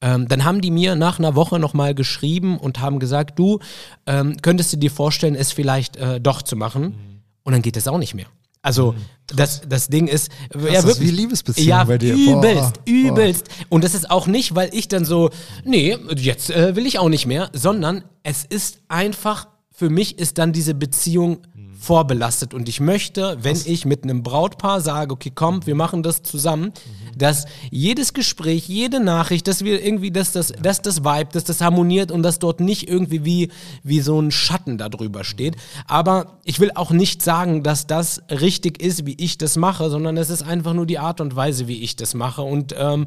ähm, 0.00 0.28
dann 0.28 0.44
haben 0.44 0.62
die 0.62 0.70
mir 0.70 0.96
nach 0.96 1.18
einer 1.18 1.34
Woche 1.34 1.58
nochmal 1.58 1.94
geschrieben 1.94 2.58
und 2.58 2.80
haben 2.80 2.98
gesagt, 2.98 3.38
du 3.38 3.58
ähm, 4.06 4.36
könntest 4.40 4.72
du 4.72 4.78
dir 4.78 4.90
vorstellen, 4.90 5.34
es 5.34 5.52
vielleicht 5.52 5.96
äh, 5.96 6.20
doch 6.20 6.40
zu 6.40 6.56
machen 6.56 7.22
und 7.42 7.52
dann 7.52 7.62
geht 7.62 7.76
es 7.76 7.86
auch 7.86 7.98
nicht 7.98 8.14
mehr. 8.14 8.26
Also 8.64 8.94
das, 9.26 9.60
das 9.68 9.88
Ding 9.88 10.06
ist, 10.06 10.32
ja, 10.54 10.60
das 10.60 10.78
ist 10.78 10.86
wirklich, 10.86 11.08
wie 11.08 11.16
Liebesbeziehung 11.16 11.68
ja, 11.68 11.84
bei 11.84 11.98
dir. 11.98 12.14
Übelst, 12.14 12.72
Boah, 12.72 12.82
übelst. 12.86 13.48
Und 13.68 13.84
das 13.84 13.94
ist 13.94 14.10
auch 14.10 14.26
nicht, 14.26 14.54
weil 14.54 14.70
ich 14.72 14.88
dann 14.88 15.04
so, 15.04 15.28
nee, 15.64 15.98
jetzt 16.16 16.50
äh, 16.50 16.74
will 16.74 16.86
ich 16.86 16.98
auch 16.98 17.10
nicht 17.10 17.26
mehr, 17.26 17.50
sondern 17.52 18.04
es 18.22 18.42
ist 18.46 18.78
einfach, 18.88 19.48
für 19.70 19.90
mich 19.90 20.18
ist 20.18 20.38
dann 20.38 20.54
diese 20.54 20.74
Beziehung 20.74 21.42
vorbelastet. 21.78 22.54
Und 22.54 22.66
ich 22.70 22.80
möchte, 22.80 23.36
wenn 23.42 23.58
ich 23.66 23.84
mit 23.84 24.04
einem 24.04 24.22
Brautpaar 24.22 24.80
sage, 24.80 25.12
okay, 25.12 25.30
komm, 25.34 25.66
wir 25.66 25.74
machen 25.74 26.02
das 26.02 26.22
zusammen, 26.22 26.72
dass 27.18 27.46
jedes 27.70 28.12
Gespräch, 28.14 28.68
jede 28.68 29.00
Nachricht, 29.00 29.48
dass 29.48 29.64
wir 29.64 29.84
irgendwie, 29.84 30.10
dass 30.10 30.32
das, 30.32 30.52
dass 30.60 30.82
das 30.82 31.04
Vibe, 31.04 31.30
dass 31.32 31.44
das 31.44 31.60
harmoniert 31.60 32.10
und 32.10 32.22
dass 32.22 32.38
dort 32.38 32.60
nicht 32.60 32.88
irgendwie 32.88 33.24
wie, 33.24 33.50
wie 33.82 34.00
so 34.00 34.20
ein 34.20 34.30
Schatten 34.30 34.78
darüber 34.78 35.24
steht. 35.24 35.56
Aber 35.86 36.38
ich 36.44 36.60
will 36.60 36.70
auch 36.74 36.90
nicht 36.90 37.22
sagen, 37.22 37.62
dass 37.62 37.86
das 37.86 38.22
richtig 38.30 38.82
ist, 38.82 39.06
wie 39.06 39.14
ich 39.18 39.38
das 39.38 39.56
mache, 39.56 39.90
sondern 39.90 40.16
es 40.16 40.30
ist 40.30 40.42
einfach 40.42 40.74
nur 40.74 40.86
die 40.86 40.98
Art 40.98 41.20
und 41.20 41.36
Weise, 41.36 41.68
wie 41.68 41.82
ich 41.82 41.96
das 41.96 42.14
mache. 42.14 42.42
Und 42.42 42.74
ähm, 42.78 43.06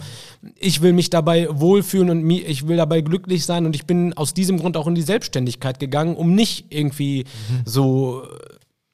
ich 0.55 0.81
will 0.81 0.93
mich 0.93 1.09
dabei 1.09 1.47
wohlfühlen 1.51 2.09
und 2.09 2.23
mi- 2.23 2.43
ich 2.43 2.67
will 2.67 2.77
dabei 2.77 3.01
glücklich 3.01 3.45
sein. 3.45 3.65
Und 3.65 3.75
ich 3.75 3.85
bin 3.85 4.13
aus 4.13 4.33
diesem 4.33 4.57
Grund 4.59 4.77
auch 4.77 4.87
in 4.87 4.95
die 4.95 5.01
Selbstständigkeit 5.01 5.79
gegangen, 5.79 6.15
um 6.15 6.35
nicht 6.35 6.65
irgendwie 6.69 7.25
so 7.65 8.23
äh, 8.23 8.27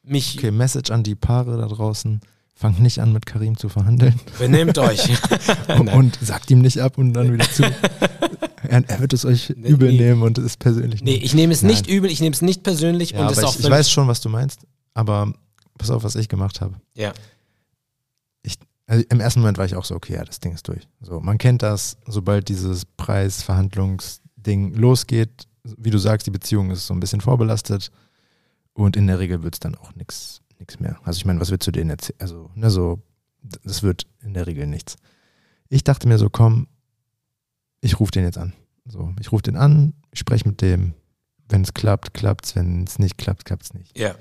mich 0.06 0.38
Okay, 0.38 0.52
Message 0.52 0.92
an 0.92 1.04
die 1.04 1.16
Paare 1.16 1.58
da 1.58 1.68
draußen. 1.68 2.20
Fangt 2.56 2.80
nicht 2.80 3.00
an, 3.00 3.14
mit 3.14 3.26
Karim 3.26 3.58
zu 3.58 3.68
verhandeln. 3.68 4.20
benehmt 4.38 4.78
euch. 4.78 5.10
Und 5.68 6.18
sagt 6.22 6.52
ihm 6.52 6.60
nicht 6.60 6.80
ab 6.80 6.98
und 6.98 7.14
dann 7.14 7.34
wieder 7.34 7.50
zu. 7.50 7.64
er, 8.64 9.00
wird 9.00 9.14
es 9.14 9.26
euch 9.26 9.50
übel 9.50 9.92
nee. 9.92 9.98
nehmen 9.98 10.22
und 10.22 10.38
es 10.38 10.46
ist 10.46 10.60
persönlich. 10.60 11.02
Nee, 11.02 11.12
nehmen. 11.12 11.24
ich 11.24 11.34
nehme 11.34 11.54
es 11.54 11.62
Nein. 11.62 11.72
nicht 11.72 11.88
übel, 11.88 12.10
ich 12.10 12.22
nehme 12.22 12.34
es 12.34 12.42
nicht 12.42 12.64
persönlich 12.64 13.12
ja, 13.12 13.22
und 13.22 13.32
es 13.32 13.38
ist 13.38 13.44
auch 13.44 13.56
ich, 13.56 13.66
ich 13.66 13.70
weiß 13.70 13.90
schon, 13.90 14.08
was 14.08 14.22
du 14.22 14.30
meinst. 14.30 14.62
Aber 14.94 15.34
pass 15.78 15.90
auf, 15.90 16.04
was 16.04 16.16
ich 16.16 16.30
gemacht 16.30 16.62
habe. 16.62 16.76
Ja, 16.96 17.14
Ich, 18.44 18.56
also 18.88 19.04
Im 19.10 19.20
ersten 19.20 19.42
Moment 19.42 19.58
war 19.58 19.66
ich 19.66 19.76
auch 19.76 19.86
so, 19.86 19.96
okay, 19.96 20.14
ja, 20.14 20.24
das 20.24 20.40
Ding 20.40 20.54
ist 20.54 20.68
durch. 20.68 20.88
So, 21.02 21.20
man 21.20 21.38
kennt 21.38 21.64
das, 21.64 21.98
sobald 22.06 22.50
dieses 22.50 22.86
Preisverhandlungsding 22.86 24.74
losgeht, 24.76 25.48
wie 25.64 25.90
du 25.90 25.98
sagst, 25.98 26.28
die 26.28 26.32
Beziehung 26.32 26.72
ist 26.72 26.88
so 26.88 26.94
ein 26.94 27.00
bisschen 27.00 27.22
vorbelastet 27.22 27.92
und 28.74 28.96
in 28.96 29.08
der 29.08 29.20
Regel 29.20 29.44
wird 29.44 29.56
es 29.56 29.60
dann 29.60 29.76
auch 29.76 29.96
nichts 29.96 30.43
nichts 30.64 30.80
mehr. 30.80 31.00
Also 31.04 31.18
ich 31.18 31.26
meine, 31.26 31.40
was 31.40 31.52
willst 31.52 31.68
du 31.68 31.72
denen 31.72 31.90
erzählen? 31.90 32.20
Also, 32.20 32.50
ne, 32.56 32.70
so, 32.70 33.02
das 33.64 33.84
wird 33.84 34.08
in 34.22 34.34
der 34.34 34.48
Regel 34.48 34.66
nichts. 34.66 34.96
Ich 35.70 35.84
dachte 35.84 36.08
mir 36.08 36.18
so, 36.18 36.30
komm, 36.30 36.68
ich 37.82 38.00
rufe 38.00 38.12
den 38.12 38.24
jetzt 38.24 38.38
an. 38.38 38.54
So, 38.86 39.14
ich 39.20 39.32
rufe 39.32 39.44
den 39.44 39.58
an, 39.58 39.94
spreche 40.14 40.48
mit 40.48 40.62
dem. 40.62 40.94
Wenn 41.50 41.62
es 41.62 41.74
klappt, 41.74 42.14
klappt 42.14 42.46
es. 42.46 42.56
Wenn 42.56 42.84
es 42.84 43.00
nicht 43.00 43.18
klappt, 43.18 43.46
klappt 43.46 43.64
es 43.64 43.74
nicht. 43.74 43.98
ja, 43.98 44.16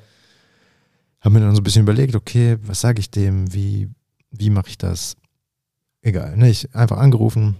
Habe 1.20 1.34
mir 1.34 1.40
dann 1.40 1.54
so 1.54 1.60
ein 1.60 1.64
bisschen 1.64 1.82
überlegt, 1.82 2.16
okay, 2.16 2.58
was 2.62 2.80
sage 2.80 3.00
ich 3.00 3.10
dem? 3.10 3.52
Wie, 3.54 3.88
wie 4.30 4.50
mache 4.50 4.68
ich 4.68 4.78
das? 4.78 5.16
Egal, 6.00 6.36
ne? 6.36 6.50
Ich 6.50 6.74
einfach 6.74 6.98
angerufen 6.98 7.56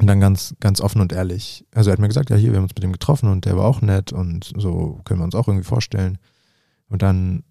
und 0.00 0.06
dann 0.06 0.20
ganz, 0.20 0.54
ganz 0.60 0.80
offen 0.80 1.00
und 1.00 1.12
ehrlich. 1.12 1.66
Also 1.72 1.90
er 1.90 1.94
hat 1.94 1.98
mir 1.98 2.08
gesagt, 2.08 2.30
ja, 2.30 2.36
hier, 2.36 2.52
wir 2.52 2.58
haben 2.58 2.64
uns 2.64 2.74
mit 2.74 2.82
dem 2.84 2.92
getroffen 2.92 3.28
und 3.28 3.44
der 3.44 3.56
war 3.56 3.64
auch 3.64 3.80
nett 3.80 4.12
und 4.12 4.52
so 4.56 5.00
können 5.04 5.20
wir 5.20 5.24
uns 5.24 5.34
auch 5.34 5.48
irgendwie 5.48 5.66
vorstellen. 5.66 6.18
Und 6.88 7.02
dann 7.02 7.42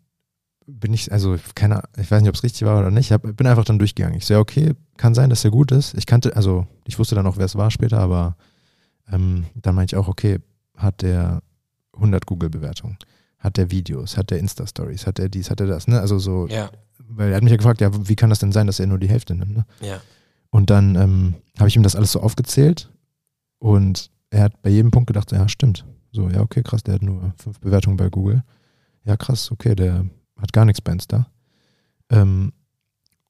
bin 0.66 0.94
ich, 0.94 1.12
also 1.12 1.38
keine, 1.56 1.84
ich 1.98 2.10
weiß 2.10 2.22
nicht, 2.22 2.30
ob 2.30 2.36
es 2.36 2.44
richtig 2.44 2.64
war 2.66 2.80
oder 2.80 2.92
nicht, 2.92 3.12
hab, 3.12 3.22
bin 3.22 3.48
einfach 3.48 3.66
dann 3.66 3.80
durchgegangen. 3.80 4.18
Ich 4.18 4.26
so, 4.26 4.36
ja, 4.36 4.40
okay, 4.40 4.74
kann 4.98 5.14
sein, 5.14 5.30
dass 5.30 5.44
er 5.44 5.52
gut 5.52 5.72
ist. 5.72 5.94
Ich 5.96 6.06
kannte, 6.06 6.36
also 6.36 6.68
ich 6.86 7.00
wusste 7.00 7.16
dann 7.16 7.28
auch, 7.28 7.38
wer 7.38 7.46
es 7.46 7.56
war 7.56 7.72
später, 7.72 8.00
aber 8.00 8.38
ähm, 9.12 9.46
dann 9.56 9.76
meinte 9.76 9.96
ich 9.96 10.00
auch, 10.00 10.08
okay, 10.08 10.40
hat 10.76 11.02
der 11.02 11.42
100 11.94 12.26
Google-Bewertungen? 12.26 12.98
Hat 13.40 13.58
der 13.58 13.72
Videos? 13.72 14.18
Hat 14.18 14.32
der 14.32 14.40
Insta-Stories? 14.40 15.06
Hat 15.06 15.20
er 15.20 15.30
dies? 15.30 15.50
Hat 15.50 15.60
er 15.60 15.68
das? 15.68 15.88
Ne? 15.88 16.00
Also 16.00 16.18
so, 16.18 16.48
ja, 16.48 16.72
weil 17.10 17.30
er 17.30 17.36
hat 17.36 17.44
mich 17.44 17.52
ja 17.52 17.58
gefragt, 17.58 17.82
ja, 17.82 17.92
wie 18.08 18.16
kann 18.16 18.30
das 18.30 18.40
denn 18.40 18.52
sein, 18.52 18.68
dass 18.68 18.80
er 18.80 18.88
nur 18.88 19.00
die 19.00 19.10
Hälfte 19.10 19.36
nimmt? 19.36 19.56
Ne? 19.56 19.66
ja. 19.82 20.02
Und 20.50 20.70
dann 20.70 20.96
ähm, 20.96 21.34
habe 21.58 21.68
ich 21.68 21.76
ihm 21.76 21.82
das 21.82 21.96
alles 21.96 22.12
so 22.12 22.20
aufgezählt 22.20 22.92
und 23.58 24.12
er 24.30 24.44
hat 24.44 24.62
bei 24.62 24.70
jedem 24.70 24.92
Punkt 24.92 25.08
gedacht, 25.08 25.30
so, 25.30 25.36
ja, 25.36 25.50
stimmt. 25.50 25.86
So, 26.12 26.30
ja, 26.30 26.42
okay, 26.42 26.62
krass, 26.62 26.84
der 26.84 26.96
hat 26.96 27.02
nur 27.02 27.34
fünf 27.38 27.60
Bewertungen 27.60 27.98
bei 27.98 28.10
Google. 28.10 28.44
Ja, 29.04 29.18
krass, 29.18 29.52
okay, 29.52 29.74
der 29.74 30.06
hat 30.44 30.54
gar 30.54 30.66
nichts 30.66 30.82
bei 30.82 30.92
Insta. 30.92 31.26
Ähm, 32.12 32.54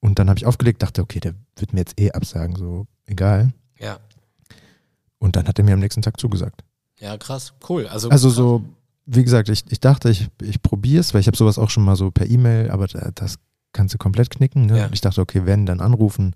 und 0.01 0.19
dann 0.19 0.27
habe 0.29 0.37
ich 0.37 0.45
aufgelegt, 0.45 0.83
dachte, 0.83 1.01
okay, 1.01 1.19
der 1.21 1.33
wird 1.55 1.71
mir 1.71 1.79
jetzt 1.79 1.97
eh 1.99 2.11
absagen, 2.11 2.55
so 2.57 2.87
egal. 3.05 3.53
Ja, 3.79 3.99
Und 5.19 5.35
dann 5.37 5.47
hat 5.47 5.57
er 5.59 5.63
mir 5.65 5.73
am 5.73 5.79
nächsten 5.79 6.01
Tag 6.01 6.19
zugesagt. 6.19 6.63
ja, 6.99 7.15
krass, 7.17 7.53
cool. 7.69 7.87
Also, 7.87 8.09
Also 8.09 8.27
krass. 8.27 8.35
so, 8.35 8.63
wie 9.05 9.23
gesagt, 9.23 9.47
ich, 9.49 9.63
ich 9.69 9.79
dachte, 9.79 10.09
ich, 10.09 10.27
ich 10.41 10.61
probiere 10.61 10.99
es, 11.01 11.13
weil 11.13 11.21
ich 11.21 11.27
habe 11.27 11.37
sowas 11.37 11.57
auch 11.57 11.69
schon 11.69 11.83
mal 11.85 11.95
so 11.95 12.11
per 12.11 12.29
E-Mail, 12.29 12.69
aber 12.71 12.87
da, 12.87 13.11
das 13.15 13.35
kannst 13.71 13.93
du 13.93 13.97
komplett 13.97 14.29
knicken. 14.29 14.65
Ne? 14.67 14.79
Ja. 14.79 14.85
Und 14.87 14.93
Ich 14.93 15.01
dachte, 15.01 15.21
okay, 15.21 15.45
wenn, 15.45 15.65
dann 15.65 15.79
anrufen, 15.79 16.35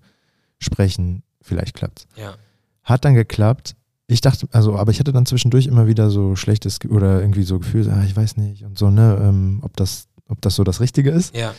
sprechen, 0.60 1.24
vielleicht 1.42 1.76
klappt's. 1.76 2.08
Ja, 2.16 2.36
Hat 2.84 3.04
dann 3.06 3.14
geklappt. 3.16 3.76
Ich 4.08 4.22
dachte, 4.22 4.48
also, 4.52 4.78
aber 4.78 4.92
ich 4.92 5.00
hatte 5.02 5.12
dann 5.12 5.26
zwischendurch 5.26 5.68
immer 5.68 5.88
wieder 5.88 6.10
so 6.10 6.36
schlechtes 6.38 6.80
oder 6.90 7.20
irgendwie 7.20 7.44
so 7.44 7.60
Gefühl, 7.60 7.90
ah, 7.92 8.04
ich 8.06 8.16
weiß 8.16 8.38
nicht 8.38 8.64
und 8.64 8.78
so, 8.78 8.90
ne, 8.90 9.20
ähm, 9.22 9.60
ob 9.64 9.76
das, 9.76 10.08
ob 10.30 10.42
das 10.42 10.56
so 10.56 10.64
das 10.64 10.80
Richtige 10.82 11.12
ist. 11.12 11.36
ja, 11.36 11.54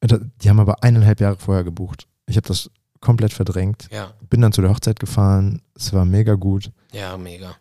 Da- 0.00 0.18
Die 0.42 0.48
haben 0.50 0.60
aber 0.60 0.82
eineinhalb 0.82 1.20
Jahre 1.20 1.36
vorher 1.36 1.64
gebucht. 1.64 2.06
Ich 2.26 2.36
habe 2.36 2.46
das 2.46 2.70
komplett 3.00 3.32
verdrängt. 3.32 3.88
ja, 3.90 4.12
Bin 4.30 4.40
dann 4.40 4.52
zu 4.52 4.60
der 4.62 4.70
Hochzeit 4.70 4.98
gefahren. 5.00 5.60
Es 5.74 5.92
war 5.92 6.04
mega 6.04 6.34
gut. 6.34 6.70
ja, 6.92 7.16
mega. 7.16 7.54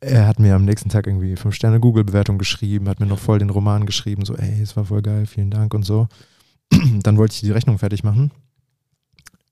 Er 0.00 0.26
hat 0.26 0.38
mir 0.38 0.54
am 0.54 0.64
nächsten 0.64 0.88
Tag 0.90 1.06
irgendwie 1.06 1.36
fünf 1.36 1.54
Sterne 1.54 1.78
Google-Bewertung 1.80 2.36
geschrieben, 2.36 2.88
hat 2.88 3.00
mir 3.00 3.06
noch 3.06 3.18
voll 3.18 3.38
den 3.38 3.48
Roman 3.48 3.86
geschrieben, 3.86 4.24
so, 4.24 4.34
ey, 4.36 4.60
es 4.60 4.76
war 4.76 4.84
voll 4.84 5.00
geil, 5.02 5.24
vielen 5.24 5.50
Dank 5.50 5.72
und 5.72 5.84
so. 5.84 6.08
Dann 7.02 7.16
wollte 7.16 7.34
ich 7.34 7.40
die 7.40 7.52
Rechnung 7.52 7.78
fertig 7.78 8.02
machen, 8.02 8.30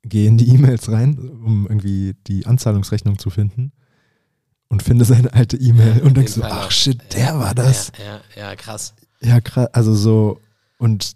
gehe 0.02 0.26
in 0.28 0.36
die 0.36 0.48
E-Mails 0.48 0.90
rein, 0.90 1.16
um 1.16 1.66
irgendwie 1.66 2.16
die 2.26 2.44
Anzahlungsrechnung 2.44 3.18
zu 3.18 3.30
finden 3.30 3.72
und 4.68 4.82
finde 4.82 5.04
seine 5.04 5.32
alte 5.32 5.56
E-Mail 5.56 6.02
und 6.02 6.16
denk 6.16 6.26
Den 6.26 6.34
so, 6.34 6.42
ach 6.42 6.70
shit, 6.70 7.00
der 7.14 7.38
war 7.38 7.54
das. 7.54 7.92
Ja, 7.98 8.20
ja, 8.36 8.48
ja, 8.50 8.56
krass. 8.56 8.94
Ja, 9.26 9.40
krass, 9.40 9.68
also 9.72 9.94
so, 9.94 10.40
und 10.78 11.12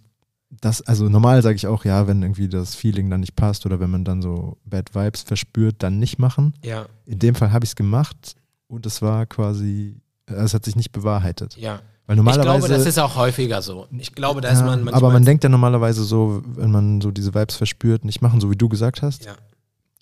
das, 0.61 0.83
also 0.83 1.09
normal 1.09 1.42
sage 1.42 1.57
ich 1.57 1.66
auch, 1.66 1.85
ja, 1.85 2.07
wenn 2.09 2.23
irgendwie 2.23 2.49
das 2.49 2.75
Feeling 2.75 3.09
dann 3.09 3.20
nicht 3.20 3.37
passt 3.37 3.66
oder 3.66 3.79
wenn 3.79 3.90
man 3.90 4.05
dann 4.05 4.20
so 4.20 4.57
Bad 4.64 4.94
Vibes 4.94 5.23
verspürt, 5.23 5.77
dann 5.79 5.99
nicht 5.99 6.18
machen. 6.18 6.55
Ja, 6.64 6.87
In 7.07 7.18
dem 7.20 7.35
Fall 7.37 7.53
habe 7.53 7.64
ich 7.64 7.70
es 7.70 7.77
gemacht 7.77 8.35
und 8.66 8.85
es 8.85 9.01
war 9.01 9.27
quasi, 9.27 10.01
äh, 10.29 10.33
es 10.35 10.53
hat 10.55 10.64
sich 10.64 10.77
nicht 10.77 10.92
bewahrheitet. 10.92 11.57
ja. 11.57 11.81
Weil 12.07 12.16
Ich 12.16 12.25
normalerweise. 12.25 12.59
glaube, 12.66 12.75
das 12.75 12.87
ist 12.87 12.99
auch 12.99 13.14
häufiger 13.14 13.62
so. 13.62 13.87
Ich 13.96 14.16
glaube, 14.16 14.40
da 14.40 14.49
ist 14.49 14.59
ja, 14.59 14.64
man 14.66 14.83
manchmal. 14.83 14.94
aber 14.94 15.12
man 15.12 15.25
denkt 15.25 15.44
ja 15.44 15.49
normalerweise 15.49 16.03
so, 16.03 16.42
wenn 16.44 16.73
man 16.73 17.01
so 17.01 17.12
diese 17.12 17.33
Vibes 17.35 17.55
verspürt, 17.55 18.05
nicht 18.05 18.20
machen, 18.20 18.40
so 18.40 18.51
wie 18.51 18.57
du 18.57 18.68
gesagt 18.68 19.01
hast. 19.03 19.25
Ja. 19.27 19.35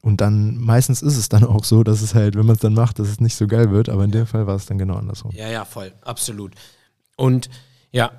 Und 0.00 0.22
dann 0.22 0.56
meistens 0.56 1.02
ist 1.02 1.18
es 1.18 1.28
dann 1.28 1.44
auch 1.44 1.64
so, 1.64 1.84
dass 1.84 2.00
es 2.00 2.14
halt, 2.14 2.34
wenn 2.34 2.46
man 2.46 2.54
es 2.54 2.62
dann 2.62 2.72
macht, 2.72 2.98
dass 2.98 3.08
es 3.08 3.20
nicht 3.20 3.36
so 3.36 3.46
geil 3.46 3.70
wird. 3.72 3.90
Aber 3.90 4.04
in 4.04 4.10
dem 4.10 4.24
Fall 4.26 4.46
war 4.46 4.54
es 4.56 4.64
dann 4.64 4.78
genau 4.78 4.94
andersrum. 4.94 5.32
Ja, 5.34 5.48
ja, 5.50 5.66
voll, 5.66 5.92
absolut. 6.00 6.54
Und 7.16 7.50
ja, 7.92 8.10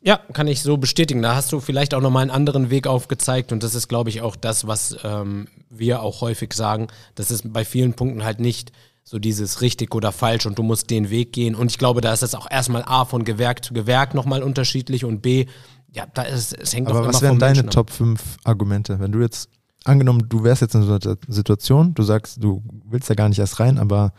ja, 0.00 0.20
kann 0.32 0.46
ich 0.46 0.62
so 0.62 0.76
bestätigen. 0.76 1.22
Da 1.22 1.34
hast 1.34 1.52
du 1.52 1.60
vielleicht 1.60 1.92
auch 1.92 2.00
nochmal 2.00 2.22
einen 2.22 2.30
anderen 2.30 2.70
Weg 2.70 2.86
aufgezeigt 2.86 3.52
und 3.52 3.62
das 3.62 3.74
ist, 3.74 3.88
glaube 3.88 4.10
ich, 4.10 4.22
auch 4.22 4.36
das, 4.36 4.66
was 4.66 4.96
ähm, 5.02 5.48
wir 5.70 6.02
auch 6.02 6.20
häufig 6.20 6.52
sagen. 6.52 6.86
Das 7.16 7.30
ist 7.30 7.52
bei 7.52 7.64
vielen 7.64 7.94
Punkten 7.94 8.24
halt 8.24 8.38
nicht 8.38 8.72
so 9.02 9.18
dieses 9.18 9.60
richtig 9.60 9.94
oder 9.94 10.12
falsch 10.12 10.46
und 10.46 10.58
du 10.58 10.62
musst 10.62 10.90
den 10.90 11.10
Weg 11.10 11.32
gehen. 11.32 11.54
Und 11.54 11.70
ich 11.70 11.78
glaube, 11.78 12.00
da 12.00 12.12
ist 12.12 12.22
es 12.22 12.34
auch 12.34 12.48
erstmal 12.48 12.84
A 12.84 13.06
von 13.06 13.24
Gewerk 13.24 13.64
zu 13.64 13.74
Gewerk 13.74 14.14
nochmal 14.14 14.42
unterschiedlich 14.42 15.04
und 15.04 15.20
B, 15.20 15.46
ja, 15.92 16.06
da 16.14 16.22
ist 16.22 16.56
es 16.56 16.74
hängt 16.74 16.88
Aber 16.88 17.00
auch 17.00 17.06
was 17.06 17.16
immer 17.16 17.22
wären 17.22 17.32
vom 17.32 17.38
deine 17.40 17.54
Menschen. 17.62 17.70
Top 17.70 17.90
5 17.90 18.36
Argumente? 18.44 19.00
Wenn 19.00 19.10
du 19.10 19.20
jetzt, 19.20 19.48
angenommen, 19.84 20.26
du 20.28 20.44
wärst 20.44 20.60
jetzt 20.62 20.74
in 20.74 20.82
so 20.82 20.92
einer 20.92 21.16
Situation, 21.26 21.94
du 21.94 22.02
sagst, 22.02 22.42
du 22.42 22.62
willst 22.84 23.08
da 23.08 23.14
gar 23.14 23.28
nicht 23.28 23.38
erst 23.38 23.58
rein, 23.58 23.78
aber 23.78 24.12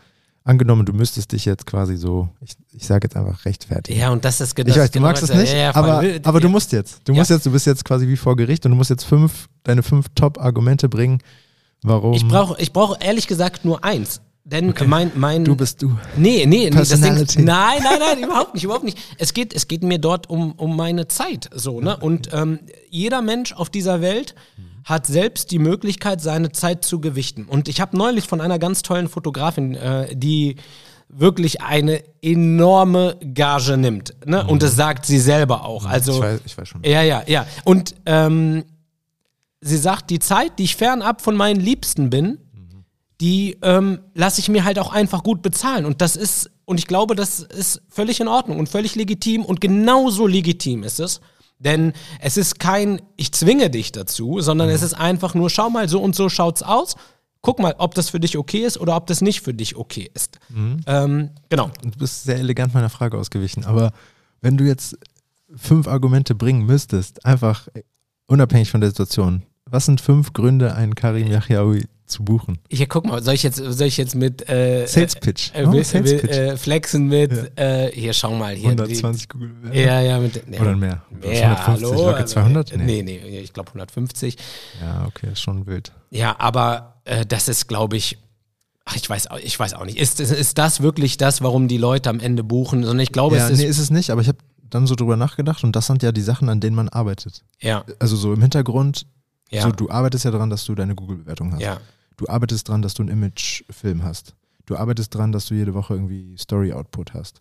angenommen, 0.50 0.84
du 0.84 0.92
müsstest 0.92 1.32
dich 1.32 1.44
jetzt 1.44 1.64
quasi 1.64 1.96
so, 1.96 2.28
ich, 2.40 2.52
ich 2.72 2.86
sage 2.86 3.06
jetzt 3.06 3.16
einfach 3.16 3.44
rechtfertigen. 3.44 3.98
Ja, 3.98 4.10
und 4.10 4.24
das 4.24 4.40
ist 4.40 4.54
genau 4.54 4.70
Ich 4.70 4.76
weiß, 4.76 4.90
du 4.90 4.98
genau 4.98 5.08
magst 5.08 5.22
es 5.22 5.32
nicht, 5.32 5.52
ja, 5.52 5.58
ja, 5.58 5.74
aber, 5.74 6.02
aber 6.24 6.40
du 6.40 6.48
musst 6.48 6.72
jetzt. 6.72 7.00
Du 7.04 7.12
Ja. 7.12 7.18
musst 7.20 7.30
jetzt, 7.30 7.46
du 7.46 7.52
bist 7.52 7.66
jetzt 7.66 7.84
quasi 7.84 8.06
wie 8.08 8.16
vor 8.16 8.36
Gericht 8.36 8.66
und 8.66 8.72
du 8.72 8.76
musst 8.76 8.90
jetzt 8.90 9.04
fünf, 9.04 9.48
deine 9.62 9.82
fünf 9.82 10.06
Top-Argumente 10.14 10.88
bringen, 10.88 11.22
warum 11.82 12.12
Ich 12.14 12.26
brauche 12.26 12.60
ich 12.60 12.72
brauch 12.72 12.96
ehrlich 13.00 13.26
gesagt 13.26 13.64
nur 13.64 13.84
eins. 13.84 14.20
Denn 14.44 14.74
mein, 14.86 15.12
mein. 15.14 15.44
du 15.44 15.54
bist 15.54 15.80
du. 15.82 15.96
Nee, 16.16 16.44
nee, 16.46 16.70
nee 16.70 16.70
das 16.70 16.88
Ding, 16.88 17.14
nein, 17.44 17.80
nein, 17.84 17.98
nein, 18.00 18.18
überhaupt 18.24 18.54
nicht, 18.54 18.64
überhaupt 18.64 18.84
nicht. 18.84 18.98
Es 19.18 19.32
geht, 19.34 19.54
es 19.54 19.68
geht 19.68 19.82
mir 19.84 19.98
dort 19.98 20.28
um, 20.28 20.52
um 20.52 20.76
meine 20.76 21.06
Zeit, 21.08 21.48
so, 21.54 21.80
ne? 21.80 21.96
Und 21.98 22.30
ähm, 22.32 22.58
jeder 22.88 23.22
Mensch 23.22 23.52
auf 23.52 23.68
dieser 23.70 24.00
Welt 24.00 24.34
hat 24.84 25.06
selbst 25.06 25.50
die 25.50 25.58
Möglichkeit, 25.58 26.20
seine 26.20 26.52
Zeit 26.52 26.84
zu 26.84 27.00
gewichten. 27.00 27.44
Und 27.44 27.68
ich 27.68 27.80
habe 27.80 27.96
neulich 27.96 28.26
von 28.26 28.40
einer 28.40 28.58
ganz 28.58 28.82
tollen 28.82 29.08
Fotografin, 29.08 29.74
äh, 29.74 30.14
die 30.16 30.56
wirklich 31.08 31.60
eine 31.60 32.02
enorme 32.22 33.16
Gage 33.34 33.76
nimmt, 33.76 34.14
ne? 34.24 34.46
Und 34.46 34.62
das 34.62 34.76
sagt 34.76 35.06
sie 35.06 35.18
selber 35.18 35.64
auch. 35.64 35.84
Also, 35.84 36.12
ich, 36.12 36.20
weiß, 36.20 36.40
ich 36.46 36.58
weiß 36.58 36.68
schon. 36.68 36.82
ja, 36.84 37.02
ja, 37.02 37.22
ja. 37.26 37.46
Und 37.64 37.96
ähm, 38.06 38.64
sie 39.60 39.76
sagt, 39.76 40.10
die 40.10 40.20
Zeit, 40.20 40.58
die 40.58 40.64
ich 40.64 40.76
fernab 40.76 41.20
von 41.20 41.36
meinen 41.36 41.60
Liebsten 41.60 42.10
bin, 42.10 42.38
die 43.20 43.58
ähm, 43.62 44.00
lasse 44.14 44.40
ich 44.40 44.48
mir 44.48 44.64
halt 44.64 44.78
auch 44.78 44.92
einfach 44.92 45.22
gut 45.22 45.42
bezahlen. 45.42 45.84
Und 45.84 46.00
das 46.00 46.16
ist, 46.16 46.50
und 46.64 46.78
ich 46.78 46.86
glaube, 46.86 47.14
das 47.14 47.40
ist 47.40 47.82
völlig 47.88 48.20
in 48.20 48.28
Ordnung 48.28 48.58
und 48.58 48.68
völlig 48.68 48.94
legitim 48.94 49.44
und 49.44 49.60
genauso 49.60 50.26
legitim 50.26 50.82
ist 50.84 51.00
es. 51.00 51.20
Denn 51.60 51.92
es 52.20 52.36
ist 52.36 52.58
kein, 52.58 53.00
ich 53.16 53.32
zwinge 53.32 53.70
dich 53.70 53.92
dazu, 53.92 54.40
sondern 54.40 54.70
es 54.70 54.82
ist 54.82 54.94
einfach 54.94 55.34
nur, 55.34 55.50
schau 55.50 55.70
mal, 55.70 55.88
so 55.88 56.02
und 56.02 56.16
so 56.16 56.28
schaut's 56.28 56.62
aus. 56.62 56.96
Guck 57.42 57.58
mal, 57.60 57.74
ob 57.78 57.94
das 57.94 58.10
für 58.10 58.20
dich 58.20 58.36
okay 58.36 58.64
ist 58.64 58.78
oder 58.78 58.96
ob 58.96 59.06
das 59.06 59.20
nicht 59.20 59.42
für 59.42 59.54
dich 59.54 59.76
okay 59.76 60.10
ist. 60.12 60.38
Ähm, 60.86 61.30
genau. 61.48 61.70
Du 61.82 61.98
bist 61.98 62.24
sehr 62.24 62.36
elegant 62.36 62.74
meiner 62.74 62.90
Frage 62.90 63.16
ausgewichen, 63.16 63.64
aber 63.64 63.92
wenn 64.40 64.56
du 64.56 64.64
jetzt 64.64 64.98
fünf 65.54 65.86
Argumente 65.86 66.34
bringen 66.34 66.64
müsstest, 66.64 67.24
einfach 67.24 67.68
unabhängig 68.26 68.70
von 68.70 68.80
der 68.80 68.90
Situation, 68.90 69.42
was 69.66 69.86
sind 69.86 70.00
fünf 70.00 70.32
Gründe, 70.32 70.74
einen 70.74 70.94
Karim 70.94 71.28
Yachiaoui 71.28 71.84
zu 72.10 72.24
buchen? 72.24 72.58
Hier, 72.70 72.86
guck 72.86 73.06
mal, 73.06 73.22
soll 73.22 73.34
ich 73.34 73.42
jetzt, 73.42 73.56
soll 73.56 73.86
ich 73.86 73.96
jetzt 73.96 74.14
mit 74.14 74.48
äh, 74.48 74.86
Sales 74.86 75.16
Pitch. 75.16 75.50
äh, 75.54 75.64
Oh, 75.66 75.72
will, 75.72 75.84
Sales 75.84 76.10
will, 76.10 76.18
Pitch. 76.18 76.30
äh, 76.36 76.56
flexen 76.56 77.06
mit, 77.06 77.58
äh, 77.58 77.90
hier, 77.92 78.12
schau 78.12 78.34
mal, 78.34 78.54
hier. 78.54 78.68
120 78.70 79.28
Google 79.28 79.52
Die, 79.72 79.78
ja, 79.78 80.00
ja, 80.00 80.18
mit, 80.18 80.46
nee, 80.48 80.58
Oder 80.58 80.76
mehr. 80.76 81.02
Mehr, 81.10 81.58
150, 81.66 81.66
hallo? 81.90 82.10
locker 82.10 82.26
200? 82.26 82.76
Nee, 82.76 83.02
nee, 83.02 83.18
ich 83.40 83.52
glaube 83.52 83.68
150. 83.70 84.36
Ja, 84.80 85.06
okay, 85.06 85.28
ist 85.32 85.40
schon 85.40 85.66
wild. 85.66 85.92
Ja, 86.10 86.36
aber 86.38 87.00
äh, 87.04 87.24
das 87.24 87.48
ist, 87.48 87.66
glaube 87.68 87.96
ich, 87.96 88.18
ach, 88.84 88.96
ich 88.96 89.08
weiß, 89.08 89.28
auch- 89.30 89.38
ich 89.38 89.58
weiß 89.58 89.74
auch 89.74 89.84
nicht. 89.84 89.98
Ist, 89.98 90.20
ist, 90.20 90.32
ist 90.32 90.58
das 90.58 90.80
wirklich 90.82 91.16
das, 91.16 91.42
warum 91.42 91.68
die 91.68 91.78
Leute 91.78 92.10
am 92.10 92.20
Ende 92.20 92.42
buchen? 92.44 92.80
Sondern 92.82 93.00
ich 93.00 93.12
glaube, 93.12 93.36
ja, 93.36 93.44
es 93.46 93.52
ist, 93.52 93.58
nee, 93.60 93.66
ist 93.66 93.78
es 93.78 93.90
nicht, 93.90 94.10
aber 94.10 94.20
ich 94.20 94.28
habe 94.28 94.38
dann 94.68 94.86
so 94.86 94.94
drüber 94.94 95.16
nachgedacht 95.16 95.64
und 95.64 95.74
das 95.74 95.86
sind 95.86 96.02
ja 96.02 96.12
die 96.12 96.20
Sachen, 96.20 96.48
an 96.48 96.60
denen 96.60 96.76
man 96.76 96.88
arbeitet. 96.88 97.42
ja, 97.60 97.84
Also 97.98 98.14
so 98.16 98.32
im 98.32 98.40
Hintergrund, 98.40 99.04
ja, 99.50 99.62
so, 99.62 99.72
du 99.72 99.90
arbeitest 99.90 100.24
ja 100.24 100.30
daran, 100.30 100.48
dass 100.48 100.64
du 100.64 100.76
deine 100.76 100.94
Google-Bewertung 100.94 101.52
hast. 101.54 101.60
ja, 101.60 101.78
Du 102.20 102.28
arbeitest 102.28 102.68
dran, 102.68 102.82
dass 102.82 102.92
du 102.92 103.02
einen 103.02 103.10
Image-Film 103.12 104.02
hast. 104.02 104.34
Du 104.66 104.76
arbeitest 104.76 105.14
dran, 105.14 105.32
dass 105.32 105.46
du 105.46 105.54
jede 105.54 105.72
Woche 105.72 105.94
irgendwie 105.94 106.36
Story-Output 106.36 107.14
hast. 107.14 107.40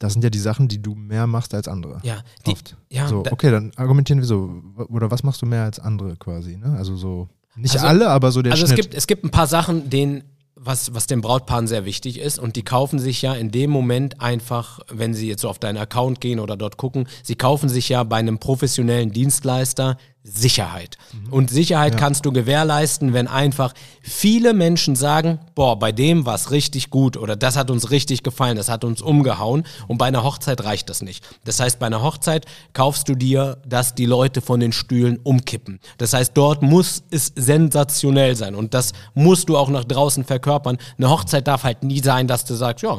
Das 0.00 0.14
sind 0.14 0.22
ja 0.24 0.30
die 0.30 0.40
Sachen, 0.40 0.66
die 0.66 0.82
du 0.82 0.96
mehr 0.96 1.28
machst 1.28 1.54
als 1.54 1.68
andere. 1.68 2.00
ja, 2.02 2.24
die, 2.44 2.50
Oft. 2.50 2.76
ja, 2.88 3.06
so, 3.06 3.20
okay, 3.30 3.52
dann 3.52 3.70
argumentieren 3.76 4.18
wir 4.18 4.26
so. 4.26 4.62
Oder 4.88 5.12
was 5.12 5.22
machst 5.22 5.42
du 5.42 5.46
mehr 5.46 5.62
als 5.62 5.78
andere 5.78 6.16
quasi? 6.16 6.56
Ne? 6.56 6.74
Also 6.76 6.96
so, 6.96 7.28
nicht 7.54 7.76
Also- 7.76 7.86
alle, 7.86 8.08
aber 8.10 8.32
so 8.32 8.42
der 8.42 8.50
also 8.50 8.64
es 8.64 8.70
Schnitt. 8.70 8.80
gibt, 8.82 8.94
es 8.94 9.06
gibt 9.06 9.22
ein 9.22 9.30
paar 9.30 9.46
Sachen, 9.46 9.90
denen, 9.90 10.24
was, 10.56 10.92
was 10.92 11.06
den 11.06 11.20
Brautpaaren 11.20 11.68
sehr 11.68 11.84
wichtig 11.84 12.18
ist 12.18 12.40
und 12.40 12.56
die 12.56 12.62
kaufen 12.64 12.98
sich 12.98 13.22
ja 13.22 13.34
in 13.34 13.52
dem 13.52 13.70
Moment 13.70 14.20
einfach, 14.20 14.80
wenn 14.90 15.14
sie 15.14 15.28
jetzt 15.28 15.42
so 15.42 15.48
auf 15.48 15.60
deinen 15.60 15.78
Account 15.78 16.20
gehen 16.20 16.40
oder 16.40 16.56
dort 16.56 16.78
gucken, 16.78 17.06
sie 17.22 17.36
kaufen 17.36 17.68
sich 17.68 17.88
ja 17.90 18.02
bei 18.02 18.16
einem 18.16 18.38
professionellen 18.38 19.12
Dienstleister 19.12 19.96
Sicherheit. 20.22 20.98
Und 21.30 21.50
Sicherheit 21.50 21.94
Ja. 21.94 21.98
kannst 21.98 22.26
du 22.26 22.32
gewährleisten, 22.32 23.14
wenn 23.14 23.26
einfach 23.26 23.72
viele 24.02 24.52
Menschen 24.52 24.94
sagen, 24.94 25.38
boah, 25.54 25.78
bei 25.78 25.92
dem 25.92 26.26
war 26.26 26.34
es 26.34 26.50
richtig 26.50 26.90
gut 26.90 27.16
oder 27.16 27.36
das 27.36 27.56
hat 27.56 27.70
uns 27.70 27.90
richtig 27.90 28.22
gefallen, 28.22 28.56
das 28.56 28.68
hat 28.68 28.84
uns 28.84 29.00
umgehauen 29.00 29.64
und 29.88 29.96
bei 29.96 30.06
einer 30.06 30.22
Hochzeit 30.22 30.62
reicht 30.62 30.90
das 30.90 31.00
nicht. 31.00 31.26
Das 31.44 31.58
heißt, 31.58 31.78
bei 31.78 31.86
einer 31.86 32.02
Hochzeit 32.02 32.44
kaufst 32.74 33.08
du 33.08 33.14
dir, 33.14 33.58
dass 33.66 33.94
die 33.94 34.04
Leute 34.06 34.42
von 34.42 34.60
den 34.60 34.72
Stühlen 34.72 35.18
umkippen. 35.22 35.80
Das 35.96 36.12
heißt, 36.12 36.32
dort 36.34 36.60
muss 36.62 37.02
es 37.10 37.32
sensationell 37.34 38.36
sein 38.36 38.54
und 38.54 38.74
das 38.74 38.92
musst 39.14 39.48
du 39.48 39.56
auch 39.56 39.70
nach 39.70 39.84
draußen 39.84 40.24
verkörpern. 40.24 40.76
Eine 40.98 41.08
Hochzeit 41.08 41.48
darf 41.48 41.64
halt 41.64 41.82
nie 41.82 42.00
sein, 42.00 42.26
dass 42.28 42.44
du 42.44 42.54
sagst, 42.54 42.82
ja, 42.82 42.98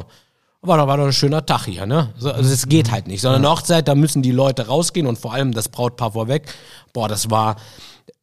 war 0.62 0.78
doch, 0.78 0.86
war 0.86 0.96
doch 0.96 1.06
ein 1.06 1.12
schöner 1.12 1.44
Tag 1.44 1.64
hier, 1.64 1.86
ne? 1.86 2.12
So, 2.16 2.30
also 2.30 2.52
es 2.52 2.68
geht 2.68 2.90
halt 2.90 3.08
nicht. 3.08 3.20
Sondern 3.20 3.44
eine 3.44 3.50
Hochzeit, 3.50 3.88
da 3.88 3.94
müssen 3.94 4.22
die 4.22 4.30
Leute 4.30 4.68
rausgehen 4.68 5.06
und 5.06 5.18
vor 5.18 5.32
allem 5.32 5.52
das 5.52 5.68
Brautpaar 5.68 6.12
vorweg. 6.12 6.54
Boah, 6.92 7.08
das 7.08 7.30
war 7.30 7.56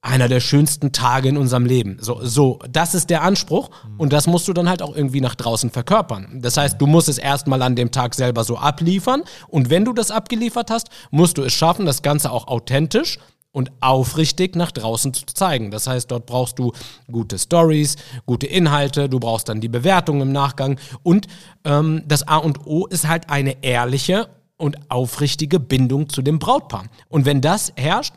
einer 0.01 0.29
der 0.29 0.39
schönsten 0.39 0.93
Tage 0.93 1.27
in 1.27 1.37
unserem 1.37 1.65
Leben. 1.65 1.97
So, 1.99 2.19
so, 2.23 2.59
das 2.69 2.95
ist 2.95 3.09
der 3.09 3.23
Anspruch 3.23 3.69
und 3.97 4.13
das 4.13 4.27
musst 4.27 4.47
du 4.47 4.53
dann 4.53 4.69
halt 4.69 4.81
auch 4.81 4.95
irgendwie 4.95 5.19
nach 5.19 5.35
draußen 5.35 5.69
verkörpern. 5.69 6.39
Das 6.41 6.55
heißt, 6.55 6.79
du 6.79 6.87
musst 6.87 7.09
es 7.09 7.17
erstmal 7.17 7.61
an 7.61 7.75
dem 7.75 7.91
Tag 7.91 8.15
selber 8.15 8.45
so 8.45 8.57
abliefern 8.57 9.23
und 9.49 9.69
wenn 9.69 9.83
du 9.83 9.91
das 9.91 10.09
abgeliefert 10.09 10.71
hast, 10.71 10.87
musst 11.11 11.37
du 11.37 11.43
es 11.43 11.51
schaffen, 11.51 11.85
das 11.85 12.01
Ganze 12.01 12.31
auch 12.31 12.47
authentisch 12.47 13.19
und 13.51 13.71
aufrichtig 13.81 14.55
nach 14.55 14.71
draußen 14.71 15.13
zu 15.13 15.25
zeigen. 15.25 15.71
Das 15.71 15.87
heißt, 15.87 16.11
dort 16.11 16.25
brauchst 16.25 16.59
du 16.59 16.71
gute 17.11 17.39
Stories, 17.39 17.95
gute 18.25 18.47
Inhalte, 18.47 19.09
du 19.09 19.19
brauchst 19.19 19.49
dann 19.49 19.61
die 19.61 19.69
Bewertung 19.69 20.21
im 20.21 20.31
Nachgang 20.31 20.79
und 21.03 21.27
ähm, 21.63 22.03
das 22.07 22.27
A 22.27 22.37
und 22.37 22.65
O 22.67 22.85
ist 22.85 23.07
halt 23.07 23.29
eine 23.29 23.63
ehrliche 23.63 24.29
und 24.57 24.91
aufrichtige 24.91 25.59
Bindung 25.59 26.09
zu 26.09 26.21
dem 26.21 26.37
Brautpaar. 26.37 26.85
Und 27.07 27.25
wenn 27.25 27.41
das 27.41 27.73
herrscht, 27.75 28.13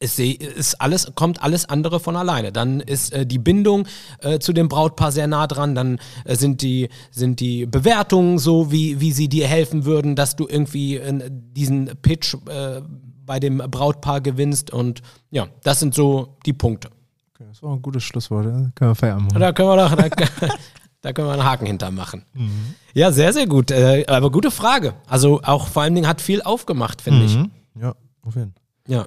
ist, 0.00 0.18
ist 0.18 0.80
alles, 0.80 1.12
kommt 1.14 1.42
alles 1.42 1.68
andere 1.68 1.98
von 1.98 2.16
alleine. 2.16 2.52
Dann 2.52 2.80
ist 2.80 3.12
äh, 3.12 3.26
die 3.26 3.38
Bindung 3.38 3.86
äh, 4.20 4.38
zu 4.38 4.52
dem 4.52 4.68
Brautpaar 4.68 5.12
sehr 5.12 5.26
nah 5.26 5.46
dran, 5.46 5.74
dann 5.74 5.98
äh, 6.24 6.36
sind, 6.36 6.62
die, 6.62 6.88
sind 7.10 7.40
die 7.40 7.66
Bewertungen 7.66 8.38
so, 8.38 8.70
wie, 8.70 9.00
wie 9.00 9.12
sie 9.12 9.28
dir 9.28 9.46
helfen 9.46 9.84
würden, 9.84 10.14
dass 10.14 10.36
du 10.36 10.46
irgendwie 10.48 10.96
äh, 10.96 11.30
diesen 11.30 11.90
Pitch 12.02 12.34
äh, 12.48 12.82
bei 13.24 13.40
dem 13.40 13.58
Brautpaar 13.58 14.20
gewinnst. 14.20 14.70
Und 14.70 15.02
ja, 15.30 15.46
das 15.62 15.80
sind 15.80 15.94
so 15.94 16.36
die 16.46 16.52
Punkte. 16.52 16.88
Okay, 17.34 17.44
das 17.48 17.62
war 17.62 17.72
ein 17.74 17.82
gutes 17.82 18.02
Schlusswort. 18.04 18.46
Ja? 18.46 18.52
Können 18.74 18.90
wir 18.90 18.94
Feierabend 18.94 19.30
machen. 19.32 19.40
Da 19.40 19.52
können 19.52 19.68
wir 19.68 19.76
doch, 19.76 19.94
da, 19.94 20.08
da 21.00 21.12
können 21.12 21.28
wir 21.28 21.32
einen 21.32 21.44
Haken 21.44 21.66
hintermachen. 21.66 22.24
Ja, 22.92 23.10
sehr, 23.12 23.32
sehr 23.32 23.46
gut. 23.46 23.70
Äh, 23.70 24.04
aber 24.08 24.30
gute 24.30 24.50
Frage. 24.50 24.94
Also 25.06 25.40
auch 25.42 25.66
vor 25.68 25.82
allen 25.82 25.94
Dingen 25.94 26.06
hat 26.06 26.20
viel 26.20 26.42
aufgemacht, 26.42 27.02
finde 27.02 27.24
ich. 27.24 27.36
Mhm. 27.36 27.50
Ja, 27.80 27.94
auf 28.22 28.34
jeden 28.36 28.52
Fall. 28.52 28.62
Ja. 28.86 29.06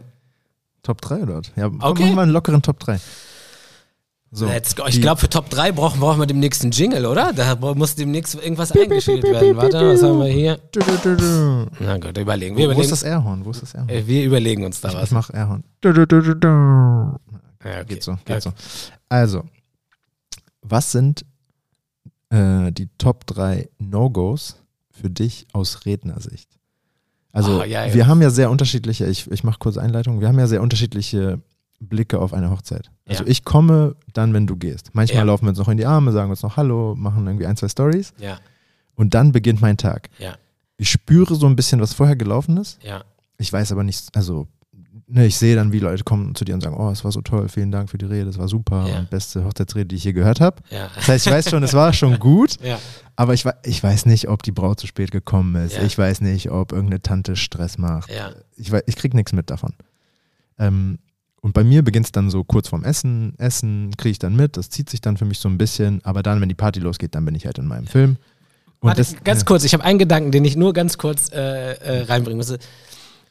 Top 0.84 1.02
3 1.02 1.26
dort. 1.26 1.52
Ja, 1.56 1.66
Okay. 1.68 2.04
machen 2.04 2.16
wir 2.16 2.22
einen 2.22 2.32
lockeren 2.32 2.62
Top 2.62 2.80
3. 2.80 3.00
So, 4.30 4.46
Let's 4.46 4.76
go. 4.76 4.84
Ich 4.88 5.02
glaube, 5.02 5.22
für 5.22 5.30
Top 5.30 5.50
3 5.50 5.72
brauchen, 5.72 6.02
brauchen 6.02 6.20
wir 6.20 6.26
demnächst 6.26 6.62
einen 6.62 6.72
Jingle, 6.72 7.06
oder? 7.06 7.32
Da 7.32 7.56
muss 7.76 7.96
demnächst 7.96 8.36
irgendwas 8.36 8.74
eingespielt 8.74 9.24
werden. 9.24 9.56
Warte, 9.56 9.88
was 9.88 10.04
haben 10.04 10.20
wir 10.20 10.28
hier? 10.28 10.60
Du, 10.72 10.82
du, 10.82 10.98
du, 11.02 11.16
du. 11.16 11.68
Na 11.80 11.98
gut, 11.98 12.18
überlegen. 12.18 12.58
Wir 12.58 12.66
Wo 12.68 12.72
ist 12.72 12.76
überlegen, 12.76 12.90
das 12.90 13.04
Airhorn? 13.04 13.46
Wo 13.46 13.52
ist 13.52 13.62
das 13.62 13.74
Airhorn? 13.74 13.90
äh, 13.90 14.06
wir 14.06 14.26
überlegen 14.26 14.66
uns 14.66 14.82
da 14.82 14.90
Ich 14.90 14.96
was. 14.96 15.12
mach 15.12 15.34
Airhorn. 15.34 15.64
Du, 15.80 15.94
du, 15.94 16.06
du, 16.06 16.22
du, 16.22 16.36
du. 16.36 16.48
Ja, 16.48 17.18
okay. 17.64 17.86
Geht 17.88 18.04
so, 18.04 18.18
geht 18.26 18.42
so. 18.44 18.52
Also, 19.08 19.44
was 20.62 20.92
sind 20.92 21.26
äh, 22.30 22.72
die 22.74 22.90
Top 22.98 23.26
3 23.28 23.70
No-Gos 23.80 24.58
für 24.92 25.10
dich 25.10 25.48
aus 25.54 25.86
Rednersicht? 25.86 26.50
Also, 27.32 27.62
Ah, 27.62 27.66
ja, 27.66 27.86
ja. 27.86 27.94
wir 27.94 28.08
haben 28.08 28.22
ja 28.22 28.30
sehr 28.30 28.50
unterschiedliche, 28.52 29.06
ich, 29.06 29.32
ich 29.32 29.44
mache 29.46 29.60
kurze 29.60 29.82
Einleitung, 29.82 30.20
wir 30.20 30.28
haben 30.28 30.40
ja 30.40 30.48
sehr 30.48 30.62
unterschiedliche 30.62 31.40
Blicke 31.80 32.20
auf 32.20 32.34
eine 32.34 32.50
Hochzeit. 32.50 32.90
Also, 33.08 33.24
Ja. 33.24 33.30
ich 33.30 33.44
komme 33.44 33.96
dann, 34.14 34.34
wenn 34.34 34.48
du 34.48 34.56
gehst. 34.56 34.90
Manchmal 34.94 35.20
Ja. 35.20 35.24
laufen 35.26 35.46
wir 35.46 35.50
uns 35.50 35.60
noch 35.60 35.68
in 35.70 35.78
die 35.78 35.86
Arme, 35.86 36.12
sagen 36.12 36.30
uns 36.32 36.42
noch 36.44 36.58
Hallo, 36.58 36.96
machen 36.98 37.26
irgendwie 37.28 37.46
ein, 37.46 37.56
zwei 37.58 37.70
Stories 37.70 38.14
Ja, 38.20 38.40
und 38.96 39.14
dann 39.14 39.32
beginnt 39.32 39.62
mein 39.62 39.78
Tag. 39.78 40.10
ja, 40.20 40.36
Ich 40.78 40.90
spüre 40.90 41.36
so 41.36 41.46
ein 41.48 41.56
bisschen, 41.56 41.80
was 41.82 41.94
vorher 41.94 42.16
gelaufen 42.16 42.58
ist. 42.58 42.82
ja. 42.84 43.04
Ich 43.40 43.54
weiß 43.54 43.72
aber 43.72 43.84
nicht, 43.84 44.16
also 44.16 44.48
ne, 45.06 45.28
ich 45.28 45.38
sehe 45.38 45.56
dann, 45.56 45.72
wie 45.72 45.78
Leute 45.78 46.04
kommen 46.04 46.34
zu 46.34 46.44
dir 46.44 46.56
und 46.56 46.62
sagen, 46.62 46.76
oh, 46.76 46.90
es 46.90 47.04
war 47.04 47.12
so 47.12 47.22
toll, 47.22 47.48
vielen 47.50 47.72
Dank 47.72 47.90
für 47.92 48.00
die 48.00 48.06
Rede, 48.08 48.28
es 48.32 48.40
war 48.40 48.48
super 48.48 48.86
und 48.98 49.12
beste 49.12 49.46
Hochzeitsrede, 49.46 49.86
die 49.86 49.96
ich 49.96 50.04
je 50.04 50.14
gehört 50.14 50.42
habe. 50.42 50.64
Ja, 50.72 50.90
Das 50.96 51.08
heißt, 51.08 51.28
ich 51.28 51.32
weiß 51.34 51.50
schon, 51.52 51.62
es 51.62 51.74
war 51.76 51.94
schon 51.94 52.18
gut, 52.20 52.58
ja, 52.64 52.80
aber 53.16 53.36
ich, 53.36 53.46
ich 53.64 53.84
weiß 53.84 54.08
nicht, 54.08 54.28
ob 54.28 54.42
die 54.42 54.52
Braut 54.52 54.80
zu 54.80 54.88
spät 54.88 55.12
gekommen 55.12 55.54
ist. 55.64 55.78
Ich 55.78 55.96
weiß 55.98 56.22
nicht, 56.22 56.50
ob 56.50 56.72
irgendeine 56.72 57.02
Tante 57.04 57.36
Stress 57.36 57.78
macht. 57.78 58.12
ja, 58.12 58.32
Ich, 58.56 58.74
ich 58.88 58.96
krieg 58.96 59.14
nichts 59.14 59.34
mit 59.34 59.52
davon. 59.52 59.74
Ähm, 60.60 60.98
und 61.42 61.54
bei 61.54 61.64
mir 61.64 61.84
beginnt 61.84 62.08
es 62.08 62.12
dann 62.12 62.30
so 62.30 62.44
kurz 62.44 62.70
vorm 62.70 62.84
Essen. 62.84 63.34
Essen 63.38 63.96
kriege 63.98 64.12
ich 64.12 64.20
dann 64.20 64.36
mit, 64.36 64.58
das 64.58 64.70
zieht 64.70 64.90
sich 64.90 65.02
dann 65.02 65.18
für 65.18 65.26
mich 65.26 65.40
so 65.40 65.50
ein 65.50 65.58
bisschen, 65.58 66.04
aber 66.04 66.24
dann, 66.24 66.42
wenn 66.42 66.50
die 66.50 66.56
Party 66.56 66.80
losgeht, 66.80 67.16
dann 67.16 67.26
bin 67.26 67.36
ich 67.36 67.46
halt 67.46 67.58
in 67.58 67.68
meinem 67.68 67.88
Film. 67.88 68.18
Und 68.80 68.90
Warte, 68.90 69.02
das, 69.02 69.16
ganz 69.24 69.46
kurz, 69.46 69.64
ich 69.64 69.74
habe 69.74 69.84
einen 69.84 70.00
Gedanken, 70.00 70.32
den 70.32 70.46
ich 70.46 70.56
nur 70.56 70.74
ganz 70.74 70.98
kurz 70.98 71.32
äh, 71.32 71.74
äh, 71.74 72.02
reinbringen 72.04 72.38
muss. 72.38 72.54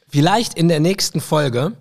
Vielleicht 0.09 0.55
in 0.55 0.67
der 0.67 0.79
nächsten 0.79 1.21
Folge 1.21 1.73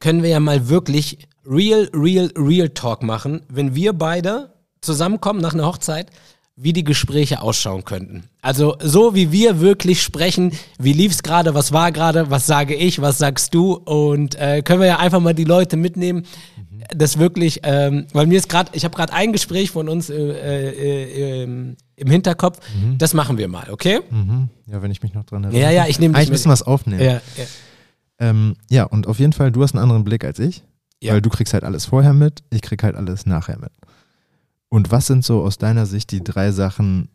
können 0.00 0.22
wir 0.22 0.30
ja 0.30 0.40
mal 0.40 0.68
wirklich 0.68 1.28
real, 1.46 1.90
real, 1.94 2.30
real 2.36 2.68
Talk 2.70 3.02
machen, 3.02 3.42
wenn 3.48 3.74
wir 3.74 3.92
beide 3.92 4.52
zusammenkommen 4.80 5.40
nach 5.40 5.54
einer 5.54 5.66
Hochzeit, 5.66 6.10
wie 6.60 6.72
die 6.72 6.82
Gespräche 6.84 7.40
ausschauen 7.40 7.84
könnten. 7.84 8.24
Also 8.42 8.76
so 8.80 9.14
wie 9.14 9.30
wir 9.30 9.60
wirklich 9.60 10.02
sprechen, 10.02 10.52
wie 10.78 10.92
lief's 10.92 11.22
gerade, 11.22 11.54
was 11.54 11.70
war 11.72 11.92
gerade, 11.92 12.30
was 12.30 12.46
sage 12.46 12.74
ich, 12.74 13.00
was 13.00 13.18
sagst 13.18 13.54
du 13.54 13.74
und 13.74 14.34
äh, 14.34 14.62
können 14.62 14.80
wir 14.80 14.88
ja 14.88 14.98
einfach 14.98 15.20
mal 15.20 15.34
die 15.34 15.44
Leute 15.44 15.76
mitnehmen, 15.76 16.24
das 16.96 17.18
wirklich, 17.18 17.60
ähm, 17.62 18.06
weil 18.12 18.26
mir 18.26 18.38
ist 18.38 18.48
gerade, 18.48 18.70
ich 18.74 18.84
habe 18.84 18.96
gerade 18.96 19.12
ein 19.12 19.32
Gespräch 19.32 19.70
von 19.70 19.88
uns 19.88 20.10
äh, 20.10 20.14
äh, 20.16 21.42
äh, 21.42 21.42
im- 21.44 21.76
Hinterkopf, 22.10 22.58
das 22.96 23.12
machen 23.14 23.38
wir 23.38 23.48
mal, 23.48 23.70
okay? 23.70 24.00
Mhm. 24.10 24.48
Ja, 24.66 24.80
wenn 24.82 24.90
ich 24.92 25.02
mich 25.02 25.14
noch 25.14 25.24
dran 25.24 25.44
erinnere. 25.44 25.62
Ja, 25.62 25.70
ja, 25.70 25.86
ich 25.88 25.98
nehme 25.98 26.14
Eigentlich 26.14 26.28
mit. 26.28 26.32
müssen 26.34 26.48
wir 26.48 26.54
es 26.54 26.62
aufnehmen. 26.62 27.00
Ja, 27.02 27.12
ja. 27.14 27.44
Ähm, 28.20 28.54
ja, 28.70 28.84
und 28.84 29.06
auf 29.06 29.18
jeden 29.18 29.32
Fall, 29.32 29.50
du 29.52 29.62
hast 29.62 29.74
einen 29.74 29.82
anderen 29.82 30.04
Blick 30.04 30.24
als 30.24 30.38
ich, 30.38 30.62
Ja. 31.00 31.12
weil 31.14 31.20
du 31.22 31.28
kriegst 31.30 31.54
halt 31.54 31.64
alles 31.64 31.86
vorher 31.86 32.12
mit, 32.14 32.42
ich 32.50 32.62
krieg 32.62 32.82
halt 32.82 32.94
alles 32.96 33.26
nachher 33.26 33.58
mit. 33.58 33.70
Und 34.68 34.90
was 34.90 35.06
sind 35.06 35.24
so 35.24 35.42
aus 35.42 35.58
deiner 35.58 35.86
Sicht 35.86 36.10
die 36.10 36.22
drei 36.22 36.52
Sachen, 36.52 37.08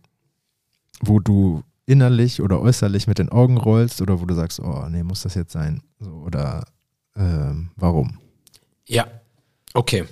wo 1.02 1.20
du 1.20 1.64
innerlich 1.86 2.42
oder 2.42 2.60
äußerlich 2.62 3.08
mit 3.08 3.20
den 3.20 3.30
Augen 3.30 3.58
rollst 3.58 4.02
oder 4.02 4.22
wo 4.22 4.26
du 4.26 4.34
sagst, 4.34 4.60
oh 4.60 4.88
nee, 4.90 5.04
muss 5.04 5.24
das 5.24 5.36
jetzt 5.36 5.52
sein? 5.52 5.82
Oder 6.26 6.66
ähm, 7.16 7.70
warum? 7.76 8.18
Ja, 8.88 9.08
okay. 9.74 10.06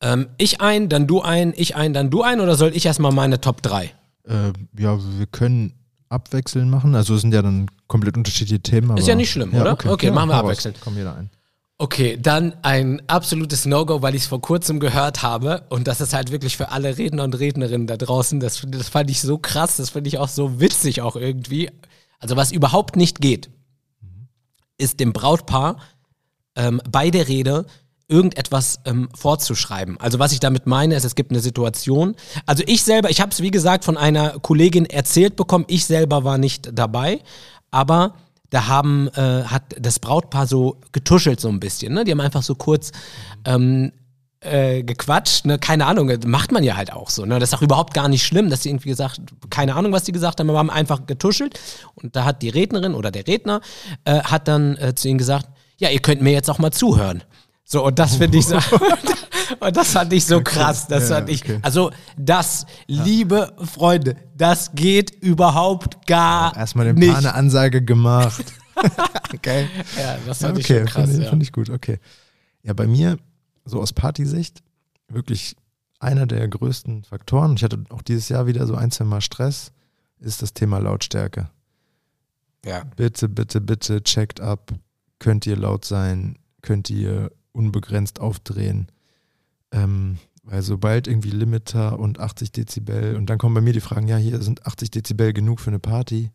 Ähm, 0.00 0.28
ich 0.38 0.60
ein, 0.60 0.88
dann 0.88 1.06
du 1.06 1.22
ein, 1.22 1.54
ich 1.56 1.76
ein, 1.76 1.94
dann 1.94 2.10
du 2.10 2.22
ein 2.22 2.40
oder 2.40 2.54
soll 2.56 2.76
ich 2.76 2.86
erstmal 2.86 3.12
meine 3.12 3.40
Top 3.40 3.62
3? 3.62 3.90
Äh, 4.26 4.52
ja, 4.78 4.98
wir 5.18 5.26
können 5.26 5.72
abwechseln 6.08 6.70
machen. 6.70 6.94
Also 6.94 7.14
es 7.14 7.22
sind 7.22 7.34
ja 7.34 7.42
dann 7.42 7.66
komplett 7.88 8.16
unterschiedliche 8.16 8.60
Themen. 8.60 8.96
Ist 8.96 9.08
ja 9.08 9.14
nicht 9.14 9.30
schlimm, 9.30 9.54
oder? 9.54 9.72
Okay, 9.72 10.10
machen 10.10 10.28
wir 10.28 10.36
hau 10.36 10.40
raus. 10.40 10.50
abwechselnd. 10.50 10.78
Komm 10.80 10.96
jeder 10.96 11.16
ein. 11.16 11.30
Okay, 11.76 12.16
dann 12.20 12.54
ein 12.62 13.02
absolutes 13.08 13.66
No-Go, 13.66 14.00
weil 14.00 14.14
ich 14.14 14.22
es 14.22 14.28
vor 14.28 14.40
kurzem 14.40 14.78
gehört 14.78 15.22
habe 15.24 15.64
und 15.70 15.88
das 15.88 16.00
ist 16.00 16.14
halt 16.14 16.30
wirklich 16.30 16.56
für 16.56 16.70
alle 16.70 16.96
Redner 16.98 17.24
und 17.24 17.36
Rednerinnen 17.36 17.88
da 17.88 17.96
draußen, 17.96 18.38
das, 18.38 18.62
das 18.68 18.88
fand 18.88 19.10
ich 19.10 19.20
so 19.20 19.38
krass, 19.38 19.76
das 19.76 19.90
finde 19.90 20.06
ich 20.06 20.18
auch 20.18 20.28
so 20.28 20.60
witzig 20.60 21.00
auch 21.00 21.16
irgendwie. 21.16 21.70
Also 22.20 22.36
was 22.36 22.52
überhaupt 22.52 22.94
nicht 22.94 23.20
geht, 23.20 23.50
ist 24.78 25.00
dem 25.00 25.12
Brautpaar 25.12 25.78
ähm, 26.54 26.80
bei 26.88 27.10
der 27.10 27.26
Rede 27.26 27.66
irgendetwas 28.06 28.78
ähm, 28.84 29.08
vorzuschreiben. 29.12 29.98
Also 29.98 30.20
was 30.20 30.30
ich 30.30 30.38
damit 30.38 30.66
meine, 30.66 30.94
ist, 30.94 31.04
es 31.04 31.16
gibt 31.16 31.32
eine 31.32 31.40
Situation. 31.40 32.14
Also 32.46 32.62
ich 32.66 32.84
selber, 32.84 33.10
ich 33.10 33.20
habe 33.20 33.32
es 33.32 33.42
wie 33.42 33.50
gesagt 33.50 33.84
von 33.84 33.96
einer 33.96 34.38
Kollegin 34.38 34.86
erzählt 34.86 35.34
bekommen, 35.34 35.64
ich 35.66 35.86
selber 35.86 36.22
war 36.22 36.38
nicht 36.38 36.70
dabei, 36.72 37.20
aber 37.72 38.14
da 38.54 38.68
haben, 38.68 39.08
äh, 39.08 39.44
hat 39.44 39.74
das 39.78 39.98
Brautpaar 39.98 40.46
so 40.46 40.80
getuschelt 40.92 41.40
so 41.40 41.48
ein 41.48 41.60
bisschen. 41.60 41.92
Ne? 41.92 42.04
Die 42.04 42.12
haben 42.12 42.20
einfach 42.20 42.42
so 42.42 42.54
kurz 42.54 42.92
ähm, 43.44 43.92
äh, 44.40 44.82
gequatscht, 44.82 45.46
ne? 45.46 45.58
keine 45.58 45.86
Ahnung, 45.86 46.10
macht 46.26 46.52
man 46.52 46.62
ja 46.62 46.76
halt 46.76 46.92
auch 46.92 47.10
so. 47.10 47.24
Ne? 47.24 47.38
Das 47.38 47.50
ist 47.50 47.54
auch 47.54 47.62
überhaupt 47.62 47.94
gar 47.94 48.08
nicht 48.08 48.24
schlimm, 48.24 48.50
dass 48.50 48.62
sie 48.62 48.68
irgendwie 48.68 48.90
gesagt, 48.90 49.20
keine 49.50 49.74
Ahnung, 49.74 49.92
was 49.92 50.04
die 50.04 50.12
gesagt 50.12 50.38
haben, 50.38 50.48
aber 50.50 50.58
haben 50.58 50.70
einfach 50.70 51.06
getuschelt. 51.06 51.58
Und 51.94 52.14
da 52.14 52.24
hat 52.24 52.42
die 52.42 52.48
Rednerin 52.48 52.94
oder 52.94 53.10
der 53.10 53.26
Redner 53.26 53.60
äh, 54.04 54.20
hat 54.20 54.46
dann 54.46 54.76
äh, 54.76 54.94
zu 54.94 55.08
ihnen 55.08 55.18
gesagt, 55.18 55.48
ja, 55.78 55.90
ihr 55.90 56.00
könnt 56.00 56.22
mir 56.22 56.32
jetzt 56.32 56.48
auch 56.48 56.58
mal 56.58 56.70
zuhören. 56.70 57.24
So, 57.74 57.84
und 57.84 57.98
das 57.98 58.14
finde 58.14 58.38
ich 58.38 58.46
so, 58.46 58.54
und 59.60 59.76
das 59.76 59.90
fand 59.90 60.12
ich 60.12 60.24
so 60.24 60.40
krass. 60.40 60.86
Das 60.86 61.08
Ja, 61.08 61.16
fand 61.16 61.28
ich, 61.28 61.42
also 61.60 61.90
das, 62.16 62.66
liebe 62.86 63.52
Freunde, 63.64 64.14
das 64.36 64.70
geht 64.76 65.10
überhaupt 65.10 66.06
gar 66.06 66.56
Erstmal 66.56 66.86
dem 66.86 66.94
nicht. 66.94 67.08
Paar 67.10 67.18
eine 67.18 67.34
Ansage 67.34 67.82
gemacht. 67.82 68.44
okay. 69.34 69.68
Ja, 69.98 70.18
das 70.24 70.40
Ja, 70.40 70.46
fand 70.46 70.60
ich 70.60 70.66
okay, 70.66 70.78
schon 70.78 70.86
krass. 70.86 71.10
ich, 71.10 71.24
ja. 71.24 71.30
find 71.30 71.42
ich 71.42 71.50
gut, 71.50 71.68
okay. 71.68 71.98
Ja, 72.62 72.74
bei 72.74 72.86
mir, 72.86 73.18
so 73.64 73.80
aus 73.80 73.92
Partysicht, 73.92 74.62
wirklich 75.08 75.56
einer 75.98 76.26
der 76.26 76.46
größten 76.46 77.02
Faktoren, 77.02 77.56
ich 77.56 77.64
hatte 77.64 77.82
auch 77.90 78.02
dieses 78.02 78.28
Jahr 78.28 78.46
wieder 78.46 78.68
so 78.68 78.76
ein, 78.76 78.92
zwei 78.92 79.04
Mal 79.04 79.20
Stress, 79.20 79.72
ist 80.20 80.42
das 80.42 80.54
Thema 80.54 80.78
Lautstärke. 80.78 81.50
ja. 82.64 82.84
Bitte, 82.94 83.28
bitte, 83.28 83.60
bitte, 83.60 84.00
checkt 84.04 84.40
ab. 84.40 84.70
Könnt 85.18 85.44
ihr 85.44 85.56
laut 85.56 85.84
sein? 85.84 86.38
Könnt 86.62 86.88
ihr 86.88 87.32
unbegrenzt 87.54 88.20
aufdrehen? 88.20 88.88
Ähm, 89.72 90.18
weil 90.42 90.60
sobald 90.62 91.06
irgendwie 91.06 91.30
Limiter 91.30 91.98
und 91.98 92.20
80 92.20 92.52
Dezibel 92.52 93.16
und 93.16 93.26
dann 93.30 93.38
kommen 93.38 93.54
bei 93.54 93.60
mir 93.62 93.72
die 93.72 93.80
Fragen, 93.80 94.08
ja, 94.08 94.18
hier 94.18 94.42
sind 94.42 94.66
80 94.66 94.90
Dezibel 94.90 95.32
genug 95.32 95.60
für 95.60 95.70
eine 95.70 95.78
Party? 95.78 96.30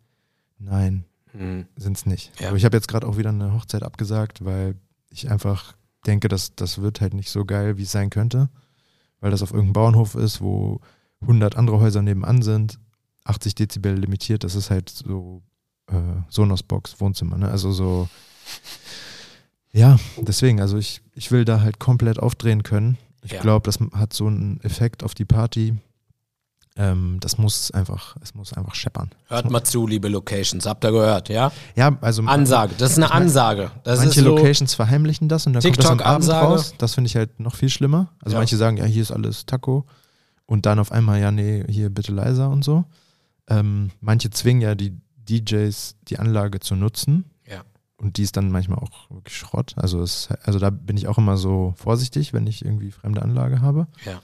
Nein, 0.58 1.06
Hm. 1.34 1.68
sind 1.76 1.96
es 1.96 2.06
nicht. 2.08 2.32
Ja. 2.40 2.48
Aber 2.48 2.58
ich 2.58 2.66
habe 2.66 2.76
jetzt 2.76 2.88
gerade 2.88 3.06
auch 3.06 3.18
wieder 3.18 3.30
eine 3.30 3.54
Hochzeit 3.54 3.84
abgesagt, 3.84 4.44
weil 4.44 4.76
ich 5.12 5.30
einfach 5.30 5.76
denke, 6.08 6.28
dass 6.28 6.56
das 6.56 6.82
wird 6.82 7.02
halt 7.02 7.14
nicht 7.14 7.30
so 7.30 7.46
geil, 7.46 7.78
wie 7.78 7.84
es 7.84 7.92
sein 7.92 8.10
könnte, 8.10 8.50
weil 9.20 9.30
das 9.32 9.44
auf 9.44 9.52
irgendeinem 9.52 9.74
Bauernhof 9.74 10.16
ist, 10.16 10.42
wo 10.42 10.80
100 11.22 11.56
andere 11.56 11.80
Häuser 11.80 12.02
nebenan 12.02 12.42
sind, 12.42 12.80
80 13.26 13.54
Dezibel 13.54 13.94
limitiert, 13.96 14.44
das 14.44 14.56
ist 14.56 14.72
halt 14.72 14.90
so 14.90 15.44
äh, 15.88 16.22
Sonos-Box, 16.30 17.00
Wohnzimmer, 17.00 17.38
ne? 17.38 17.50
also 17.52 17.72
so 17.72 18.10
ja, 19.72 19.98
deswegen, 20.18 20.60
also 20.62 20.78
ich, 20.78 21.02
ich 21.14 21.32
will 21.32 21.46
da 21.46 21.62
halt 21.62 21.80
komplett 21.80 22.20
aufdrehen 22.20 22.64
können. 22.64 22.98
Ich 23.24 23.32
Ja. 23.34 23.42
glaube, 23.42 23.66
das 23.66 23.80
hat 23.94 24.14
so 24.14 24.28
einen 24.28 24.60
Effekt 24.62 25.04
auf 25.04 25.14
die 25.14 25.26
Party. 25.26 25.76
Ähm, 26.78 27.18
das 27.20 27.38
muss 27.38 27.72
einfach, 27.72 28.16
es 28.22 28.34
muss 28.36 28.54
einfach 28.54 28.74
scheppern. 28.76 29.10
Hört 29.28 29.50
mal 29.52 29.64
zu, 29.64 29.86
liebe 29.86 30.08
Locations. 30.08 30.66
Habt 30.66 30.86
ihr 30.86 30.92
gehört, 30.92 31.28
ja? 31.28 31.52
Ja, 31.76 31.98
also 32.00 32.24
Ansage. 32.24 32.76
Das 32.78 32.92
ist 32.92 32.98
eine 32.98 33.12
Ansage. 33.12 33.72
Das 33.84 34.00
manche 34.00 34.22
so, 34.22 34.30
Locations 34.36 34.74
verheimlichen 34.76 35.28
das 35.28 35.46
und 35.46 35.54
dann 35.54 35.62
kommt 35.64 35.78
das 35.80 35.86
am 35.88 36.00
Abend 36.00 36.22
TikTok-Ansage. 36.24 36.46
raus. 36.46 36.74
Das 36.78 36.94
finde 36.94 37.08
ich 37.10 37.16
halt 37.18 37.38
noch 37.40 37.56
viel 37.56 37.70
schlimmer. 37.70 38.14
Also 38.22 38.36
Ja. 38.36 38.40
manche 38.40 38.56
sagen, 38.56 38.78
ja, 38.78 38.86
hier 38.86 39.02
ist 39.02 39.12
alles 39.12 39.46
Taco 39.46 39.86
und 40.46 40.66
dann 40.66 40.80
auf 40.80 40.92
einmal, 40.94 41.20
ja, 41.20 41.32
nee, 41.32 41.66
hier 41.68 41.90
bitte 41.90 42.14
leiser 42.14 42.50
und 42.50 42.64
so. 42.64 42.86
Ähm, 43.50 43.90
manche 44.00 44.30
zwingen 44.30 44.62
ja 44.62 44.74
die 44.76 44.94
DJs, 45.30 45.96
die 46.08 46.18
Anlage 46.20 46.60
zu 46.62 46.76
nutzen. 46.76 47.26
Und 48.00 48.16
die 48.16 48.24
ist 48.24 48.38
dann 48.38 48.50
manchmal 48.50 48.80
auch 48.80 49.10
wirklich 49.10 49.36
Schrott. 49.36 49.74
Also, 49.76 50.02
es, 50.02 50.30
also 50.44 50.58
da 50.58 50.70
bin 50.70 50.96
ich 50.96 51.08
auch 51.08 51.18
immer 51.18 51.36
so 51.36 51.74
vorsichtig, 51.76 52.32
wenn 52.32 52.48
ich 52.48 52.64
irgendwie 52.64 52.92
fremde 52.92 53.22
Anlage 53.22 53.62
habe. 53.62 53.88
Ja. 54.06 54.22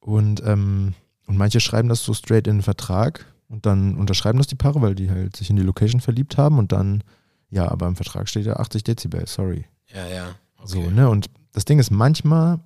Und, 0.00 0.42
ähm, 0.46 0.94
und 1.26 1.36
manche 1.36 1.60
schreiben 1.60 1.90
das 1.90 2.02
so 2.02 2.14
straight 2.14 2.46
in 2.46 2.56
den 2.56 2.62
Vertrag 2.62 3.26
und 3.48 3.66
dann 3.66 3.96
unterschreiben 3.96 4.38
das 4.38 4.46
die 4.46 4.54
Paare, 4.54 4.80
weil 4.80 4.94
die 4.94 5.10
halt 5.10 5.36
sich 5.36 5.50
in 5.50 5.56
die 5.56 5.62
Location 5.62 6.00
verliebt 6.00 6.38
haben 6.38 6.58
und 6.58 6.72
dann, 6.72 7.04
ja, 7.50 7.70
aber 7.70 7.86
im 7.86 7.96
Vertrag 7.96 8.30
steht 8.30 8.46
ja 8.46 8.56
80 8.56 8.82
Dezibel, 8.82 9.26
sorry. 9.26 9.66
Ja, 9.94 10.06
ja. 10.08 10.28
Okay. 10.56 10.66
So, 10.66 10.90
ne? 10.90 11.10
Und 11.10 11.28
das 11.52 11.66
Ding 11.66 11.78
ist 11.78 11.90
manchmal, 11.90 12.60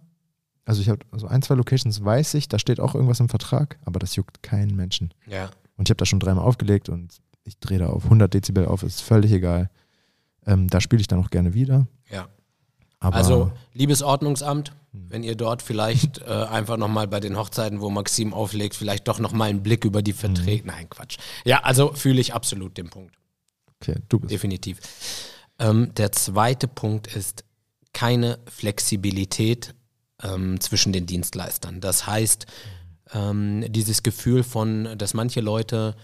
also 0.64 0.80
ich 0.80 0.88
habe 0.88 1.00
so 1.16 1.26
ein, 1.26 1.42
zwei 1.42 1.56
Locations 1.56 2.04
weiß 2.04 2.34
ich, 2.34 2.48
da 2.48 2.60
steht 2.60 2.78
auch 2.78 2.94
irgendwas 2.94 3.18
im 3.18 3.28
Vertrag, 3.28 3.78
aber 3.84 3.98
das 3.98 4.14
juckt 4.14 4.44
keinen 4.44 4.76
Menschen. 4.76 5.12
Ja. 5.26 5.50
Und 5.76 5.88
ich 5.88 5.90
habe 5.90 5.98
da 5.98 6.06
schon 6.06 6.20
dreimal 6.20 6.44
aufgelegt 6.44 6.88
und 6.88 7.20
ich 7.42 7.58
drehe 7.58 7.80
da 7.80 7.88
auf 7.88 8.04
100 8.04 8.32
Dezibel 8.32 8.66
auf, 8.66 8.84
ist 8.84 9.00
völlig 9.00 9.32
egal. 9.32 9.70
Ähm, 10.46 10.68
da 10.68 10.80
spiele 10.80 11.00
ich 11.00 11.08
dann 11.08 11.22
auch 11.22 11.30
gerne 11.30 11.54
wieder. 11.54 11.86
Ja. 12.10 12.28
Aber 12.98 13.16
Also, 13.16 13.52
liebes 13.74 14.02
Ordnungsamt, 14.02 14.72
wenn 14.92 15.22
ihr 15.22 15.34
dort 15.34 15.62
vielleicht 15.62 16.18
äh, 16.26 16.30
einfach 16.30 16.76
nochmal 16.76 17.08
bei 17.08 17.20
den 17.20 17.36
Hochzeiten, 17.36 17.80
wo 17.80 17.90
Maxim 17.90 18.32
auflegt, 18.32 18.74
vielleicht 18.74 19.08
doch 19.08 19.18
nochmal 19.18 19.50
einen 19.50 19.62
Blick 19.62 19.84
über 19.84 20.02
die 20.02 20.12
Verträge. 20.12 20.62
Hm. 20.62 20.66
Nein, 20.68 20.90
Quatsch. 20.90 21.18
Ja, 21.44 21.60
also 21.62 21.92
fühle 21.92 22.20
ich 22.20 22.34
absolut 22.34 22.78
den 22.78 22.88
Punkt. 22.88 23.14
okay, 23.80 23.96
du 24.08 24.20
bist. 24.20 24.32
Definitiv. 24.32 24.78
Ähm, 25.58 25.92
der 25.94 26.12
zweite 26.12 26.68
Punkt 26.68 27.14
ist 27.14 27.44
keine 27.92 28.38
Flexibilität 28.46 29.74
ähm, 30.22 30.60
zwischen 30.60 30.92
den 30.92 31.06
Dienstleistern. 31.06 31.80
Das 31.80 32.06
heißt, 32.06 32.46
ähm, 33.12 33.64
dieses 33.68 34.02
Gefühl 34.02 34.42
von, 34.42 34.98
dass 34.98 35.14
manche 35.14 35.40
Leute 35.40 35.96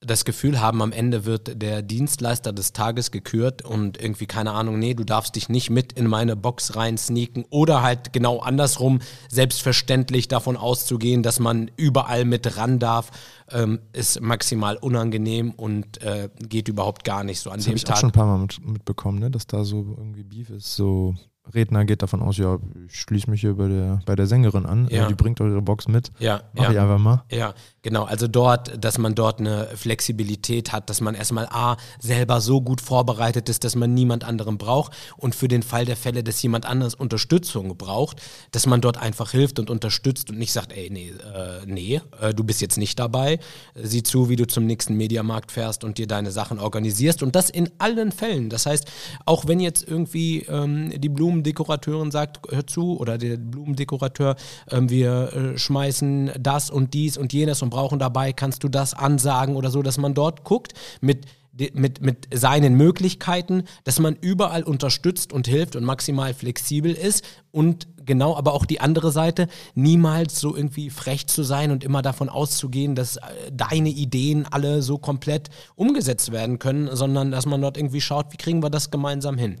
das 0.00 0.24
Gefühl 0.24 0.60
haben, 0.60 0.80
am 0.80 0.92
Ende 0.92 1.24
wird 1.24 1.60
der 1.60 1.82
Dienstleister 1.82 2.52
des 2.52 2.72
Tages 2.72 3.10
gekürt 3.10 3.64
und 3.64 4.00
irgendwie, 4.00 4.26
keine 4.26 4.52
Ahnung, 4.52 4.78
nee, 4.78 4.94
du 4.94 5.02
darfst 5.02 5.34
dich 5.34 5.48
nicht 5.48 5.70
mit 5.70 5.92
in 5.92 6.06
meine 6.06 6.36
Box 6.36 6.76
rein 6.76 6.96
sneaken 6.96 7.44
oder 7.50 7.82
halt 7.82 8.12
genau 8.12 8.38
andersrum, 8.38 9.00
selbstverständlich 9.28 10.28
davon 10.28 10.56
auszugehen, 10.56 11.22
dass 11.24 11.40
man 11.40 11.70
überall 11.76 12.24
mit 12.24 12.56
ran 12.56 12.78
darf, 12.78 13.10
ähm, 13.50 13.80
ist 13.92 14.20
maximal 14.20 14.76
unangenehm 14.76 15.50
und 15.52 16.00
äh, 16.02 16.28
geht 16.48 16.68
überhaupt 16.68 17.02
gar 17.04 17.24
nicht 17.24 17.40
so 17.40 17.50
an 17.50 17.56
Das 17.56 17.66
habe 17.66 17.74
dem 17.74 17.76
ich 17.78 17.84
auch 17.86 17.88
Tag. 17.88 17.98
schon 17.98 18.08
ein 18.10 18.12
paar 18.12 18.26
Mal 18.26 18.38
mit, 18.38 18.64
mitbekommen, 18.66 19.18
ne? 19.18 19.30
dass 19.32 19.48
da 19.48 19.64
so 19.64 19.96
irgendwie 19.98 20.22
Beef 20.22 20.50
ist. 20.50 20.76
So 20.76 21.16
Redner 21.54 21.84
geht 21.84 22.02
davon 22.02 22.22
aus, 22.22 22.36
ja, 22.36 22.58
ich 22.88 23.00
schließe 23.00 23.30
mich 23.30 23.40
hier 23.40 23.54
bei 23.54 23.68
der, 23.68 24.00
bei 24.06 24.14
der 24.16 24.26
Sängerin 24.26 24.66
an, 24.66 24.88
Ja. 24.90 25.04
äh, 25.04 25.08
die 25.08 25.14
bringt 25.14 25.40
eure 25.40 25.62
Box 25.62 25.88
mit. 25.88 26.10
Ja, 26.18 26.42
Mach 26.54 26.64
ja. 26.64 26.70
ich 26.72 26.78
einfach 26.78 26.98
mal. 26.98 27.24
Ja, 27.30 27.54
genau. 27.82 28.04
Also 28.04 28.28
dort, 28.28 28.82
dass 28.82 28.98
man 28.98 29.14
dort 29.14 29.40
eine 29.40 29.66
Flexibilität 29.74 30.72
hat, 30.72 30.88
dass 30.90 31.00
man 31.00 31.14
erstmal 31.14 31.46
A, 31.50 31.76
selber 31.98 32.40
so 32.40 32.60
gut 32.60 32.80
vorbereitet 32.80 33.48
ist, 33.48 33.64
dass 33.64 33.74
man 33.76 33.94
niemand 33.94 34.24
anderem 34.24 34.58
braucht 34.58 34.92
und 35.16 35.34
für 35.34 35.48
den 35.48 35.62
Fall 35.62 35.84
der 35.84 35.96
Fälle, 35.96 36.22
dass 36.22 36.40
jemand 36.42 36.66
anderes 36.66 36.94
Unterstützung 36.94 37.76
braucht, 37.76 38.22
dass 38.52 38.66
man 38.66 38.80
dort 38.80 38.96
einfach 38.98 39.30
hilft 39.30 39.58
und 39.58 39.70
unterstützt 39.70 40.30
und 40.30 40.38
nicht 40.38 40.52
sagt, 40.52 40.72
ey, 40.72 40.88
nee, 40.90 41.10
äh, 41.34 41.66
nee, 41.66 42.00
äh, 42.20 42.32
du 42.32 42.44
bist 42.44 42.60
jetzt 42.60 42.78
nicht 42.78 42.98
dabei. 42.98 43.38
Sieh 43.74 44.02
zu, 44.02 44.28
wie 44.28 44.36
du 44.36 44.46
zum 44.46 44.66
nächsten 44.66 44.94
Mediamarkt 44.96 45.52
fährst 45.52 45.84
und 45.84 45.98
dir 45.98 46.06
deine 46.06 46.30
Sachen 46.30 46.58
organisierst 46.58 47.22
und 47.22 47.34
das 47.34 47.50
in 47.50 47.70
allen 47.78 48.12
Fällen. 48.12 48.50
Das 48.50 48.66
heißt, 48.66 48.86
auch 49.24 49.46
wenn 49.46 49.60
jetzt 49.60 49.86
irgendwie 49.86 50.42
ähm, 50.42 50.92
die 51.00 51.08
Blumendekorateurin 51.42 52.10
sagt, 52.10 52.40
hör 52.50 52.66
zu, 52.66 52.98
oder 52.98 53.18
der 53.18 53.36
Blumendekorateur, 53.36 54.36
ähm, 54.70 54.90
wir 54.90 55.32
äh, 55.32 55.58
schmeißen 55.58 56.32
das 56.38 56.70
und 56.70 56.94
dies 56.94 57.16
und 57.16 57.32
jenes 57.32 57.62
und 57.62 57.70
brauchen 57.70 57.98
dabei, 57.98 58.32
kannst 58.32 58.64
du 58.64 58.68
das 58.68 58.94
ansagen 58.94 59.56
oder 59.56 59.70
so, 59.70 59.82
dass 59.82 59.98
man 59.98 60.14
dort 60.14 60.44
guckt 60.44 60.74
mit 61.00 61.26
mit, 61.74 62.00
mit 62.00 62.28
seinen 62.32 62.74
Möglichkeiten, 62.74 63.64
dass 63.82 63.98
man 63.98 64.14
überall 64.20 64.62
unterstützt 64.62 65.32
und 65.32 65.48
hilft 65.48 65.74
und 65.74 65.82
maximal 65.82 66.32
flexibel 66.32 66.92
ist 66.92 67.24
und 67.50 67.88
genau, 68.04 68.36
aber 68.36 68.52
auch 68.52 68.64
die 68.64 68.80
andere 68.80 69.10
Seite, 69.10 69.48
niemals 69.74 70.38
so 70.38 70.54
irgendwie 70.54 70.90
frech 70.90 71.26
zu 71.26 71.42
sein 71.42 71.72
und 71.72 71.82
immer 71.82 72.02
davon 72.02 72.28
auszugehen, 72.28 72.94
dass 72.94 73.16
äh, 73.16 73.20
deine 73.52 73.88
Ideen 73.88 74.46
alle 74.48 74.82
so 74.82 74.98
komplett 74.98 75.50
umgesetzt 75.74 76.30
werden 76.30 76.60
können, 76.60 76.94
sondern 76.94 77.32
dass 77.32 77.46
man 77.46 77.60
dort 77.60 77.76
irgendwie 77.76 78.00
schaut, 78.00 78.32
wie 78.32 78.36
kriegen 78.36 78.62
wir 78.62 78.70
das 78.70 78.90
gemeinsam 78.90 79.36
hin. 79.36 79.60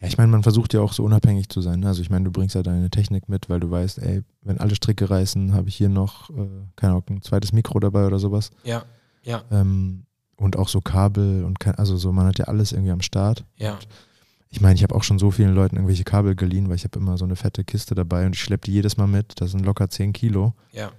Ja, 0.00 0.08
ich 0.08 0.18
meine, 0.18 0.30
man 0.30 0.42
versucht 0.42 0.74
ja 0.74 0.80
auch 0.82 0.92
so 0.92 1.04
unabhängig 1.04 1.48
zu 1.48 1.60
sein. 1.62 1.80
Ne? 1.80 1.88
Also 1.88 2.02
ich 2.02 2.10
meine, 2.10 2.24
du 2.26 2.30
bringst 2.30 2.54
ja 2.54 2.62
deine 2.62 2.90
Technik 2.90 3.28
mit, 3.28 3.48
weil 3.48 3.60
du 3.60 3.70
weißt, 3.70 3.98
ey, 3.98 4.22
wenn 4.42 4.58
alle 4.58 4.74
Stricke 4.74 5.08
reißen, 5.08 5.54
habe 5.54 5.68
ich 5.68 5.76
hier 5.76 5.88
noch, 5.88 6.28
äh, 6.30 6.46
keine 6.76 6.92
Ahnung, 6.92 7.04
ein 7.08 7.22
zweites 7.22 7.52
Mikro 7.52 7.80
dabei 7.80 8.06
oder 8.06 8.18
sowas. 8.18 8.50
Ja, 8.62 8.84
ja, 9.22 9.42
Ähm, 9.50 10.04
und 10.36 10.56
auch 10.58 10.68
so 10.68 10.82
Kabel 10.82 11.44
und 11.44 11.58
kein, 11.60 11.76
also 11.76 11.96
so, 11.96 12.12
man 12.12 12.26
hat 12.26 12.38
ja 12.38 12.44
alles 12.44 12.72
irgendwie 12.72 12.90
am 12.92 13.00
Start. 13.00 13.44
ja, 13.56 13.78
Ich 14.50 14.60
meine, 14.60 14.74
ich 14.74 14.82
habe 14.82 14.94
auch 14.94 15.02
schon 15.02 15.18
so 15.18 15.30
vielen 15.30 15.54
Leuten 15.54 15.76
irgendwelche 15.76 16.04
Kabel 16.04 16.36
geliehen, 16.36 16.68
weil 16.68 16.76
ich 16.76 16.84
habe 16.84 16.98
immer 16.98 17.16
so 17.16 17.24
eine 17.24 17.34
fette 17.36 17.64
Kiste 17.64 17.94
dabei 17.94 18.26
und 18.26 18.34
ich 18.34 18.42
schleppe 18.42 18.66
die 18.66 18.72
jedes 18.72 18.96
Mal 18.98 19.06
mit. 19.06 19.40
Das 19.40 19.52
sind 19.52 19.64
locker 19.64 19.88
10 19.88 20.12
Kilo. 20.12 20.54
ja, 20.72 20.90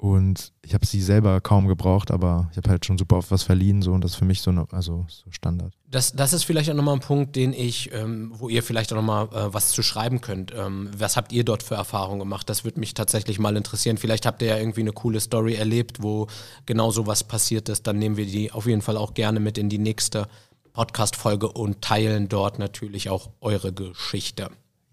Und 0.00 0.54
ich 0.64 0.72
habe 0.72 0.86
sie 0.86 1.02
selber 1.02 1.42
kaum 1.42 1.68
gebraucht, 1.68 2.10
aber 2.10 2.48
ich 2.52 2.56
habe 2.56 2.70
halt 2.70 2.86
schon 2.86 2.96
super 2.96 3.18
oft 3.18 3.30
was 3.30 3.42
verliehen, 3.42 3.82
so 3.82 3.92
und 3.92 4.02
das 4.02 4.12
ist 4.12 4.16
für 4.16 4.24
mich 4.24 4.40
so, 4.40 4.50
eine, 4.50 4.66
also 4.70 5.04
so 5.10 5.30
Standard. 5.30 5.74
Das, 5.90 6.12
das 6.12 6.32
ist 6.32 6.44
vielleicht 6.44 6.70
auch 6.70 6.74
nochmal 6.74 6.94
ein 6.94 7.00
Punkt, 7.00 7.36
den 7.36 7.52
ich, 7.52 7.92
ähm, 7.92 8.32
wo 8.34 8.48
ihr 8.48 8.62
vielleicht 8.62 8.94
auch 8.94 8.96
nochmal 8.96 9.26
äh, 9.26 9.52
was 9.52 9.72
zu 9.72 9.82
schreiben 9.82 10.22
könnt. 10.22 10.54
Ähm, 10.56 10.88
was 10.96 11.18
habt 11.18 11.32
ihr 11.32 11.44
dort 11.44 11.62
für 11.62 11.74
Erfahrungen 11.74 12.18
gemacht? 12.18 12.48
Das 12.48 12.64
würde 12.64 12.80
mich 12.80 12.94
tatsächlich 12.94 13.38
mal 13.38 13.58
interessieren. 13.58 13.98
Vielleicht 13.98 14.24
habt 14.24 14.40
ihr 14.40 14.48
ja 14.48 14.56
irgendwie 14.56 14.80
eine 14.80 14.92
coole 14.92 15.20
Story 15.20 15.56
erlebt, 15.56 16.02
wo 16.02 16.28
genau 16.64 16.90
sowas 16.90 17.22
passiert 17.22 17.68
ist. 17.68 17.86
Dann 17.86 17.98
nehmen 17.98 18.16
wir 18.16 18.24
die 18.24 18.52
auf 18.52 18.64
jeden 18.64 18.80
Fall 18.80 18.96
auch 18.96 19.12
gerne 19.12 19.38
mit 19.38 19.58
in 19.58 19.68
die 19.68 19.76
nächste 19.76 20.28
Podcast-Folge 20.72 21.52
und 21.52 21.82
teilen 21.82 22.30
dort 22.30 22.58
natürlich 22.58 23.10
auch 23.10 23.28
eure 23.42 23.74
Geschichte. 23.74 24.48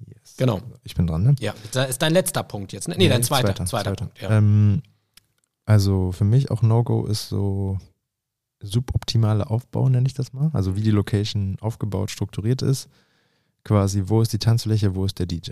Yes. 0.05 0.35
Genau. 0.35 0.59
Ich 0.83 0.95
bin 0.95 1.07
dran, 1.07 1.23
ne? 1.23 1.35
Ja, 1.39 1.53
das 1.71 1.91
ist 1.91 2.01
dein 2.01 2.11
letzter 2.11 2.43
Punkt 2.43 2.73
jetzt. 2.73 2.89
Ne? 2.89 2.95
Nee, 2.97 3.07
dein 3.07 3.23
zweiter, 3.23 3.55
zweiter, 3.55 3.65
zweiter, 3.65 3.95
Punkt. 3.95 4.21
Ja. 4.21 4.31
Ähm, 4.37 4.83
also 5.67 6.11
für 6.11 6.23
mich 6.23 6.49
auch 6.49 6.63
No-Go 6.63 7.05
ist 7.05 7.29
so 7.29 7.77
suboptimale 8.61 9.49
Aufbau, 9.49 9.87
nenne 9.89 10.07
ich 10.07 10.13
das 10.15 10.33
mal. 10.33 10.49
Also 10.53 10.75
wie 10.75 10.81
die 10.81 10.91
Location 10.91 11.57
aufgebaut, 11.61 12.09
strukturiert 12.09 12.61
ist. 12.63 12.89
Quasi, 13.63 14.03
wo 14.07 14.21
ist 14.21 14.33
die 14.33 14.39
Tanzfläche, 14.39 14.95
wo 14.95 15.05
ist 15.05 15.19
der 15.19 15.25
DJ? 15.27 15.51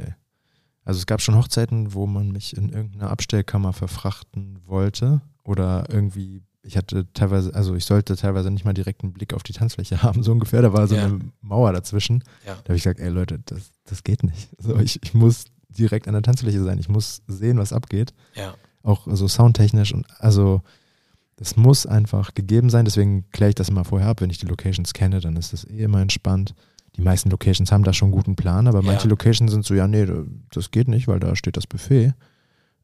Also 0.86 0.99
es 0.99 1.05
gab 1.05 1.22
schon 1.22 1.36
Hochzeiten, 1.36 1.93
wo 1.93 2.07
man 2.07 2.32
mich 2.32 2.55
in 2.57 2.70
irgendeiner 2.70 3.11
Abstellkammer 3.11 3.74
verfrachten 3.74 4.59
wollte 4.66 5.22
oder 5.43 5.86
irgendwie, 5.89 6.41
ich 6.63 6.78
hatte 6.78 7.05
teilweise, 7.13 7.53
also 7.53 7.76
ich 7.76 7.86
sollte 7.86 8.16
teilweise 8.16 8.49
nicht 8.51 8.66
mal 8.66 8.74
direkt 8.74 9.03
einen 9.03 9.13
Blick 9.13 9.34
auf 9.34 9.43
die 9.43 9.53
Tanzfläche 9.53 10.01
haben, 10.03 10.24
so 10.24 10.32
ungefähr. 10.32 10.61
Da 10.61 10.74
war 10.74 10.88
so 10.88 10.95
Ja. 10.95 11.05
eine 11.05 11.20
Mauer 11.41 11.74
dazwischen. 11.74 12.24
Ja. 12.45 12.53
Da 12.55 12.70
habe 12.70 12.76
ich 12.78 12.84
gesagt, 12.84 12.99
ey 12.99 13.09
Leute, 13.09 13.39
das, 13.45 13.72
das 13.84 14.03
geht 14.03 14.24
nicht. 14.24 14.49
So, 14.59 14.78
ich, 14.78 14.99
ich 15.03 15.13
muss 15.13 15.45
direkt 15.70 16.07
an 16.07 16.13
der 16.13 16.24
Tanzfläche 16.24 16.63
sein. 16.63 16.80
Ich 16.80 16.88
muss 16.89 17.22
sehen, 17.28 17.57
was 17.57 17.74
abgeht 17.74 18.13
Ja. 18.36 18.53
Auch 18.86 19.07
so 19.11 19.27
soundtechnisch 19.27 19.93
und 19.93 20.05
also 20.19 20.61
das 21.38 21.57
muss 21.57 21.86
einfach 21.86 22.33
gegeben 22.33 22.69
sein, 22.69 22.86
deswegen 22.86 23.29
kläre 23.31 23.49
ich 23.49 23.55
das 23.55 23.67
immer 23.69 23.83
vorher 23.83 24.07
ab, 24.07 24.21
wenn 24.21 24.29
ich 24.29 24.38
die 24.38 24.45
Locations 24.45 24.93
kenne, 24.93 25.19
dann 25.19 25.36
ist 25.36 25.51
das 25.51 25.65
eh 25.65 25.83
immer 25.83 25.99
entspannt. 26.01 26.53
Die 26.95 27.01
meisten 27.01 27.29
Locations 27.29 27.73
haben 27.73 27.83
da 27.83 27.91
schon 27.91 28.05
einen 28.07 28.13
guten 28.15 28.36
Plan, 28.38 28.67
aber 28.67 28.79
Ja. 28.79 28.86
manche 28.86 29.09
Locations 29.09 29.51
sind 29.51 29.65
so, 29.65 29.73
ja, 29.73 29.86
nee, 29.88 30.07
das 30.51 30.71
geht 30.71 30.88
nicht, 30.88 31.09
weil 31.09 31.19
da 31.19 31.36
steht 31.36 31.57
das 31.57 31.67
Buffet 31.67 32.13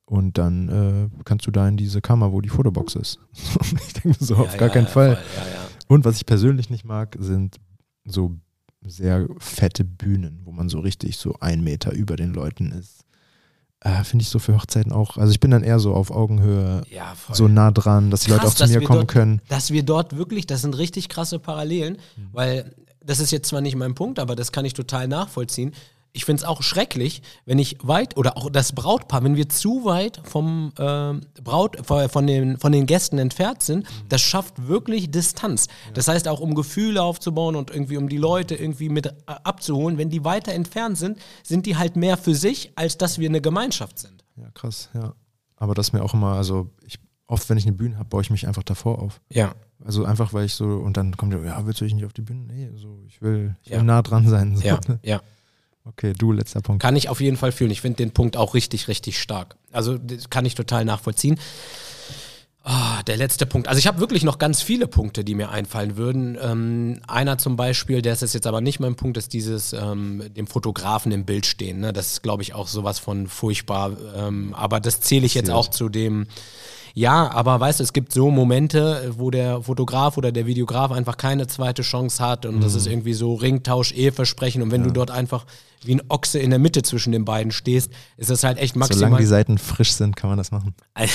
und 0.04 0.38
dann 0.38 0.68
äh, 0.68 1.24
kannst 1.24 1.48
du 1.48 1.52
da 1.52 1.66
in 1.70 1.78
diese 1.78 2.02
Kammer, 2.02 2.34
wo 2.34 2.42
die 2.42 2.50
Fotobox 2.50 2.96
ist. 2.96 3.20
ich 3.88 3.94
denke 3.94 4.18
so, 4.24 4.36
auf 4.36 4.52
Ja, 4.52 4.58
gar 4.58 4.68
ja, 4.68 4.74
keinen 4.74 4.86
ja, 4.86 4.92
Fall. 4.92 5.10
Ja, 5.38 5.44
ja. 5.48 5.68
Und 5.88 6.04
was 6.04 6.18
ich 6.18 6.26
persönlich 6.26 6.70
nicht 6.70 6.84
mag, 6.84 7.16
sind 7.20 7.56
so 8.04 8.36
sehr 8.84 9.28
fette 9.38 9.86
Bühnen, 9.86 10.42
wo 10.44 10.52
man 10.52 10.68
so 10.68 10.80
richtig 10.80 11.16
so 11.18 11.38
ein 11.40 11.64
Meter 11.64 11.94
über 11.94 12.18
den 12.18 12.34
Leuten 12.34 12.72
ist. 12.74 13.06
Äh, 13.84 14.04
Finde 14.04 14.22
ich 14.24 14.30
so 14.30 14.38
für 14.40 14.54
Hochzeiten 14.56 14.92
auch. 14.92 15.18
Also 15.18 15.32
ich 15.32 15.40
bin 15.40 15.50
dann 15.52 15.64
eher 15.64 15.80
so 15.80 15.94
auf 15.96 16.12
Augenhöhe, 16.12 16.84
Ja, 16.92 17.14
so 17.32 17.48
nah 17.48 17.72
dran, 17.72 18.12
dass 18.12 18.22
die 18.22 18.30
Leute 18.30 18.44
Krass, 18.44 18.62
auch 18.62 18.66
zu 18.68 18.72
mir 18.72 18.82
kommen 18.84 19.00
dort- 19.00 19.08
können. 19.10 19.42
dass 19.50 19.72
wir 19.72 19.82
dort 19.84 20.16
wirklich, 20.18 20.46
das 20.46 20.62
sind 20.62 20.78
richtig 20.78 21.10
krasse 21.10 21.40
Parallelen, 21.40 21.98
Mhm. 22.16 22.30
weil 22.32 22.76
das 23.04 23.20
ist 23.20 23.32
jetzt 23.32 23.48
zwar 23.50 23.62
nicht 23.62 23.76
mein 23.76 23.96
Punkt, 23.96 24.20
aber 24.20 24.36
das 24.36 24.52
kann 24.52 24.66
ich 24.66 24.76
total 24.76 25.08
nachvollziehen. 25.08 25.74
Ich 26.14 26.26
finde 26.26 26.42
es 26.42 26.48
auch 26.48 26.62
schrecklich, 26.62 27.22
wenn 27.46 27.58
ich 27.58 27.78
weit 27.84 28.18
oder 28.18 28.38
auch 28.38 28.50
das 28.50 28.74
Brautpaar, 28.74 29.24
wenn 29.24 29.36
wir 29.38 29.48
zu 29.48 29.86
weit 29.86 30.22
vom 30.26 30.74
ähm, 30.78 31.22
Braut 31.44 31.78
von 31.86 32.28
den 32.28 32.58
von 32.58 32.72
den 32.74 32.86
Gästen 32.86 33.18
entfernt 33.18 33.62
sind, 33.62 33.84
Mhm. 33.84 34.10
das 34.10 34.22
schafft 34.22 34.68
wirklich 34.68 35.10
Distanz. 35.12 35.68
Das 35.94 36.08
heißt 36.10 36.28
auch 36.28 36.40
um 36.42 36.54
Gefühle 36.56 37.02
aufzubauen 37.02 37.56
und 37.56 37.70
irgendwie 37.72 37.98
um 37.98 38.10
die 38.10 38.18
Leute 38.18 38.56
irgendwie 38.56 38.90
mit 38.90 39.06
äh, 39.08 39.12
abzuholen, 39.26 39.98
wenn 39.98 40.10
die 40.10 40.26
weiter 40.26 40.52
entfernt 40.54 40.98
sind, 40.98 41.18
sind 41.44 41.66
die 41.66 41.78
halt 41.78 41.96
mehr 41.96 42.18
für 42.18 42.36
sich, 42.36 42.72
als 42.76 42.98
dass 42.98 43.18
wir 43.20 43.30
eine 43.30 43.40
Gemeinschaft 43.42 43.98
sind. 44.00 44.24
Ja, 44.36 44.50
krass, 44.54 44.90
ja. 44.94 45.14
Aber 45.56 45.76
das 45.76 45.94
mir 45.94 46.04
auch 46.04 46.14
immer, 46.14 46.34
also 46.34 46.70
ich, 46.86 47.00
oft, 47.28 47.48
wenn 47.50 47.58
ich 47.58 47.66
eine 47.68 47.76
Bühne 47.76 47.98
habe, 47.98 48.10
baue 48.10 48.22
ich 48.22 48.30
mich 48.32 48.48
einfach 48.48 48.64
davor 48.64 49.00
auf. 49.00 49.22
Ja. 49.30 49.54
Also 49.86 50.04
einfach, 50.06 50.34
weil 50.34 50.46
ich 50.46 50.54
so, 50.56 50.66
und 50.66 50.98
dann 50.98 51.16
kommt 51.16 51.34
der, 51.34 51.44
ja, 51.44 51.66
willst 51.66 51.80
du 51.82 51.86
dich 51.86 51.94
nicht 51.94 52.06
auf 52.06 52.14
die 52.14 52.22
Bühne? 52.22 52.42
Nee, 52.52 52.70
so, 52.76 53.02
ich 53.08 53.22
will, 53.22 53.56
ich 53.64 53.70
will 53.72 53.78
Ja. 53.78 53.84
nah 53.84 54.02
dran 54.02 54.28
sein. 54.28 54.58
So. 54.58 54.64
Ja, 54.68 54.80
ja. 55.04 55.22
Okay, 55.86 56.14
du, 56.18 56.32
letzter 56.32 56.62
Punkt. 56.62 56.82
Kann 56.82 56.96
ich 56.96 57.10
auf 57.10 57.22
jeden 57.22 57.38
Fall 57.38 57.52
fühlen. 57.52 57.72
Ich 57.72 57.82
finde 57.82 57.98
den 57.98 58.12
Punkt 58.12 58.38
auch 58.38 58.54
richtig, 58.54 58.88
richtig 58.88 59.20
stark. 59.20 59.56
Also 59.72 59.98
das 59.98 60.30
kann 60.30 60.46
ich 60.46 60.56
total 60.56 60.86
nachvollziehen. 60.86 61.40
Ah, 62.64 63.02
der 63.04 63.18
letzte 63.18 63.48
Punkt. 63.48 63.68
Also 63.68 63.80
ich 63.80 63.88
habe 63.88 64.00
wirklich 64.00 64.24
noch 64.24 64.38
ganz 64.38 64.62
viele 64.62 64.86
Punkte, 64.86 65.24
die 65.24 65.34
mir 65.34 65.50
einfallen 65.50 65.98
würden. 65.98 66.38
Ähm, 66.40 67.02
einer 67.08 67.40
zum 67.40 67.56
Beispiel, 67.56 68.04
der 68.04 68.14
ist 68.14 68.34
jetzt 68.36 68.46
aber 68.46 68.62
nicht 68.62 68.80
mein 68.80 68.96
Punkt, 68.96 69.18
ist 69.18 69.34
dieses 69.34 69.74
ähm, 69.74 70.24
dem 70.36 70.46
Fotografen 70.46 71.12
im 71.12 71.26
Bild 71.26 71.48
stehen. 71.48 71.80
Ne? 71.80 71.92
Das 71.92 72.12
ist, 72.12 72.22
glaube 72.22 72.44
ich, 72.44 72.54
auch 72.54 72.68
sowas 72.68 73.00
von 73.00 73.26
furchtbar. 73.26 73.98
Ähm, 74.16 74.54
aber 74.54 74.80
das 74.80 75.02
zähle 75.02 75.26
ich 75.26 75.34
jetzt 75.34 75.50
auch 75.50 75.70
zu 75.70 75.90
dem. 75.90 76.28
Ja, 76.94 77.32
aber 77.32 77.60
weißt 77.60 77.80
du, 77.80 77.84
es 77.84 77.94
gibt 77.94 78.12
so 78.12 78.30
Momente, 78.32 79.14
wo 79.18 79.32
der 79.32 79.62
Fotograf 79.62 80.18
oder 80.18 80.32
der 80.32 80.46
Videograf 80.46 80.92
einfach 80.92 81.18
keine 81.18 81.48
zweite 81.48 81.82
Chance 81.84 82.24
hat 82.24 82.46
und 82.46 82.62
das 82.62 82.76
ist 82.76 82.86
Mhm. 82.86 82.92
irgendwie 82.92 83.14
so 83.14 83.34
Ringtausch, 83.36 83.94
Eheversprechen 83.94 84.62
und 84.62 84.72
wenn 84.72 84.84
du 84.84 84.92
dort 84.92 85.10
einfach 85.12 85.46
wie 85.84 85.96
ein 85.96 86.02
Ochse 86.10 86.40
in 86.40 86.50
der 86.50 86.60
Mitte 86.60 86.82
zwischen 86.84 87.12
den 87.12 87.26
beiden 87.26 87.52
stehst, 87.52 87.92
ist 88.18 88.30
das 88.30 88.44
halt 88.44 88.58
echt 88.58 88.76
maximal. 88.76 89.00
Solange 89.00 89.18
die 89.18 89.26
Seiten 89.26 89.58
frisch 89.58 89.94
sind, 89.94 90.16
kann 90.16 90.30
man 90.30 90.38
das 90.38 90.52
machen. 90.52 90.76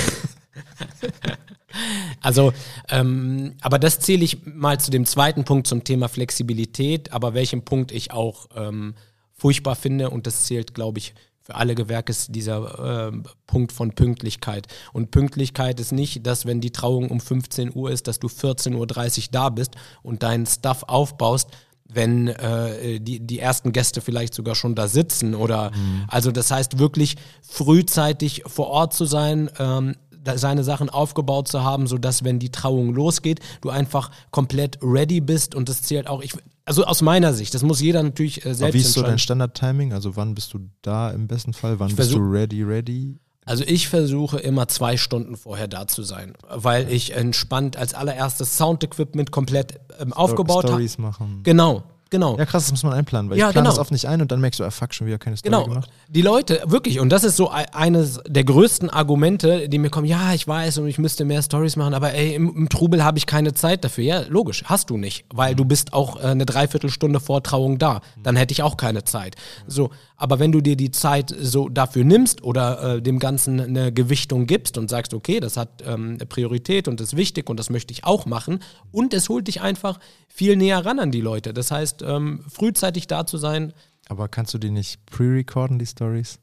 Also, 2.23 2.55
ähm, 2.89 3.55
aber 3.61 3.79
das 3.79 4.01
zähle 4.01 4.25
ich 4.25 4.47
mal 4.47 4.81
zu 4.81 4.91
dem 4.91 5.05
zweiten 5.05 5.45
Punkt 5.45 5.67
zum 5.67 5.85
Thema 5.85 6.09
Flexibilität, 6.09 7.13
aber 7.13 7.35
welchen 7.35 7.65
Punkt 7.67 7.93
ich 7.93 8.13
auch 8.13 8.47
ähm, 8.57 8.95
furchtbar 9.35 9.77
finde 9.77 10.09
und 10.09 10.27
das 10.27 10.47
zählt, 10.47 10.73
glaube 10.75 10.99
ich, 10.99 11.15
für 11.47 11.55
alle 11.55 11.77
Gewerke 11.77 12.11
ist 12.11 12.35
dieser 12.35 13.09
ähm, 13.09 13.23
Punkt 13.47 13.71
von 13.71 13.93
Pünktlichkeit. 13.93 14.67
Und 14.93 15.13
Pünktlichkeit 15.13 15.79
ist 15.79 15.93
nicht, 15.93 16.27
dass 16.27 16.45
wenn 16.45 16.61
die 16.61 16.73
Trauung 16.73 17.09
um 17.09 17.21
15 17.21 17.73
Uhr 17.73 17.93
ist, 17.93 18.09
dass 18.09 18.19
du 18.19 18.27
14.30 18.27 18.75
Uhr 18.75 19.25
da 19.31 19.49
bist 19.51 19.77
und 20.03 20.25
deinen 20.25 20.47
Stuff 20.47 20.83
aufbaust, 20.89 21.51
wenn 21.89 22.27
äh, 22.27 22.99
die, 22.99 23.21
die 23.21 23.39
ersten 23.39 23.71
Gäste 23.71 24.01
vielleicht 24.01 24.35
sogar 24.35 24.57
schon 24.57 24.75
da 24.75 24.89
sitzen 24.89 25.37
oder 25.37 25.71
also 26.09 26.33
das 26.33 26.51
heißt 26.51 26.81
wirklich 26.81 27.15
frühzeitig 27.43 28.43
vor 28.45 28.67
Ort 28.67 28.93
zu 28.93 29.05
sein, 29.05 29.49
ähm, 29.61 29.95
seine 30.37 30.65
Sachen 30.65 30.91
aufgebaut 30.91 31.49
zu 31.49 31.63
haben, 31.63 31.87
sodass, 31.87 32.25
wenn 32.25 32.39
die 32.39 32.51
Trauung 32.51 32.95
losgeht, 32.95 33.41
du 33.61 33.71
einfach 33.71 34.11
komplett 34.31 34.79
ready 34.83 35.21
bist 35.21 35.55
und 35.55 35.69
das 35.69 35.83
zählt 35.83 36.09
auch, 36.09 36.23
ich, 36.23 36.33
also 36.65 36.85
aus 36.85 37.03
meiner 37.03 37.33
Sicht, 37.33 37.55
das 37.55 37.63
muss 37.63 37.81
jeder 37.81 38.03
natürlich 38.03 38.45
äh, 38.45 38.49
Aber 38.49 38.55
selbst 38.55 38.75
wie 38.75 38.81
ist 38.81 38.93
so 38.93 39.03
dein. 39.03 39.19
Standard-Timing? 39.19 39.93
Also 39.93 40.17
wann 40.17 40.35
bist 40.35 40.53
du 40.53 40.61
da 40.83 41.11
im 41.11 41.29
besten 41.29 41.53
Fall? 41.53 41.79
Wann 41.79 41.89
Ich 41.89 41.97
bist 41.97 42.13
du 42.13 42.19
ready, 42.19 42.63
ready? 42.63 43.19
Also 43.45 43.63
ich 43.65 43.89
versuche 43.89 44.39
immer 44.39 44.67
zwei 44.67 44.97
Stunden 44.97 45.37
vorher 45.37 45.69
da 45.69 45.87
zu 45.87 46.03
sein, 46.03 46.35
weil 46.49 46.91
ich 46.91 47.15
entspannt 47.15 47.77
als 47.77 47.95
allererstes 47.95 48.57
Sound-Equipment 48.57 49.31
komplett 49.31 49.79
ähm, 50.01 50.13
aufgebaut 50.13 50.65
habe. 50.65 50.73
Stories 50.73 50.99
machen. 50.99 51.41
Genau, 51.45 51.85
genau. 52.11 52.37
Ja, 52.39 52.47
krass, 52.47 52.65
das 52.65 52.73
muss 52.73 52.83
man 52.83 52.93
einplanen, 52.93 53.31
weil 53.31 53.39
Ja, 53.39 53.49
ich 53.49 53.53
plane 53.53 53.65
genau. 53.65 53.75
das 53.77 53.81
oft 53.81 53.91
nicht 53.93 54.07
ein 54.09 54.21
und 54.23 54.31
dann 54.33 54.41
merkst 54.41 54.61
du, 54.61 54.65
ah, 54.65 54.71
fuck, 54.71 54.95
schon 54.95 55.07
wieder 55.07 55.19
keine 55.19 55.37
Story 55.37 55.51
Genau, 55.53 55.65
gemacht. 55.67 55.91
die 56.09 56.23
Leute, 56.23 56.63
wirklich, 56.67 57.01
und 57.01 57.11
das 57.11 57.25
ist 57.25 57.37
so 57.37 57.51
ei- 57.51 57.67
eines 57.73 58.21
der 58.27 58.45
größten 58.45 58.91
Argumente, 58.91 59.69
die 59.69 59.79
mir 59.79 59.91
kommen, 59.91 60.07
ja, 60.07 60.33
ich 60.35 60.47
weiß 60.47 60.79
und 60.79 60.87
ich 60.89 60.99
müsste 60.99 61.25
mehr 61.25 61.43
Stories 61.43 61.77
machen, 61.77 61.95
aber 61.95 62.13
ey, 62.15 62.35
im, 62.35 62.55
im 62.57 62.69
Trubel 62.69 63.03
habe 63.05 63.19
ich 63.19 63.27
keine 63.27 63.55
Zeit 63.55 63.85
dafür. 63.85 64.05
Ja, 64.05 64.21
logisch, 64.29 64.65
hast 64.67 64.91
du 64.91 64.97
nicht, 64.97 65.25
weil 65.33 65.55
du 65.55 65.65
bist 65.65 65.93
auch 65.93 66.17
äh, 66.17 66.27
eine 66.29 66.47
Dreiviertelstunde 66.47 67.21
vor 67.21 67.43
Trauung 67.43 67.79
da. 67.79 68.01
Dann 68.23 68.37
hätte 68.37 68.53
ich 68.53 68.63
auch 68.63 68.77
keine 68.77 69.05
Zeit. 69.05 69.37
So, 69.67 69.91
aber 70.17 70.39
wenn 70.39 70.53
du 70.53 70.61
dir 70.61 70.77
die 70.77 70.91
Zeit 70.91 71.35
so 71.39 71.69
dafür 71.69 72.05
nimmst 72.05 72.43
oder 72.43 72.97
äh, 72.97 73.03
dem 73.03 73.19
Ganzen 73.19 73.61
eine 73.61 73.93
Gewichtung 73.93 74.47
gibst 74.47 74.79
und 74.79 74.89
sagst, 74.89 75.15
okay, 75.15 75.41
das 75.41 75.57
hat 75.57 75.83
ähm, 75.87 76.19
Priorität 76.29 76.89
und 76.89 77.01
ist 77.01 77.17
wichtig 77.17 77.51
und 77.51 77.59
das 77.59 77.71
möchte 77.71 77.93
ich 77.93 78.05
auch 78.05 78.27
machen 78.27 78.61
und 78.93 79.13
es 79.15 79.29
holt 79.29 79.49
dich 79.49 79.61
einfach 79.61 80.01
viel 80.29 80.57
näher 80.57 80.85
ran 80.85 80.99
an 80.99 81.11
die 81.11 81.21
Leute. 81.21 81.53
Das 81.53 81.71
heißt, 81.71 82.03
ähm, 82.03 82.45
frühzeitig 82.49 83.07
da 83.07 83.27
zu 83.27 83.37
sein, 83.39 83.73
Aber 84.09 84.29
kannst 84.29 84.55
du 84.55 84.59
die 84.59 84.71
nicht 84.71 85.05
pre-recorden, 85.07 85.79
die 85.79 85.87
Stories? 85.87 86.39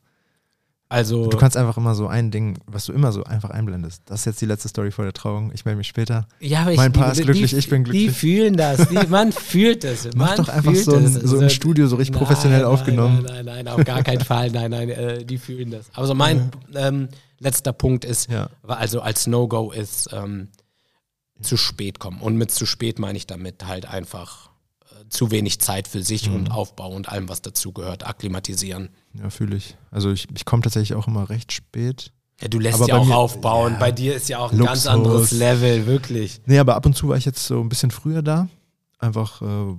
Also 0.94 1.28
Du 1.28 1.38
kannst 1.38 1.58
einfach 1.58 1.76
immer 1.78 1.96
so 1.96 2.08
ein 2.08 2.30
Ding, 2.32 2.58
was 2.68 2.86
du 2.86 2.94
immer 2.94 3.12
so 3.12 3.24
einfach 3.24 3.50
einblendest. 3.50 4.04
Das 4.06 4.22
ist 4.22 4.26
jetzt 4.26 4.42
die 4.42 4.46
letzte 4.46 4.70
Story 4.70 4.92
vor 4.92 5.04
der 5.06 5.14
Trauung. 5.14 5.52
Ich 5.54 5.66
melde 5.66 5.78
mich 5.80 5.88
später. 5.88 6.28
Ja, 6.40 6.62
aber 6.62 6.72
ich, 6.72 6.78
Mein 6.78 6.94
Paar 6.94 7.12
die, 7.12 7.20
ist 7.20 7.26
glücklich, 7.26 7.50
die, 7.52 7.58
ich 7.58 7.70
bin 7.70 7.84
Die 7.84 7.90
glücklich. 7.92 8.18
fühlen 8.18 8.56
das, 8.56 8.88
die, 8.88 8.96
man 9.10 9.32
fühlt 9.32 9.84
das. 9.84 10.08
Mach 10.16 10.28
man 10.30 10.38
doch 10.38 10.50
einfach 10.50 10.76
so 10.76 10.96
ein- 10.96 11.08
so 11.28 11.40
ein 11.40 11.50
Studio, 11.50 11.88
so 11.88 11.96
richtig 11.96 12.16
professionell 12.16 12.64
aufgenommen. 12.66 13.24
Nein, 13.28 13.46
nein, 13.46 13.66
nein, 13.66 13.68
auf 13.68 13.84
gar 13.84 14.04
keinen 14.04 14.22
Fall. 14.26 14.52
Nein, 14.52 14.72
nein, 14.72 14.90
äh, 14.90 15.26
die 15.26 15.38
fühlen 15.38 15.72
das. 15.72 15.88
Also 15.94 16.14
mein 16.14 16.52
ähm, 16.76 17.10
letzter 17.40 17.74
Punkt 17.74 18.06
ist, 18.06 18.30
Ja. 18.30 18.50
also 18.66 19.02
als 19.02 19.28
No-Go 19.28 19.72
ist 19.72 20.10
ähm, 20.14 20.50
zu 21.42 21.58
spät 21.58 22.00
kommen. 22.00 22.22
Und 22.22 22.38
mit 22.38 22.52
zu 22.52 22.66
spät 22.66 23.00
meine 23.00 23.18
ich 23.18 23.28
damit 23.28 23.66
halt 23.68 23.86
einfach 23.86 24.50
zu 25.14 25.32
wenig 25.32 25.60
Zeit 25.62 25.88
für 25.88 26.04
sich 26.04 26.28
Mhm. 26.30 26.36
und 26.36 26.52
Aufbau 26.52 26.90
und 26.92 27.10
allem, 27.10 27.30
was 27.30 27.42
dazugehört, 27.42 28.06
akklimatisieren. 28.06 28.90
Ja, 29.14 29.30
fühle 29.30 29.56
ich. 29.56 29.78
Also 29.92 30.12
ich, 30.12 30.28
ich 30.36 30.46
komme 30.46 30.62
tatsächlich 30.64 30.96
auch 30.96 31.08
immer 31.08 31.30
recht 31.30 31.52
spät. 31.52 32.12
Ja, 32.42 32.48
du 32.48 32.60
lässt 32.60 32.76
Aber 32.80 32.88
ja 32.88 32.98
auch 32.98 33.06
mir- 33.06 33.16
aufbauen. 33.16 33.74
ja. 33.74 33.80
Bei 33.80 33.92
dir 33.92 34.16
ist 34.16 34.28
ja 34.28 34.40
auch 34.40 34.52
ein 34.52 34.58
Luxus. 34.58 34.84
ganz 34.86 34.88
anderes 34.88 35.32
Level, 35.32 35.86
wirklich. 35.86 36.42
Nee, 36.46 36.58
aber 36.60 36.76
ab 36.76 36.86
und 36.86 36.96
zu 36.96 37.08
war 37.08 37.16
ich 37.18 37.26
jetzt 37.26 37.46
so 37.46 37.62
ein 37.62 37.70
bisschen 37.70 37.92
früher 37.92 38.22
da. 38.22 38.50
Einfach, 39.00 39.42
äh, 39.42 39.76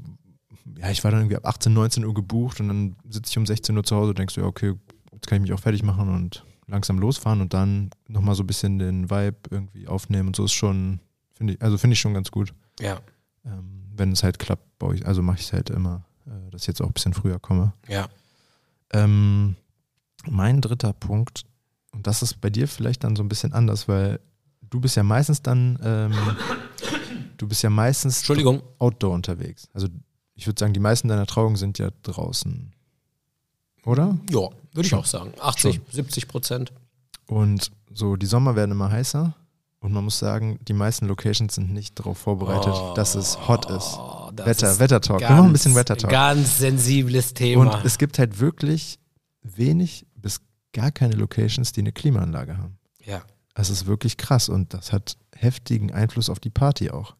ja, 0.80 0.90
ich 0.90 1.02
war 1.04 1.10
dann 1.10 1.20
irgendwie 1.20 1.36
ab 1.36 1.46
18, 1.46 1.72
19 1.72 2.04
Uhr 2.04 2.14
gebucht 2.14 2.60
und 2.60 2.68
dann 2.68 2.96
sitze 3.08 3.30
ich 3.30 3.38
um 3.38 3.44
16 3.46 3.76
Uhr 3.76 3.84
zu 3.84 3.96
Hause 3.96 4.10
und 4.10 4.18
denkst 4.18 4.34
du, 4.34 4.40
ja, 4.42 4.46
okay, 4.46 4.74
jetzt 5.12 5.26
kann 5.26 5.36
ich 5.36 5.42
mich 5.42 5.52
auch 5.52 5.60
fertig 5.60 5.82
machen 5.82 6.08
und 6.14 6.44
langsam 6.66 6.98
losfahren 6.98 7.40
und 7.40 7.52
dann 7.52 7.90
nochmal 8.08 8.34
so 8.34 8.42
ein 8.42 8.46
bisschen 8.46 8.78
den 8.78 9.10
Vibe 9.10 9.36
irgendwie 9.50 9.86
aufnehmen 9.88 10.28
und 10.28 10.36
so 10.36 10.44
ist 10.44 10.52
schon, 10.52 11.00
finde 11.34 11.54
ich, 11.54 11.62
also 11.62 11.76
finde 11.76 11.94
ich 11.94 12.00
schon 12.00 12.14
ganz 12.14 12.30
gut. 12.30 12.54
Ja. 12.80 13.00
Ähm, 13.44 13.84
wenn 13.96 14.12
es 14.12 14.22
halt 14.22 14.38
klappt, 14.38 14.78
baue 14.78 14.94
ich, 14.94 15.06
also 15.06 15.22
mache 15.22 15.38
ich 15.38 15.46
es 15.46 15.52
halt 15.52 15.70
immer, 15.70 16.04
äh, 16.26 16.50
dass 16.50 16.62
ich 16.62 16.68
jetzt 16.68 16.80
auch 16.80 16.86
ein 16.86 16.92
bisschen 16.92 17.14
früher 17.14 17.38
komme. 17.38 17.72
Ja. 17.88 18.08
Ähm, 18.92 19.56
mein 20.28 20.60
dritter 20.60 20.92
Punkt, 20.92 21.44
und 21.92 22.06
das 22.06 22.22
ist 22.22 22.40
bei 22.40 22.50
dir 22.50 22.66
vielleicht 22.66 23.04
dann 23.04 23.16
so 23.16 23.22
ein 23.22 23.28
bisschen 23.28 23.52
anders, 23.52 23.86
weil 23.88 24.20
du 24.62 24.80
bist 24.80 24.96
ja 24.96 25.02
meistens 25.02 25.42
dann, 25.42 25.78
ähm, 25.82 26.12
du 27.36 27.46
bist 27.46 27.62
ja 27.62 27.70
meistens 27.70 28.18
Entschuldigung. 28.18 28.62
outdoor 28.78 29.12
unterwegs. 29.12 29.68
Also 29.72 29.88
ich 30.34 30.46
würde 30.46 30.58
sagen, 30.58 30.72
die 30.72 30.80
meisten 30.80 31.08
deiner 31.08 31.26
Trauungen 31.26 31.56
sind 31.56 31.78
ja 31.78 31.90
draußen. 32.02 32.72
Oder? 33.84 34.18
Ja, 34.30 34.40
würde 34.40 34.80
ich 34.80 34.88
Schon. 34.88 34.98
auch 35.00 35.06
sagen. 35.06 35.32
80, 35.40 35.80
70 35.90 36.26
Prozent. 36.26 36.72
Und 37.26 37.70
so, 37.92 38.16
die 38.16 38.26
Sommer 38.26 38.56
werden 38.56 38.72
immer 38.72 38.90
heißer. 38.90 39.34
Und 39.84 39.92
man 39.92 40.02
muss 40.04 40.18
sagen, 40.18 40.58
die 40.66 40.72
meisten 40.72 41.04
Locations 41.06 41.54
sind 41.54 41.70
nicht 41.70 41.98
darauf 41.98 42.16
vorbereitet, 42.16 42.72
dass 42.96 43.14
es 43.14 43.46
hot 43.46 43.68
ist. 43.70 43.98
Oh, 43.98 44.30
Wetter, 44.34 44.70
ist 44.70 44.80
Wettertalk. 44.80 45.20
Wir 45.20 45.28
ganz- 45.28 45.36
machen 45.38 45.50
ein 45.50 45.52
bisschen 45.52 45.74
Wettertalk. 45.74 46.10
Ganz 46.10 46.56
sensibles 46.56 47.34
Thema. 47.34 47.60
Und 47.76 47.84
es 47.84 47.98
gibt 47.98 48.18
halt 48.18 48.40
wirklich 48.40 48.98
wenig 49.42 50.06
bis 50.16 50.40
gar 50.72 50.90
keine 50.90 51.16
Locations, 51.16 51.70
die 51.72 51.80
eine 51.80 51.92
Klimaanlage 51.92 52.56
haben. 52.56 52.78
ja. 53.04 53.22
Das 53.56 53.68
ist 53.70 53.86
wirklich 53.86 54.16
krass 54.16 54.48
und 54.48 54.72
das 54.74 54.90
hat 54.92 55.16
heftigen 55.36 55.92
Einfluss 55.92 56.28
auf 56.30 56.40
die 56.40 56.50
Party 56.50 56.90
auch. 56.90 57.14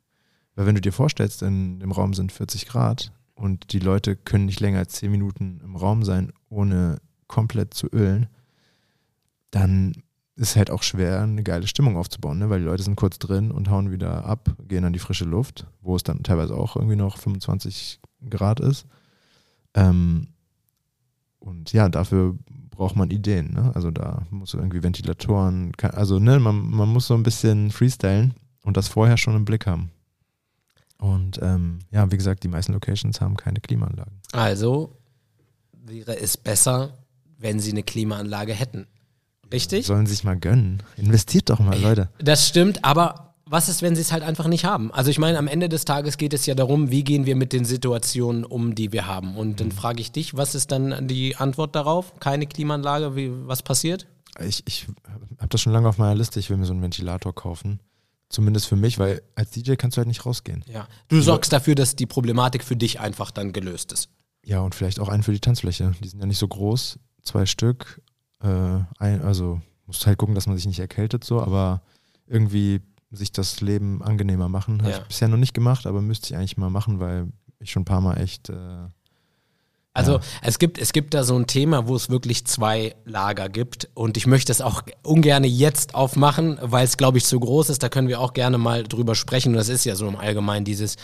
Weil 0.57 0.65
wenn 0.67 0.75
du 0.75 0.81
dir 0.81 0.91
vorstellst, 0.93 1.43
in 1.43 1.79
dem 1.81 1.93
Raum 1.93 2.13
sind 2.15 2.33
40 2.33 2.67
Grad 2.67 3.13
und 3.35 3.73
die 3.73 3.79
Leute 3.79 4.17
können 4.17 4.47
nicht 4.47 4.59
länger 4.59 4.79
als 4.79 4.95
10 4.95 5.11
Minuten 5.13 5.61
im 5.63 5.77
Raum 5.77 6.03
sein, 6.03 6.33
ohne 6.49 6.99
komplett 7.29 7.75
zu 7.75 7.87
ölen, 7.93 8.27
dann 9.51 9.93
ist 10.37 10.57
halt 10.57 10.71
auch 10.71 10.83
schwer, 10.83 11.23
eine 11.23 11.43
geile 11.43 11.67
Stimmung 11.67 11.97
aufzubauen, 11.97 12.39
ne? 12.39 12.51
weil 12.51 12.61
die 12.61 12.67
Leute 12.67 12.83
sind 12.83 12.97
kurz 12.97 13.19
drin 13.19 13.53
und 13.53 13.71
hauen 13.71 13.93
wieder 13.93 14.25
ab, 14.25 14.51
gehen 14.67 14.85
an 14.85 14.93
die 14.93 14.99
frische 14.99 15.25
Luft, 15.25 15.67
wo 15.81 15.95
es 15.95 16.03
dann 16.03 16.23
teilweise 16.23 16.55
auch 16.55 16.77
irgendwie 16.77 16.97
noch 16.97 17.19
25 17.19 18.01
Grad 18.29 18.61
ist. 18.61 18.87
Ähm, 19.75 20.29
und 21.39 21.73
ja, 21.73 21.89
dafür 21.89 22.37
braucht 22.71 22.97
man 22.97 23.11
Ideen. 23.11 23.53
Ne? 23.53 23.71
Also 23.75 23.91
da 23.91 24.23
muss 24.31 24.55
irgendwie 24.55 24.83
Ventilatoren, 24.83 25.73
also 25.81 26.19
ne, 26.19 26.41
man, 26.41 26.69
man 26.71 26.89
muss 26.89 27.07
so 27.07 27.15
ein 27.15 27.23
bisschen 27.23 27.71
freestylen 27.71 28.35
und 28.63 28.77
das 28.77 28.89
vorher 28.89 29.17
schon 29.17 29.37
im 29.37 29.45
Blick 29.45 29.67
haben. 29.67 29.91
Und 30.99 31.39
ähm, 31.43 31.81
ja, 31.91 32.11
wie 32.11 32.17
gesagt, 32.17 32.43
die 32.45 32.49
meisten 32.49 32.73
Locations 32.73 33.21
haben 33.21 33.37
keine 33.37 33.61
Klimaanlagen. 33.61 34.21
Also 34.33 34.97
wäre 35.73 36.19
es 36.19 36.37
besser, 36.37 36.99
wenn 37.39 37.61
sie 37.61 37.73
eine 37.73 37.83
Klimaanlage 37.83 38.55
hätten. 38.55 38.87
Richtig? 39.55 39.87
Sollen 39.87 40.07
sich 40.07 40.25
mal 40.25 40.37
gönnen. 40.37 40.83
Investiert 40.97 41.49
doch 41.51 41.61
mal, 41.61 41.79
Leute. 41.81 42.09
Das 42.19 42.49
stimmt, 42.49 42.85
aber 42.85 43.35
was 43.47 43.69
ist, 43.69 43.83
wenn 43.83 43.95
sie 43.95 44.01
es 44.03 44.11
halt 44.11 44.23
einfach 44.23 44.47
nicht 44.49 44.65
haben? 44.65 44.93
Also 44.93 45.11
ich 45.11 45.19
meine, 45.19 45.39
am 45.39 45.47
Ende 45.47 45.69
des 45.69 45.85
Tages 45.85 46.17
geht 46.17 46.33
es 46.35 46.45
ja 46.47 46.55
darum, 46.55 46.91
wie 46.91 47.05
gehen 47.05 47.25
wir 47.27 47.37
mit 47.37 47.53
den 47.53 47.65
Situationen 47.65 48.45
um, 48.45 48.75
die 48.75 48.91
wir 48.93 49.07
haben. 49.07 49.37
Und 49.37 49.51
Mhm. 49.51 49.57
dann 49.57 49.73
frage 49.73 50.01
ich 50.01 50.11
dich, 50.13 50.37
was 50.37 50.55
ist 50.55 50.73
dann 50.73 51.07
die 51.09 51.37
Antwort 51.37 51.77
darauf? 51.77 52.19
Keine 52.21 52.47
Klimaanlage, 52.47 53.15
wie, 53.17 53.31
was 53.47 53.63
passiert? 53.63 54.07
Ich, 54.45 54.63
ich 54.67 54.87
habe 55.39 55.49
das 55.51 55.61
schon 55.61 55.73
lange 55.73 55.89
auf 55.89 55.99
meiner 55.99 56.15
Liste. 56.17 56.41
Ich 56.41 56.51
will 56.51 56.57
mir 56.57 56.65
so 56.67 56.73
einen 56.73 56.83
Ventilator 56.83 57.35
kaufen. 57.35 57.79
Zumindest 58.31 58.67
für 58.67 58.77
mich, 58.77 58.99
weil 58.99 59.23
als 59.37 59.51
DJ 59.51 59.75
kannst 59.75 59.97
du 59.97 59.99
halt 59.99 60.09
nicht 60.09 60.27
rausgehen. 60.27 60.65
Ja. 60.67 60.89
Du 61.09 61.21
sorgst 61.21 61.53
dafür, 61.53 61.77
dass 61.77 61.95
die 61.95 62.07
Problematik 62.07 62.65
für 62.65 62.75
dich 62.75 62.99
einfach 62.99 63.31
dann 63.31 63.53
gelöst 63.53 63.93
ist. 63.93 64.09
Ja, 64.45 64.61
und 64.61 64.75
vielleicht 64.75 64.99
auch 64.99 65.09
einen 65.09 65.23
für 65.23 65.33
die 65.33 65.39
Tanzfläche. 65.41 65.93
Die 66.03 66.09
sind 66.09 66.19
ja 66.19 66.27
nicht 66.27 66.39
so 66.39 66.49
groß. 66.49 66.99
Zwei 67.23 67.47
Stück. 67.47 68.03
Äh, 68.45 68.85
ein, 68.99 69.23
also 69.23 69.61
musst 69.87 70.07
halt 70.07 70.19
gucken, 70.19 70.35
dass 70.35 70.47
man 70.47 70.57
sich 70.57 70.67
nicht 70.67 70.79
erkältet 70.81 71.25
so, 71.25 71.41
aber 71.41 71.83
irgendwie 72.27 72.81
sich 73.11 73.33
das 73.33 73.61
Leben 73.61 74.03
angenehmer 74.03 74.49
machen. 74.49 74.81
Habe 74.83 74.91
Ja. 74.93 74.99
ich 74.99 75.05
bisher 75.05 75.29
noch 75.29 75.37
nicht 75.37 75.55
gemacht, 75.55 75.87
aber 75.87 76.01
müsste 76.03 76.29
ich 76.29 76.37
eigentlich 76.37 76.57
mal 76.57 76.71
machen, 76.71 77.01
weil 77.01 77.29
ich 77.61 77.71
schon 77.71 77.83
ein 77.83 77.87
paar 77.87 78.01
Mal 78.01 78.19
echt. 78.21 78.51
Äh, 78.51 78.55
Also 79.97 80.15
Ja. 80.15 80.21
es 80.43 80.59
gibt 80.59 80.79
es 80.79 80.93
gibt 80.93 81.15
da 81.15 81.23
so 81.23 81.37
ein 81.39 81.47
Thema, 81.47 81.87
wo 81.87 81.95
es 81.95 82.11
wirklich 82.11 82.45
zwei 82.47 82.97
Lager 83.05 83.49
gibt 83.49 83.89
und 83.95 84.17
ich 84.17 84.27
möchte 84.27 84.51
es 84.51 84.61
auch 84.61 84.83
ungern 85.05 85.45
jetzt 85.45 85.95
aufmachen, 85.95 86.59
weil 86.61 86.85
es 86.85 86.97
glaube 86.97 87.19
ich 87.19 87.25
zu 87.25 87.39
groß 87.39 87.71
ist. 87.71 87.83
Da 87.85 87.89
können 87.89 88.09
wir 88.09 88.19
auch 88.21 88.33
gerne 88.33 88.59
mal 88.59 88.83
drüber 88.83 89.15
sprechen. 89.15 89.51
Und 89.51 89.55
das 89.59 89.69
ist 89.69 89.85
ja 89.85 89.95
so 89.95 90.09
im 90.09 90.17
Allgemeinen 90.17 90.65
dieses 90.65 90.97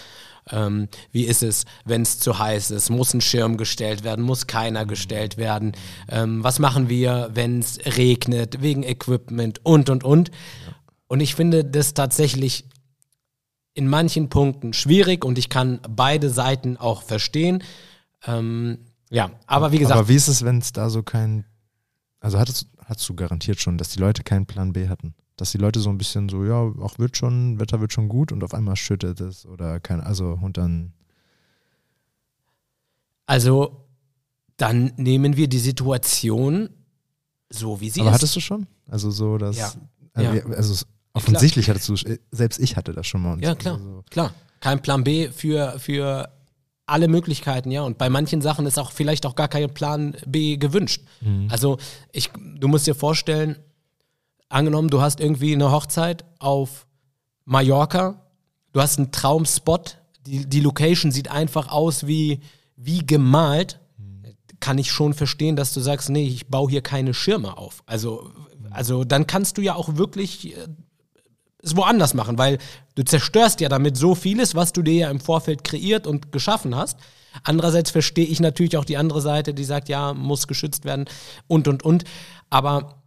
ähm, 0.50 0.88
wie 1.12 1.24
ist 1.24 1.42
es, 1.42 1.64
wenn 1.84 2.02
es 2.02 2.18
zu 2.18 2.38
heiß 2.38 2.70
ist? 2.70 2.90
Muss 2.90 3.14
ein 3.14 3.20
Schirm 3.20 3.56
gestellt 3.56 4.04
werden? 4.04 4.24
Muss 4.24 4.46
keiner 4.46 4.86
gestellt 4.86 5.36
werden? 5.36 5.72
Ähm, 6.08 6.42
was 6.42 6.58
machen 6.58 6.88
wir, 6.88 7.30
wenn 7.34 7.60
es 7.60 7.78
regnet, 7.96 8.60
wegen 8.62 8.82
Equipment 8.82 9.60
und, 9.64 9.90
und, 9.90 10.04
und? 10.04 10.30
Und 11.06 11.20
ich 11.20 11.34
finde 11.34 11.64
das 11.64 11.94
tatsächlich 11.94 12.64
in 13.74 13.88
manchen 13.88 14.28
Punkten 14.28 14.72
schwierig 14.72 15.24
und 15.24 15.38
ich 15.38 15.48
kann 15.48 15.80
beide 15.88 16.30
Seiten 16.30 16.76
auch 16.76 17.02
verstehen. 17.02 17.62
Ähm, 18.26 18.78
ja, 19.10 19.30
aber 19.46 19.72
wie 19.72 19.78
gesagt, 19.78 19.98
aber 19.98 20.08
wie 20.08 20.14
ist 20.14 20.28
es, 20.28 20.44
wenn 20.44 20.58
es 20.58 20.72
da 20.72 20.90
so 20.90 21.02
kein. 21.02 21.44
Also 22.20 22.38
hattest, 22.38 22.66
hattest 22.84 23.08
du 23.08 23.14
garantiert 23.14 23.60
schon, 23.60 23.78
dass 23.78 23.88
die 23.88 23.98
Leute 23.98 24.22
keinen 24.22 24.46
Plan 24.46 24.72
B 24.72 24.88
hatten? 24.88 25.14
Dass 25.40 25.52
die 25.52 25.58
Leute 25.58 25.80
so 25.80 25.88
ein 25.88 25.96
bisschen 25.96 26.28
so, 26.28 26.44
ja, 26.44 26.60
auch 26.60 26.98
wird 26.98 27.16
schon, 27.16 27.58
Wetter 27.58 27.80
wird 27.80 27.92
schon 27.94 28.08
gut 28.10 28.30
und 28.30 28.44
auf 28.44 28.52
einmal 28.52 28.76
schüttet 28.76 29.20
es 29.20 29.46
oder 29.46 29.80
kein, 29.80 30.00
also 30.02 30.38
und 30.40 30.58
dann. 30.58 30.92
also 33.26 33.86
dann 34.56 34.92
nehmen 34.96 35.36
wir 35.36 35.48
die 35.48 35.58
Situation 35.58 36.68
so, 37.48 37.80
wie 37.80 37.88
sie 37.90 38.00
aber 38.02 38.10
ist. 38.10 38.16
hattest 38.16 38.36
du 38.36 38.40
schon? 38.40 38.66
Also 38.86 39.10
so, 39.10 39.38
dass. 39.38 39.56
Ja. 39.56 39.72
Also, 40.12 40.36
Ja. 40.36 40.44
also 40.54 40.84
offensichtlich 41.14 41.70
hattest 41.70 41.88
du, 41.88 41.94
selbst 42.30 42.60
ich 42.60 42.76
hatte 42.76 42.92
das 42.92 43.06
schon 43.06 43.22
mal. 43.22 43.32
Und 43.34 43.42
Ja, 43.42 43.54
klar, 43.54 43.74
Also, 43.76 44.04
klar. 44.10 44.34
Kein 44.60 44.82
Plan 44.82 45.02
B 45.04 45.30
für, 45.30 45.78
für 45.78 46.28
alle 46.84 47.08
Möglichkeiten, 47.08 47.70
ja. 47.70 47.80
Und 47.82 47.96
bei 47.96 48.10
manchen 48.10 48.42
Sachen 48.42 48.66
ist 48.66 48.78
auch 48.78 48.92
vielleicht 48.92 49.24
auch 49.24 49.34
gar 49.34 49.48
kein 49.48 49.72
Plan 49.72 50.14
B 50.26 50.58
gewünscht. 50.58 51.02
Mhm. 51.22 51.48
Also 51.50 51.78
ich, 52.12 52.30
du 52.58 52.68
musst 52.68 52.86
dir 52.86 52.94
vorstellen, 52.94 53.56
angenommen, 54.50 54.90
du 54.90 55.00
hast 55.00 55.20
irgendwie 55.20 55.54
eine 55.54 55.72
Hochzeit 55.72 56.24
auf 56.38 56.86
Mallorca, 57.46 58.22
du 58.72 58.80
hast 58.80 58.98
einen 58.98 59.12
Traumspot, 59.12 59.98
die, 60.26 60.46
die 60.46 60.60
Location 60.60 61.10
sieht 61.10 61.30
einfach 61.30 61.70
aus 61.70 62.06
wie, 62.06 62.40
wie 62.76 63.06
gemalt, 63.06 63.80
kann 64.60 64.76
ich 64.76 64.92
schon 64.92 65.14
verstehen, 65.14 65.56
dass 65.56 65.72
du 65.72 65.80
sagst, 65.80 66.10
nee, 66.10 66.26
ich 66.26 66.48
baue 66.48 66.70
hier 66.70 66.82
keine 66.82 67.14
Schirme 67.14 67.56
auf. 67.56 67.82
Also, 67.86 68.30
also 68.70 69.04
dann 69.04 69.26
kannst 69.26 69.56
du 69.56 69.62
ja 69.62 69.74
auch 69.74 69.96
wirklich 69.96 70.54
äh, 70.54 70.68
es 71.62 71.76
woanders 71.76 72.14
machen, 72.14 72.38
weil 72.38 72.58
du 72.94 73.02
zerstörst 73.02 73.60
ja 73.60 73.68
damit 73.68 73.96
so 73.96 74.14
vieles, 74.14 74.54
was 74.54 74.72
du 74.72 74.82
dir 74.82 74.94
ja 74.94 75.10
im 75.10 75.20
Vorfeld 75.20 75.64
kreiert 75.64 76.06
und 76.06 76.32
geschaffen 76.32 76.74
hast. 76.74 76.98
Andererseits 77.42 77.90
verstehe 77.90 78.24
ich 78.24 78.40
natürlich 78.40 78.76
auch 78.76 78.84
die 78.84 78.96
andere 78.96 79.20
Seite, 79.20 79.54
die 79.54 79.64
sagt, 79.64 79.88
ja, 79.88 80.14
muss 80.14 80.46
geschützt 80.46 80.84
werden 80.84 81.06
und, 81.46 81.68
und, 81.68 81.82
und. 81.82 82.04
Aber 82.48 82.99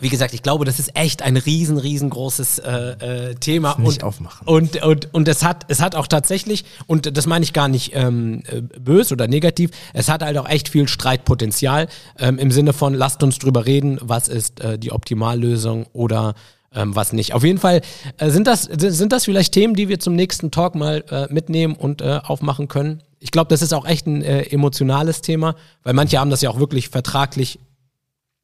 wie 0.00 0.08
gesagt, 0.08 0.32
ich 0.32 0.42
glaube, 0.42 0.64
das 0.64 0.78
ist 0.78 0.96
echt 0.96 1.20
ein 1.20 1.36
riesen, 1.36 1.76
riesengroßes 1.76 2.60
äh, 2.60 2.70
äh, 2.70 3.34
Thema. 3.34 3.76
Nicht 3.78 4.02
und, 4.02 4.04
aufmachen. 4.04 4.46
Und, 4.46 4.82
und, 4.82 5.12
und 5.12 5.28
es 5.28 5.44
hat, 5.44 5.66
es 5.68 5.82
hat 5.82 5.94
auch 5.94 6.06
tatsächlich, 6.06 6.64
und 6.86 7.14
das 7.14 7.26
meine 7.26 7.44
ich 7.44 7.52
gar 7.52 7.68
nicht 7.68 7.92
ähm, 7.94 8.42
äh, 8.46 8.62
böse 8.62 9.12
oder 9.12 9.28
negativ, 9.28 9.70
es 9.92 10.08
hat 10.08 10.22
halt 10.22 10.38
auch 10.38 10.48
echt 10.48 10.70
viel 10.70 10.88
Streitpotenzial 10.88 11.88
ähm, 12.18 12.38
im 12.38 12.50
Sinne 12.50 12.72
von, 12.72 12.94
lasst 12.94 13.22
uns 13.22 13.38
drüber 13.38 13.66
reden, 13.66 13.98
was 14.00 14.28
ist 14.28 14.60
äh, 14.60 14.78
die 14.78 14.92
Optimallösung 14.92 15.86
oder 15.92 16.34
ähm, 16.74 16.96
was 16.96 17.12
nicht. 17.12 17.34
Auf 17.34 17.44
jeden 17.44 17.58
Fall 17.58 17.82
äh, 18.16 18.30
sind, 18.30 18.46
das, 18.46 18.62
sind 18.62 19.12
das 19.12 19.26
vielleicht 19.26 19.52
Themen, 19.52 19.74
die 19.74 19.90
wir 19.90 20.00
zum 20.00 20.14
nächsten 20.14 20.50
Talk 20.50 20.74
mal 20.74 21.04
äh, 21.10 21.30
mitnehmen 21.30 21.74
und 21.74 22.00
äh, 22.00 22.20
aufmachen 22.24 22.66
können. 22.66 23.02
Ich 23.20 23.30
glaube, 23.30 23.48
das 23.48 23.60
ist 23.60 23.74
auch 23.74 23.86
echt 23.86 24.06
ein 24.06 24.22
äh, 24.22 24.44
emotionales 24.44 25.20
Thema, 25.20 25.54
weil 25.82 25.92
manche 25.92 26.18
haben 26.18 26.30
das 26.30 26.40
ja 26.40 26.48
auch 26.48 26.58
wirklich 26.58 26.88
vertraglich 26.88 27.58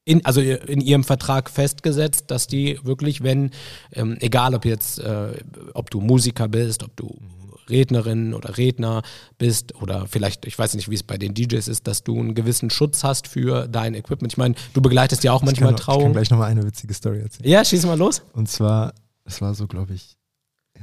in, 0.09 0.25
also 0.25 0.41
in 0.41 0.81
ihrem 0.81 1.05
Vertrag 1.05 1.51
festgesetzt, 1.51 2.31
dass 2.31 2.47
die 2.47 2.79
wirklich, 2.83 3.23
wenn, 3.23 3.51
ähm, 3.93 4.17
egal 4.21 4.55
ob 4.55 4.65
jetzt, 4.65 5.01
äh, 5.01 5.35
ob 5.75 5.91
du 5.91 6.01
Musiker 6.01 6.49
bist, 6.49 6.83
ob 6.83 6.97
du 6.97 7.15
Rednerin 7.69 8.33
oder 8.33 8.57
Redner 8.57 9.03
bist 9.37 9.75
oder 9.83 10.07
vielleicht, 10.07 10.47
ich 10.47 10.59
weiß 10.59 10.75
nicht, 10.75 10.89
wie 10.89 10.95
es 10.95 11.03
bei 11.03 11.19
den 11.19 11.35
DJs 11.35 11.69
ist, 11.69 11.87
dass 11.87 12.03
du 12.03 12.19
einen 12.19 12.35
gewissen 12.35 12.71
Schutz 12.71 13.05
hast 13.05 13.29
für 13.29 13.69
dein 13.69 13.95
Equipment. 13.95 14.33
Ich 14.33 14.39
meine, 14.39 14.55
du 14.73 14.81
begleitest 14.81 15.25
ja 15.25 15.33
auch 15.33 15.43
ich, 15.43 15.47
manchmal 15.47 15.75
kann, 15.75 15.97
ich 15.97 16.03
kann 16.03 16.13
gleich 16.13 16.31
nochmal 16.31 16.51
eine 16.51 16.65
witzige 16.65 16.95
Story 16.95 17.21
erzählen. 17.21 17.51
Ja, 17.51 17.63
schieß 17.63 17.85
mal 17.85 17.99
los. 17.99 18.23
Und 18.33 18.49
zwar, 18.49 18.95
es 19.27 19.43
war 19.43 19.53
so, 19.55 19.67
glaube 19.67 19.93
ich, 19.93 20.17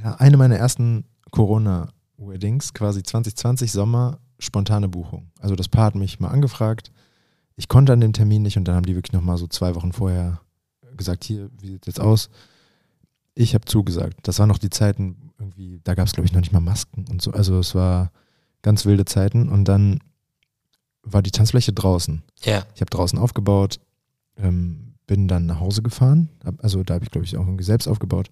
ja, 0.04 0.14
eine 0.14 0.36
meiner 0.36 0.56
ersten 0.56 1.04
Corona-Weddings, 1.32 2.74
quasi 2.74 3.02
2020 3.02 3.72
Sommer, 3.72 4.20
spontane 4.38 4.88
Buchung. 4.88 5.32
Also 5.40 5.56
das 5.56 5.68
Paar 5.68 5.86
hat 5.86 5.94
mich 5.96 6.20
mal 6.20 6.28
angefragt. 6.28 6.92
Ich 7.56 7.68
konnte 7.68 7.92
an 7.92 8.00
dem 8.00 8.12
Termin 8.12 8.42
nicht 8.42 8.56
und 8.56 8.64
dann 8.64 8.76
haben 8.76 8.86
die 8.86 8.94
wirklich 8.94 9.12
nochmal 9.12 9.38
so 9.38 9.46
zwei 9.46 9.74
Wochen 9.74 9.92
vorher 9.92 10.40
gesagt, 10.96 11.24
hier, 11.24 11.50
wie 11.58 11.68
sieht 11.68 11.86
jetzt 11.86 12.00
aus? 12.00 12.30
Ich 13.34 13.54
habe 13.54 13.64
zugesagt. 13.64 14.18
Das 14.22 14.38
waren 14.38 14.48
noch 14.48 14.58
die 14.58 14.70
Zeiten, 14.70 15.32
irgendwie, 15.38 15.80
da 15.84 15.94
gab 15.94 16.06
es, 16.06 16.12
glaube 16.12 16.26
ich, 16.26 16.32
noch 16.32 16.40
nicht 16.40 16.52
mal 16.52 16.60
Masken 16.60 17.04
und 17.10 17.20
so. 17.20 17.32
Also 17.32 17.58
es 17.58 17.74
war 17.74 18.12
ganz 18.62 18.84
wilde 18.84 19.04
Zeiten 19.04 19.48
und 19.48 19.64
dann 19.64 20.00
war 21.02 21.22
die 21.22 21.30
Tanzfläche 21.30 21.72
draußen. 21.72 22.22
Ja. 22.42 22.66
Ich 22.74 22.80
habe 22.80 22.90
draußen 22.90 23.18
aufgebaut, 23.18 23.78
ähm, 24.36 24.94
bin 25.06 25.28
dann 25.28 25.46
nach 25.46 25.60
Hause 25.60 25.82
gefahren. 25.82 26.28
Also 26.58 26.82
da 26.82 26.94
habe 26.94 27.04
ich, 27.04 27.10
glaube 27.10 27.24
ich, 27.24 27.36
auch 27.36 27.46
irgendwie 27.46 27.64
selbst 27.64 27.86
aufgebaut. 27.86 28.28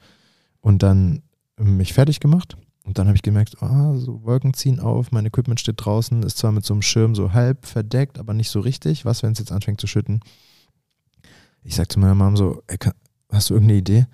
Und 0.61 0.83
dann 0.83 1.23
mich 1.57 1.93
fertig 1.93 2.21
gemacht. 2.21 2.57
Und 2.85 2.99
dann 2.99 3.07
habe 3.07 3.17
ich 3.17 3.23
gemerkt, 3.23 3.63
ah, 3.63 3.97
so 3.97 4.23
Wolken 4.25 4.53
ziehen 4.53 4.79
auf, 4.79 5.11
mein 5.11 5.25
Equipment 5.25 5.59
steht 5.59 5.77
draußen, 5.79 6.23
ist 6.23 6.37
zwar 6.37 6.53
mit 6.53 6.65
so 6.67 6.75
einem 6.75 6.83
Schirm 6.83 7.15
so 7.15 7.33
halb 7.33 7.67
verdeckt, 7.67 8.19
aber 8.19 8.35
nicht 8.35 8.51
so 8.51 8.61
richtig. 8.61 9.07
Was, 9.07 9.23
wenn 9.23 9.33
es 9.33 9.39
jetzt 9.39 9.53
anfängt 9.53 9.81
zu 9.81 9.87
schütten? 9.87 10.21
Ich 11.63 11.75
sag 11.75 11.91
zu 11.91 11.99
meiner 11.99 12.15
Mom 12.15 12.37
so, 12.37 12.63
ey, 12.67 12.79
hast 13.33 13.49
du 13.49 13.55
irgendeine 13.55 13.79
Idee? 13.79 14.07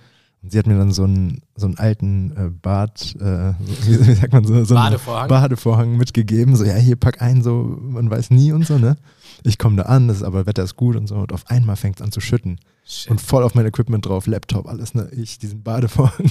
Und 0.43 0.53
sie 0.53 0.59
hat 0.59 0.67
mir 0.67 0.79
dann 0.79 0.93
so 0.93 1.05
einen, 1.05 1.43
so 1.55 1.67
einen 1.67 1.77
alten 1.77 2.31
äh, 2.35 2.51
Bad, 2.51 3.15
äh, 3.17 3.53
wie, 3.85 4.07
wie 4.07 4.15
sagt 4.15 4.33
man 4.33 4.45
so, 4.45 4.65
so 4.65 4.75
Badevorhang. 4.75 5.29
Badevorhang 5.29 5.97
mitgegeben. 5.99 6.57
So, 6.57 6.65
ja, 6.65 6.77
hier 6.77 6.97
pack 6.97 7.21
ein, 7.21 7.43
so, 7.43 7.79
man 7.81 8.11
weiß 8.11 8.31
nie 8.31 8.53
und 8.53 8.67
so, 8.67 8.79
ne? 8.79 8.97
Ich 9.43 9.59
komme 9.59 9.77
da 9.77 9.83
an, 9.83 10.09
das 10.09 10.19
ist, 10.19 10.23
aber 10.23 10.47
Wetter 10.47 10.63
ist 10.63 10.77
gut 10.77 10.97
und 10.97 11.07
so. 11.09 11.17
Und 11.17 11.33
auf 11.33 11.47
einmal 11.49 11.77
fängt 11.77 11.97
es 11.97 12.03
an 12.03 12.11
zu 12.11 12.21
schütten. 12.21 12.59
Shit. 12.87 13.11
Und 13.11 13.21
voll 13.21 13.43
auf 13.43 13.55
mein 13.55 13.67
Equipment 13.67 14.07
drauf, 14.07 14.27
Laptop, 14.27 14.67
alles, 14.67 14.95
ne? 14.95 15.11
Ich, 15.13 15.39
diesen 15.39 15.63
Badevorhang. 15.63 16.31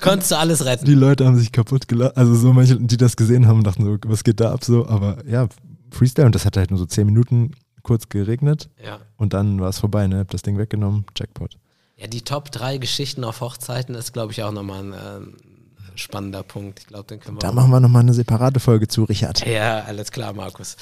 Konntest 0.00 0.30
du 0.30 0.38
alles 0.38 0.64
retten. 0.64 0.84
Die 0.84 0.94
Leute 0.94 1.26
haben 1.26 1.36
sich 1.36 1.50
kaputt 1.50 1.88
gelacht. 1.88 2.16
Also 2.16 2.36
so 2.36 2.52
manche, 2.52 2.76
die 2.76 2.96
das 2.96 3.16
gesehen 3.16 3.48
haben, 3.48 3.64
dachten 3.64 3.84
so, 3.84 3.98
was 4.06 4.22
geht 4.22 4.38
da 4.38 4.52
ab 4.52 4.62
so? 4.62 4.86
Aber 4.86 5.18
ja, 5.26 5.48
Freestyle. 5.90 6.26
Und 6.26 6.34
das 6.34 6.44
hat 6.46 6.56
halt 6.56 6.70
nur 6.70 6.78
so 6.78 6.86
zehn 6.86 7.06
Minuten 7.06 7.50
kurz 7.86 8.08
geregnet. 8.08 8.68
Ja. 8.84 8.98
Und 9.16 9.32
dann 9.32 9.60
war 9.60 9.68
es 9.68 9.78
vorbei, 9.78 10.08
ne? 10.08 10.18
Hab 10.18 10.30
das 10.30 10.42
Ding 10.42 10.58
weggenommen, 10.58 11.06
Jackpot. 11.16 11.56
Ja, 11.96 12.08
die 12.08 12.22
Top 12.22 12.50
3 12.50 12.78
Geschichten 12.78 13.22
auf 13.22 13.40
Hochzeiten 13.40 13.94
ist, 13.94 14.12
glaube 14.12 14.32
ich, 14.32 14.42
auch 14.42 14.50
nochmal 14.50 14.82
ein 14.82 14.92
ähm, 14.92 15.36
spannender 15.94 16.42
Punkt. 16.42 16.80
Ich 16.80 16.86
glaube, 16.88 17.04
den 17.04 17.20
können 17.20 17.36
wir 17.36 17.38
Da 17.38 17.52
machen 17.52 17.70
wir 17.70 17.78
nochmal 17.78 18.02
eine 18.02 18.12
separate 18.12 18.58
Folge 18.58 18.88
zu, 18.88 19.04
Richard. 19.04 19.46
Ja, 19.46 19.84
alles 19.84 20.10
klar, 20.10 20.32
Markus. 20.32 20.76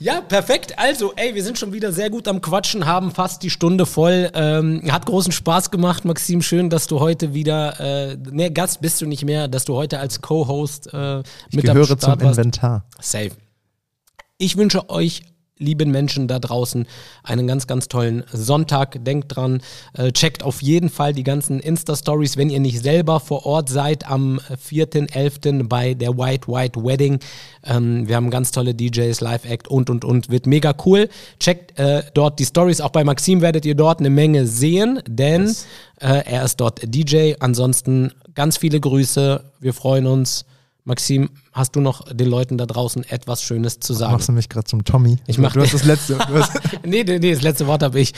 Ja, 0.00 0.20
perfekt. 0.20 0.76
Also, 0.80 1.12
ey, 1.14 1.34
wir 1.36 1.44
sind 1.44 1.58
schon 1.60 1.72
wieder 1.72 1.92
sehr 1.92 2.10
gut 2.10 2.26
am 2.26 2.40
Quatschen, 2.40 2.86
haben 2.86 3.12
fast 3.12 3.44
die 3.44 3.50
Stunde 3.50 3.86
voll. 3.86 4.30
Ähm, 4.34 4.82
hat 4.90 5.06
großen 5.06 5.30
Spaß 5.32 5.70
gemacht, 5.70 6.04
Maxim. 6.04 6.42
Schön, 6.42 6.70
dass 6.70 6.88
du 6.88 6.98
heute 6.98 7.34
wieder, 7.34 7.78
äh, 7.78 8.16
ne, 8.16 8.50
Gast 8.50 8.80
bist 8.80 9.00
du 9.00 9.06
nicht 9.06 9.24
mehr, 9.24 9.46
dass 9.46 9.64
du 9.64 9.74
heute 9.76 10.00
als 10.00 10.20
Co-Host 10.20 10.92
äh, 10.92 11.20
Ich 11.20 11.24
mit 11.52 11.68
am 11.68 11.74
gehöre 11.74 11.86
Start 11.86 12.00
zum 12.00 12.20
warst. 12.20 12.38
Inventar. 12.38 12.84
Safe. 13.00 13.30
Ich 14.38 14.56
wünsche 14.56 14.90
euch, 14.90 15.22
lieben 15.62 15.90
Menschen 15.90 16.28
da 16.28 16.38
draußen, 16.38 16.86
einen 17.22 17.46
ganz, 17.46 17.66
ganz 17.66 17.88
tollen 17.88 18.24
Sonntag. 18.32 19.04
Denkt 19.04 19.36
dran, 19.36 19.62
äh, 19.94 20.12
checkt 20.12 20.42
auf 20.42 20.60
jeden 20.60 20.90
Fall 20.90 21.12
die 21.12 21.22
ganzen 21.22 21.60
Insta-Stories, 21.60 22.36
wenn 22.36 22.50
ihr 22.50 22.60
nicht 22.60 22.80
selber 22.82 23.20
vor 23.20 23.46
Ort 23.46 23.68
seid 23.68 24.06
am 24.08 24.40
4.11. 24.40 25.68
bei 25.68 25.94
der 25.94 26.18
White 26.18 26.48
White 26.48 26.84
Wedding. 26.84 27.18
Ähm, 27.64 28.08
wir 28.08 28.16
haben 28.16 28.30
ganz 28.30 28.50
tolle 28.50 28.74
DJs, 28.74 29.20
Live-Act 29.20 29.68
und, 29.68 29.88
und, 29.90 30.04
und. 30.04 30.30
Wird 30.30 30.46
mega 30.46 30.74
cool. 30.84 31.08
Checkt 31.38 31.78
äh, 31.78 32.02
dort 32.14 32.38
die 32.38 32.44
Stories. 32.44 32.80
Auch 32.80 32.90
bei 32.90 33.04
Maxim 33.04 33.40
werdet 33.40 33.64
ihr 33.64 33.74
dort 33.74 34.00
eine 34.00 34.10
Menge 34.10 34.46
sehen, 34.46 35.00
denn 35.06 35.46
Yes. 35.46 35.66
äh, 36.00 36.22
er 36.24 36.44
ist 36.44 36.56
dort 36.60 36.80
DJ. 36.84 37.34
Ansonsten 37.38 38.12
ganz 38.34 38.56
viele 38.56 38.80
Grüße. 38.80 39.44
Wir 39.60 39.74
freuen 39.74 40.06
uns. 40.06 40.44
Maxim, 40.84 41.30
hast 41.52 41.76
du 41.76 41.80
noch 41.80 42.12
den 42.12 42.28
Leuten 42.28 42.58
da 42.58 42.66
draußen 42.66 43.04
etwas 43.08 43.42
Schönes 43.42 43.78
zu 43.78 43.92
sagen? 43.94 44.14
Machst 44.14 44.28
du 44.28 44.32
mich 44.32 44.48
gerade 44.48 44.64
zum 44.64 44.82
Tommy? 44.84 45.18
Ich 45.28 45.38
mach- 45.38 45.52
du 45.52 45.60
hast 45.60 45.74
das 45.74 45.84
letzte. 45.84 46.14
Du 46.14 46.34
hast, 46.34 46.52
nee, 46.84 47.04
nee, 47.04 47.18
nee, 47.20 47.32
das 47.32 47.42
letzte 47.42 47.66
Wort 47.68 47.82
habe 47.84 48.00
ich. 48.00 48.12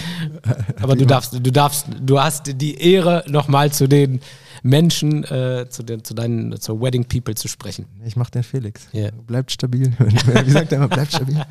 Aber 0.80 0.96
du 0.96 1.04
darfst, 1.04 1.34
du 1.34 1.52
darfst, 1.52 1.86
du 2.00 2.18
hast 2.20 2.60
die 2.60 2.78
Ehre, 2.80 3.22
nochmal 3.28 3.70
zu 3.70 3.86
den 3.86 4.20
Menschen, 4.62 5.24
äh, 5.24 5.66
zu, 5.68 5.82
den, 5.82 6.04
zu 6.04 6.14
deinen, 6.14 6.58
zur 6.58 6.80
Wedding 6.80 7.04
People 7.04 7.34
zu 7.34 7.48
sprechen. 7.48 7.84
ich 8.06 8.16
mach 8.16 8.30
den 8.30 8.42
Felix. 8.42 8.88
Ja. 8.92 9.10
Bleibt 9.26 9.52
stabil. 9.52 9.92
Wie 9.98 10.50
sagt 10.50 10.72
er 10.72 10.78
immer? 10.78 10.88
Bleibt 10.88 11.12
stabil. 11.12 11.42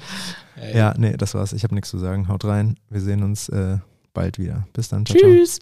ja, 0.73 0.95
nee, 0.97 1.15
das 1.15 1.35
war's. 1.35 1.53
Ich 1.53 1.63
habe 1.63 1.75
nichts 1.75 1.91
zu 1.91 1.99
sagen. 1.99 2.27
Haut 2.27 2.43
rein. 2.45 2.75
Wir 2.89 3.01
sehen 3.01 3.21
uns 3.21 3.49
äh, 3.49 3.77
bald 4.15 4.39
wieder. 4.39 4.65
Bis 4.73 4.87
dann. 4.89 5.05
Ciao, 5.05 5.19
ciao. 5.19 5.29
Tschüss. 5.29 5.59